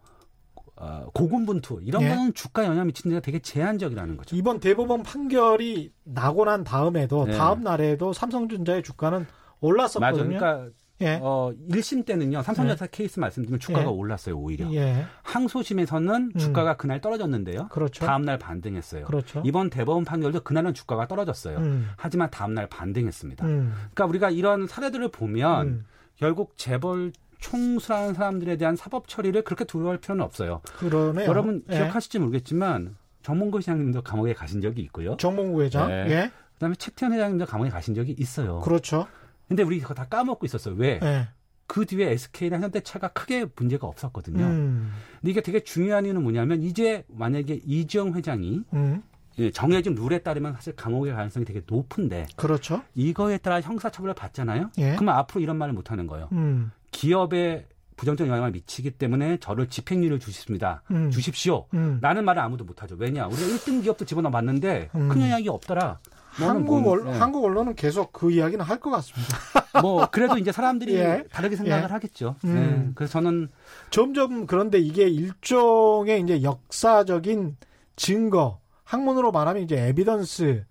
어, 0.75 1.07
고군분투 1.13 1.79
이런 1.83 2.03
예. 2.03 2.09
거는 2.09 2.33
주가 2.33 2.65
영향 2.65 2.87
미치는 2.87 3.15
데가 3.15 3.25
되게 3.25 3.39
제한적이라는 3.39 4.17
거죠. 4.17 4.35
이번 4.35 4.59
대법원 4.59 5.03
판결이 5.03 5.91
나고 6.03 6.45
난 6.45 6.63
다음에도 6.63 7.25
네. 7.25 7.37
다음 7.37 7.63
날에도 7.63 8.13
삼성전자의 8.13 8.83
주가는. 8.83 9.25
올랐었거든요. 9.59 10.37
그러니까 10.37 10.69
예. 11.01 11.19
어 11.21 11.51
1심 11.69 12.05
때는요. 12.05 12.41
삼성전자 12.41 12.87
케이스 12.87 13.19
말씀드리면 13.19 13.59
주가가 13.59 13.85
예. 13.85 13.89
올랐어요, 13.89 14.35
오히려. 14.37 14.71
예. 14.73 15.05
항소심에서는 15.23 16.31
음. 16.35 16.39
주가가 16.39 16.75
그날 16.77 17.01
떨어졌는데요. 17.01 17.67
그렇죠. 17.69 18.05
다음 18.05 18.23
날 18.23 18.39
반등했어요. 18.39 19.05
그렇죠. 19.05 19.41
이번 19.45 19.69
대법원 19.69 20.05
판결도 20.05 20.41
그날은 20.41 20.73
주가가 20.73 21.07
떨어졌어요. 21.07 21.57
음. 21.57 21.89
하지만 21.97 22.29
다음 22.31 22.53
날 22.53 22.67
반등했습니다. 22.67 23.45
음. 23.45 23.73
그러니까 23.93 24.05
우리가 24.05 24.29
이런 24.31 24.67
사례들을 24.67 25.09
보면 25.09 25.67
음. 25.67 25.85
결국 26.15 26.57
재벌 26.57 27.11
총수라는 27.39 28.15
사람들에 28.15 28.57
대한 28.57 28.75
사법 28.75 29.07
처리를 29.07 29.43
그렇게 29.43 29.63
두려워할 29.65 29.99
필요는 29.99 30.23
없어요. 30.23 30.61
그러네요. 30.77 31.27
여러분 31.27 31.63
예. 31.69 31.75
기억하실지 31.75 32.19
모르겠지만 32.19 32.95
정몽구 33.21 33.61
시장님도 33.61 34.01
감옥에 34.01 34.33
가신 34.33 34.61
적이 34.61 34.81
있고요. 34.83 35.17
정몽구 35.17 35.61
회장. 35.63 35.87
네. 35.89 36.05
예. 36.09 36.31
그다음에 36.55 36.75
최태원 36.75 37.13
회장님도 37.13 37.45
감옥에 37.45 37.69
가신 37.69 37.93
적이 37.93 38.15
있어요. 38.17 38.61
그렇죠. 38.61 39.05
근데 39.47 39.63
우리 39.63 39.79
그거 39.79 39.93
다 39.93 40.05
까먹고 40.05 40.45
있었어요. 40.45 40.75
왜? 40.75 40.99
예. 41.01 41.27
그 41.67 41.85
뒤에 41.85 42.11
SK나 42.11 42.59
현대차가 42.59 43.09
크게 43.09 43.45
문제가 43.55 43.87
없었거든요. 43.87 44.43
음. 44.43 44.91
근데 45.19 45.31
이게 45.31 45.41
되게 45.41 45.59
중요한 45.63 46.05
이유는 46.05 46.23
뭐냐면 46.23 46.63
이제 46.63 47.03
만약에 47.09 47.61
이지영 47.65 48.13
회장이 48.13 48.63
음. 48.73 49.03
예, 49.39 49.51
정해진 49.51 49.93
룰에 49.93 50.19
따르면 50.19 50.53
사실 50.53 50.75
감옥에 50.75 51.09
갈 51.09 51.17
가능성이 51.17 51.45
되게 51.45 51.61
높은데 51.67 52.25
그렇죠. 52.35 52.81
이거에 52.95 53.37
따라 53.37 53.61
형사처벌을 53.61 54.15
받잖아요. 54.15 54.71
예. 54.79 54.95
그러면 54.95 55.15
앞으로 55.15 55.41
이런 55.41 55.57
말을 55.57 55.73
못 55.73 55.91
하는 55.91 56.07
거예요. 56.07 56.29
음. 56.31 56.71
기업의 56.91 57.67
부정적 57.97 58.27
영향을 58.27 58.51
미치기 58.51 58.91
때문에 58.91 59.37
저를 59.37 59.67
집행유예를 59.67 60.19
주십니다. 60.19 60.83
음. 60.91 61.11
주십시오. 61.11 61.65
음. 61.73 61.99
라는 62.01 62.25
말을 62.25 62.41
아무도 62.41 62.63
못하죠. 62.63 62.95
왜냐? 62.95 63.27
우리가 63.27 63.41
1등 63.41 63.83
기업도 63.83 64.05
집어넣어봤는데 64.05 64.91
음. 64.95 65.09
큰 65.09 65.21
영향이 65.21 65.49
없더라. 65.49 65.99
한국, 66.45 66.81
뭐, 66.81 66.93
언, 66.93 67.07
예. 67.07 67.11
한국 67.17 67.43
언론은 67.45 67.75
계속 67.75 68.11
그 68.13 68.31
이야기는 68.31 68.63
할 68.63 68.79
것 68.79 68.89
같습니다. 68.91 69.37
뭐 69.81 70.07
그래도 70.11 70.37
이제 70.37 70.51
사람들이 70.51 70.95
예. 70.95 71.23
다르게 71.31 71.55
생각을 71.55 71.83
예. 71.83 71.87
하겠죠. 71.87 72.35
음. 72.45 72.53
네. 72.87 72.91
그래서 72.95 73.13
저는 73.13 73.49
점점 73.89 74.45
그런데 74.45 74.77
이게 74.79 75.07
일종의 75.07 76.21
이제 76.21 76.43
역사적인 76.43 77.57
증거, 77.95 78.59
학문으로 78.83 79.31
말하면 79.31 79.63
이제 79.63 79.77
에비던스 79.87 80.65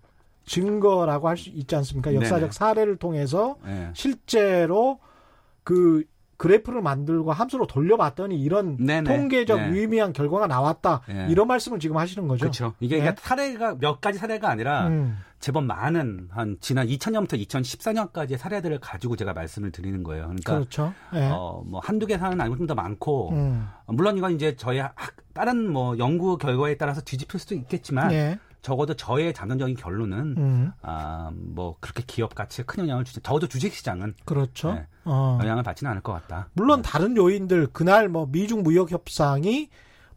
증거라고 0.45 1.27
할 1.27 1.35
수 1.37 1.49
있지 1.49 1.75
않습니까? 1.75 2.13
역사적 2.13 2.39
네네. 2.39 2.51
사례를 2.51 2.95
통해서 2.97 3.57
예. 3.67 3.89
실제로 3.93 4.99
그 5.63 6.03
그래프를 6.37 6.81
만들고 6.81 7.31
함수로 7.31 7.67
돌려봤더니 7.67 8.39
이런 8.39 8.77
네네. 8.77 9.03
통계적 9.11 9.59
네. 9.59 9.69
유의미한 9.69 10.13
결과가 10.13 10.47
나왔다. 10.47 11.01
예. 11.09 11.27
이런 11.29 11.47
말씀을 11.47 11.79
지금 11.79 11.97
하시는 11.97 12.27
거죠. 12.27 12.41
그렇죠. 12.41 12.73
이게 12.79 12.97
예? 12.97 12.99
그러니까 12.99 13.21
사례가 13.23 13.75
몇 13.79 13.99
가지 13.99 14.19
사례가 14.19 14.49
아니라 14.49 14.87
음. 14.87 15.17
제법 15.39 15.63
많은 15.65 16.29
한 16.31 16.57
지난 16.61 16.87
2000년부터 16.87 17.39
2014년까지의 17.47 18.37
사례들을 18.37 18.79
가지고 18.79 19.15
제가 19.15 19.33
말씀을 19.33 19.71
드리는 19.71 20.01
거예요. 20.03 20.23
그러니까 20.23 20.53
그렇죠. 20.53 20.93
예. 21.13 21.29
어, 21.31 21.63
뭐 21.65 21.79
한두 21.83 22.05
개 22.05 22.17
사례는 22.17 22.39
아니고 22.41 22.57
좀 22.57 22.67
더 22.67 22.75
많고 22.75 23.31
음. 23.31 23.67
어, 23.85 23.93
물론 23.93 24.17
이건 24.17 24.33
이제 24.33 24.55
저희 24.57 24.79
학, 24.79 24.93
다른 25.33 25.71
뭐 25.71 25.97
연구 25.97 26.37
결과에 26.37 26.75
따라서 26.75 27.01
뒤집힐 27.01 27.39
수도 27.39 27.55
있겠지만 27.55 28.11
예. 28.11 28.39
적어도 28.61 28.93
저의 28.95 29.33
잠정적인 29.33 29.75
결론은 29.75 30.35
음. 30.37 30.71
아, 30.81 31.31
뭐 31.33 31.77
그렇게 31.79 32.03
기업 32.05 32.35
가치에 32.35 32.65
큰 32.65 32.83
영향을 32.83 33.03
주지 33.05 33.21
적어도 33.21 33.47
주식 33.47 33.73
시장은 33.73 34.15
그렇죠. 34.25 34.73
네. 34.73 34.87
어. 35.05 35.37
영향을 35.41 35.63
받지는 35.63 35.91
않을 35.91 36.01
것 36.01 36.13
같다. 36.13 36.49
물론 36.53 36.81
다른 36.81 37.15
요인들 37.15 37.67
그날 37.71 38.09
뭐 38.09 38.27
미중 38.29 38.63
무역 38.63 38.91
협상이 38.91 39.69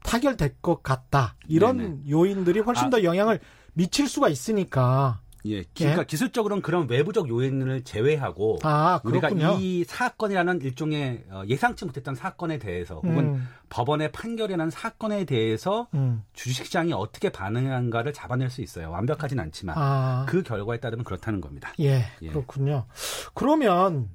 타결될 0.03 0.57
것 0.63 0.83
같다 0.83 1.37
이런 1.47 1.77
네네. 1.77 1.99
요인들이 2.11 2.61
훨씬 2.61 2.87
아. 2.87 2.91
더 2.91 3.03
영향을 3.03 3.41
미칠 3.75 4.09
수가 4.09 4.29
있으니까 4.29 5.21
예, 5.47 5.65
그러니까 5.75 6.05
기술적으로는 6.05 6.63
그런 6.63 6.89
외부적 6.89 7.29
요인을 7.29 7.83
제외하고 7.83 8.59
아 8.63 9.01
우리가. 9.05 9.31
이 9.59 9.85
사건이라는 9.85 10.61
일종의 10.63 11.25
어, 11.31 11.43
예상치 11.47 11.85
못했던 11.85 12.15
사건에 12.15 12.59
대해서 12.59 12.97
혹은 12.97 13.35
음, 13.35 13.49
법원의 13.69 14.13
판결이라는 14.13 14.71
사건에 14.71 15.25
대해서 15.25 15.89
음. 15.95 16.23
주식시장이 16.33 16.93
어떻게 16.93 17.31
반응한가를 17.31 18.13
잡아낼 18.13 18.51
수 18.51 18.61
있어요. 18.63 18.91
완벽하진 18.91 19.39
않지만 19.41 19.77
아, 19.79 20.27
그 20.29 20.43
결과에 20.43 20.79
따르면 20.79 21.05
그렇다는 21.05 21.41
겁니다. 21.41 21.73
예, 21.81 22.05
예. 22.23 22.29
그렇군요. 22.29 22.87
그러면 23.35 24.11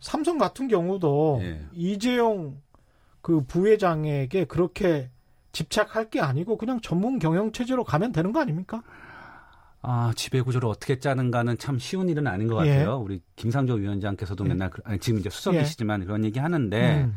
삼성 0.00 0.36
같은 0.36 0.68
경우도 0.68 1.40
예. 1.42 1.66
이재용 1.72 2.60
그 3.20 3.44
부회장에게 3.44 4.44
그렇게 4.44 5.10
집착할 5.52 6.10
게 6.10 6.20
아니고 6.20 6.56
그냥 6.56 6.80
전문 6.80 7.18
경영 7.18 7.52
체제로 7.52 7.84
가면 7.84 8.12
되는 8.12 8.32
거 8.32 8.40
아닙니까? 8.40 8.82
아, 9.82 10.12
지배 10.14 10.40
구조를 10.40 10.68
어떻게 10.68 10.98
짜는가는 10.98 11.58
참 11.58 11.78
쉬운 11.78 12.08
일은 12.08 12.26
아닌 12.28 12.46
것 12.48 12.64
예. 12.66 12.70
같아요. 12.70 12.98
우리 12.98 13.20
김상조 13.36 13.74
위원장께서도 13.74 14.44
예. 14.44 14.48
맨날, 14.48 14.70
그- 14.70 14.80
아니, 14.84 14.98
지금 15.00 15.18
이제 15.18 15.28
수석이시지만 15.28 16.04
그런 16.06 16.24
얘기 16.24 16.38
하는데, 16.38 17.02
음, 17.04 17.14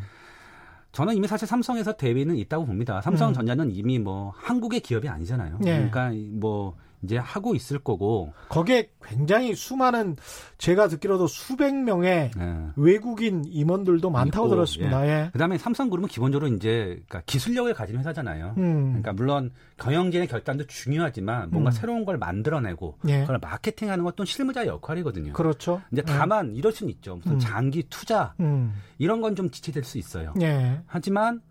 저는 0.92 1.16
이미 1.16 1.28
사실 1.28 1.48
삼성에서 1.48 1.94
대비는 1.98 2.38
있다고 2.38 2.66
봅니다. 2.66 3.02
삼성전자는 3.02 3.70
이미 3.72 4.00
뭐 4.00 4.34
한국의 4.38 4.80
기업이 4.80 5.08
아니잖아요. 5.10 5.60
예. 5.66 5.90
그러니까 5.90 6.12
뭐 6.40 6.76
이제 7.06 7.18
하고 7.18 7.56
있을 7.56 7.80
거고, 7.80 8.34
거기에 8.50 8.90
굉장히 9.04 9.56
수많은 9.56 10.18
제가 10.58 10.88
듣기로도 10.88 11.28
수백 11.28 11.74
명의 11.76 12.32
예. 12.38 12.68
외국인 12.76 13.44
임원들도 13.46 14.10
많다고 14.10 14.48
있고, 14.48 14.56
들었습니다. 14.56 15.08
예. 15.08 15.30
그다음에 15.32 15.58
삼성그룹은 15.60 16.10
기본적으로 16.10 16.52
이제 16.54 17.02
그러니까 17.08 17.22
기술력을 17.28 17.72
가진 17.76 18.00
회사잖아요. 18.00 18.56
음. 18.58 18.86
그러니까 18.88 19.14
물론 19.14 19.52
경영진의 19.78 20.28
결단도 20.28 20.66
중요하지만 20.66 21.52
뭔가 21.52 21.70
음. 21.70 21.72
새로운 21.72 22.04
걸 22.06 22.18
만들어내고 22.18 22.98
예. 23.10 23.22
그걸 23.22 23.38
마케팅하는 23.40 24.04
것도 24.04 24.26
실무자의 24.26 24.68
역할이거든요. 24.68 25.34
그렇죠. 25.34 25.82
이제 25.92 26.02
다만 26.02 26.56
이럴 26.56 26.72
수는 26.72 26.92
있죠. 26.94 27.18
무슨 27.18 27.34
음. 27.34 27.40
장기 27.40 27.84
투자 27.90 28.34
음. 28.40 28.74
이런 28.98 29.22
건 29.22 29.36
좀 29.36 29.50
지체될 29.52 29.84
수 29.84 29.98
있어요. 29.98 30.34
예. 30.42 30.80
하지만 30.88 31.42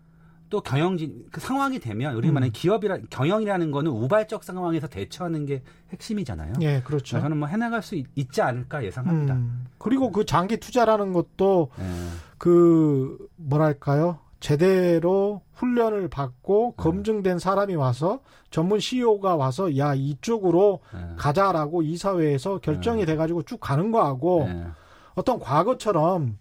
또 0.49 0.61
경영진 0.61 1.25
그 1.31 1.41
상황이 1.41 1.79
되면 1.79 2.15
우리 2.15 2.29
음. 2.29 2.35
만약 2.35 2.49
기업이라 2.53 2.99
경영이라는 3.09 3.71
거는 3.71 3.91
우발적 3.91 4.43
상황에서 4.43 4.87
대처하는 4.87 5.45
게 5.45 5.63
핵심이잖아요. 5.91 6.53
예, 6.61 6.81
그렇죠. 6.81 7.19
저는 7.19 7.37
뭐 7.37 7.47
해나갈 7.47 7.81
수 7.81 7.95
있, 7.95 8.31
지 8.31 8.41
않을까 8.41 8.83
예상합니다. 8.83 9.35
음. 9.35 9.65
그리고 9.77 10.11
그 10.11 10.25
장기 10.25 10.57
투자라는 10.57 11.13
것도 11.13 11.69
예. 11.79 11.83
그 12.37 13.17
뭐랄까요? 13.37 14.19
제대로 14.39 15.41
훈련을 15.53 16.09
받고 16.09 16.75
네. 16.77 16.83
검증된 16.83 17.39
사람이 17.39 17.75
와서 17.75 18.19
전문 18.51 18.79
CEO가 18.79 19.35
와서 19.35 19.77
야 19.77 19.93
이쪽으로 19.95 20.81
예. 20.93 21.15
가자라고 21.17 21.81
이사회에서 21.81 22.59
결정이 22.59 23.01
네. 23.01 23.05
돼가지고 23.05 23.43
쭉 23.43 23.59
가는 23.59 23.91
거하고 23.91 24.45
예. 24.47 24.67
어떤 25.15 25.39
과거처럼 25.39 26.37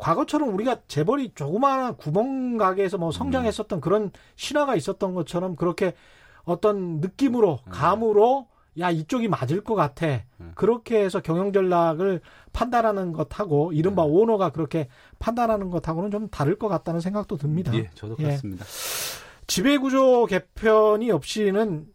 과거처럼 0.00 0.52
우리가 0.54 0.80
재벌이 0.88 1.32
조그마한 1.34 1.96
구멍 1.96 2.56
가게에서 2.56 2.98
뭐 2.98 3.12
성장했었던 3.12 3.80
그런 3.80 4.10
신화가 4.36 4.74
있었던 4.74 5.14
것처럼 5.14 5.56
그렇게 5.56 5.94
어떤 6.44 7.00
느낌으로 7.00 7.60
감으로 7.70 8.48
야 8.78 8.90
이쪽이 8.90 9.28
맞을 9.28 9.62
것 9.62 9.74
같아 9.74 10.22
그렇게 10.54 11.02
해서 11.02 11.20
경영 11.20 11.52
전략을 11.52 12.20
판단하는 12.52 13.12
것하고 13.12 13.72
이른바 13.72 14.02
오너가 14.02 14.50
그렇게 14.50 14.88
판단하는 15.18 15.70
것하고는 15.70 16.10
좀 16.10 16.28
다를 16.28 16.58
것 16.58 16.68
같다는 16.68 17.00
생각도 17.00 17.36
듭니다. 17.36 17.74
예, 17.74 17.90
저도 17.94 18.16
예. 18.20 18.24
그렇습니다. 18.24 18.64
지배구조 19.46 20.26
개편이 20.26 21.10
없이는 21.10 21.86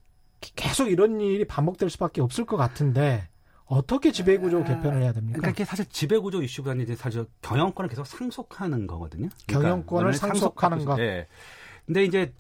계속 0.56 0.92
이런 0.92 1.22
일이 1.22 1.46
반복될 1.46 1.90
수밖에 1.90 2.22
없을 2.22 2.46
것 2.46 2.58
같은데 2.58 3.30
어떻게 3.68 4.12
지배구조 4.12 4.64
개편을 4.64 5.02
해야 5.02 5.12
됩니까? 5.12 5.40
그러니까 5.40 5.50
이게 5.50 5.66
사실 5.66 5.86
지배구조 5.86 6.44
이슈보다는 6.44 6.84
이제 6.84 6.96
사실 6.96 7.26
경영권을 7.42 7.90
계속 7.90 8.06
상속하는 8.06 8.86
거거든요. 8.88 9.30
그러니까 9.48 9.70
경영권을 9.70 10.14
상속하는 10.14 10.86
것. 10.86 11.00
예. 11.00 11.28
근데 11.86 12.04
이제 12.04 12.34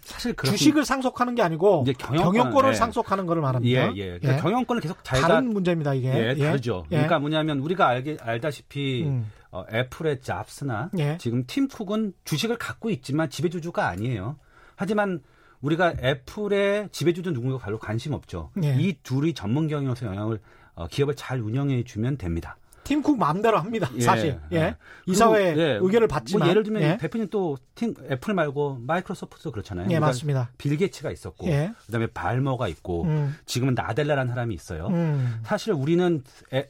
사실 0.00 0.32
그렇 0.34 0.52
주식을 0.52 0.84
상속하는 0.84 1.34
게 1.34 1.42
아니고 1.42 1.82
이제 1.82 1.92
경영권, 1.92 2.32
경영권을 2.32 2.70
예. 2.70 2.74
상속하는 2.74 3.26
거를 3.26 3.42
말합니다. 3.42 3.92
예, 3.92 3.92
예. 3.96 4.18
그러니까 4.18 4.42
경영권을 4.42 4.80
계속 4.80 5.02
자기가 5.04 5.28
다른 5.28 5.52
문제입니다 5.52 5.94
이게. 5.94 6.08
예, 6.08 6.34
다르죠. 6.34 6.84
예. 6.86 6.96
그러니까 6.96 7.18
뭐냐면 7.18 7.58
우리가 7.58 7.88
알게 7.88 8.16
알다시피 8.20 9.04
음. 9.04 9.30
어, 9.50 9.64
애플의 9.72 10.20
잡스나 10.20 10.90
예. 10.98 11.18
지금 11.18 11.44
팀 11.46 11.68
쿡은 11.68 12.14
주식을 12.24 12.56
갖고 12.56 12.90
있지만 12.90 13.30
지배주주가 13.30 13.88
아니에요. 13.88 14.36
하지만 14.76 15.20
우리가 15.60 15.94
애플의 16.00 16.88
지배주주 16.92 17.32
누군가 17.32 17.58
별로 17.58 17.78
관심 17.78 18.12
없죠. 18.12 18.50
예. 18.62 18.76
이 18.78 18.96
둘이 19.02 19.34
전문 19.34 19.68
경영에서 19.68 20.06
영향을 20.06 20.36
어, 20.36 20.40
기업을 20.86 21.16
잘 21.16 21.40
운영해 21.40 21.82
주면 21.84 22.16
됩니다. 22.18 22.56
팀쿡 22.84 23.18
마음대로 23.18 23.58
합니다. 23.58 23.90
예. 23.96 24.00
사실. 24.00 24.40
예. 24.52 24.56
예. 24.56 24.76
이사회 25.06 25.56
예, 25.58 25.78
의견을 25.82 26.08
받지만. 26.08 26.40
뭐 26.40 26.48
예를 26.48 26.62
들면 26.62 26.82
예. 26.82 26.96
대표님 26.96 27.28
또 27.28 27.56
팀 27.74 27.94
애플 28.10 28.32
말고 28.32 28.78
마이크로소프트도 28.80 29.52
그렇잖아요. 29.52 29.84
예, 29.84 29.88
그러니까 29.88 30.06
맞습니다. 30.06 30.50
빌 30.56 30.76
게이츠가 30.76 31.10
있었고 31.10 31.46
예. 31.48 31.72
그다음에 31.86 32.06
발머가 32.06 32.66
있고 32.68 33.04
음. 33.04 33.36
지금은 33.44 33.74
나델라라는 33.74 34.30
사람이 34.32 34.54
있어요. 34.54 34.86
음. 34.88 35.40
사실 35.44 35.74
우리는 35.74 36.22
에, 36.52 36.68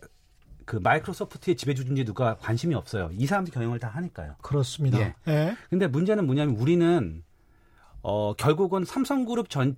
그 0.65 0.77
마이크로소프트의 0.77 1.57
지배주주인지 1.57 2.05
누가 2.05 2.37
관심이 2.37 2.75
없어요. 2.75 3.11
이 3.13 3.25
사람들이 3.27 3.55
경영을 3.55 3.79
다 3.79 3.89
하니까요. 3.89 4.35
그렇습니다. 4.43 4.99
예. 4.99 5.15
예. 5.29 5.57
근데 5.71 5.87
문제는 5.87 6.27
뭐냐면 6.27 6.57
우리는 6.57 7.23
어 8.03 8.35
결국은 8.35 8.85
삼성그룹 8.85 9.49
전 9.51 9.77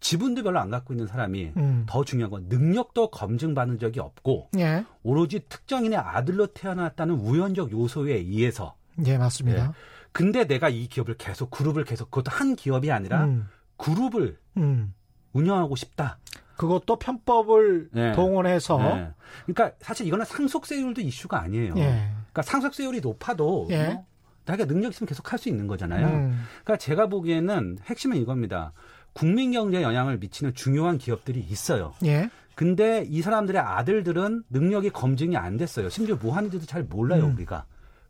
지분도 0.00 0.42
별로 0.42 0.60
안 0.60 0.70
갖고 0.70 0.92
있는 0.92 1.06
사람이 1.06 1.52
음. 1.56 1.84
더 1.88 2.04
중요한 2.04 2.30
건 2.30 2.44
능력도 2.48 3.10
검증받은 3.10 3.78
적이 3.78 4.00
없고 4.00 4.50
예. 4.58 4.84
오로지 5.02 5.40
특정인의 5.48 5.98
아들로 5.98 6.46
태어났다는 6.48 7.14
우연적 7.14 7.72
요소에 7.72 8.14
의해서 8.14 8.74
예, 9.06 9.18
맞습니다. 9.18 9.72
근데 10.12 10.46
내가 10.46 10.68
이 10.68 10.86
기업을 10.86 11.14
계속 11.18 11.50
그룹을 11.50 11.84
계속 11.84 12.10
그것도 12.10 12.30
한 12.34 12.56
기업이 12.56 12.90
아니라 12.90 13.24
음. 13.24 13.48
그룹을 13.76 14.38
음. 14.56 14.94
운영하고 15.32 15.76
싶다. 15.76 16.18
그것도 16.56 16.96
편법을 16.98 17.90
예. 17.96 18.12
동원해서 18.12 18.78
네. 18.78 19.10
그러니까 19.44 19.76
사실 19.80 20.06
이거는 20.06 20.24
상속세율도 20.24 21.02
이슈가 21.02 21.40
아니에요. 21.42 21.74
예. 21.76 22.10
그러니까 22.32 22.42
상속세율이 22.42 23.00
높아도 23.02 23.66
예. 23.70 23.88
뭐 23.88 24.06
자기가 24.46 24.66
능력 24.66 24.90
있으면 24.92 25.06
계속 25.08 25.30
할 25.32 25.38
수 25.38 25.48
있는 25.50 25.66
거잖아요. 25.66 26.06
음. 26.06 26.44
그러니까 26.64 26.76
제가 26.78 27.08
보기에는 27.08 27.78
핵심은 27.84 28.16
이겁니다. 28.16 28.72
국민 29.16 29.50
경제에 29.50 29.80
영향을 29.80 30.18
미치는 30.18 30.52
중요한 30.54 30.98
기업들이 30.98 31.40
있어요. 31.40 31.94
예. 32.04 32.28
근데 32.54 33.06
이 33.08 33.22
사람들의 33.22 33.58
아들들은 33.58 34.44
능력이 34.50 34.90
검증이 34.90 35.38
안 35.38 35.56
됐어요. 35.56 35.88
심지어 35.88 36.16
뭐 36.16 36.36
하는지도 36.36 36.66
잘 36.66 36.82
몰라요, 36.82 37.24
음. 37.24 37.34
우리가. 37.34 37.64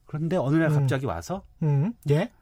그런데 0.07 0.37
어느 0.37 0.57
날 0.57 0.71
음. 0.71 0.75
갑자기 0.75 1.07
와서 1.07 1.45
음. 1.63 1.93
예. 2.11 2.33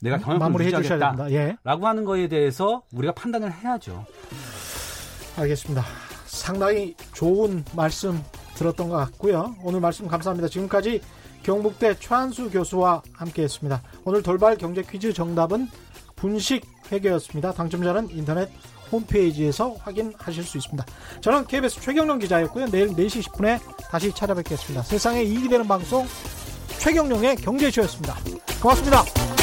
내가 0.00 0.16
경영권을 0.16 0.38
마무리해 0.38 0.70
주셔야 0.70 0.96
유지하겠다. 0.96 1.30
예. 1.32 1.56
라고 1.62 1.86
하는 1.86 2.06
거에 2.06 2.28
대해서 2.28 2.82
우리가 2.92 3.12
판단을 3.12 3.52
해야죠. 3.52 4.06
알겠습니다. 5.36 5.84
상당히 6.24 6.94
좋은 7.12 7.64
말씀 7.74 8.18
들었던 8.54 8.88
것 8.88 8.96
같고요. 8.96 9.56
오늘 9.62 9.80
말씀 9.80 10.08
감사합니다. 10.08 10.48
지금까지 10.48 11.02
경북대 11.42 11.98
최한수 11.98 12.50
교수와 12.50 13.02
함께했습니다. 13.12 13.82
오늘 14.06 14.22
돌발 14.22 14.56
경제 14.56 14.80
퀴즈 14.82 15.12
정답은 15.12 15.68
분식 16.16 16.75
회계였습니다. 16.90 17.52
당첨자는 17.52 18.08
인터넷 18.10 18.50
홈페이지에서 18.90 19.74
확인하실 19.80 20.44
수 20.44 20.58
있습니다. 20.58 20.84
저는 21.20 21.46
KBS 21.46 21.80
최경령 21.80 22.18
기자였고요. 22.18 22.66
내일 22.66 22.88
4시 22.88 23.22
10분에 23.22 23.60
다시 23.90 24.12
찾아뵙겠습니다. 24.12 24.82
세상에 24.82 25.22
이익이 25.22 25.48
되는 25.48 25.66
방송 25.66 26.06
최경령의 26.78 27.36
경제쇼였습니다. 27.36 28.16
고맙습니다. 28.62 29.35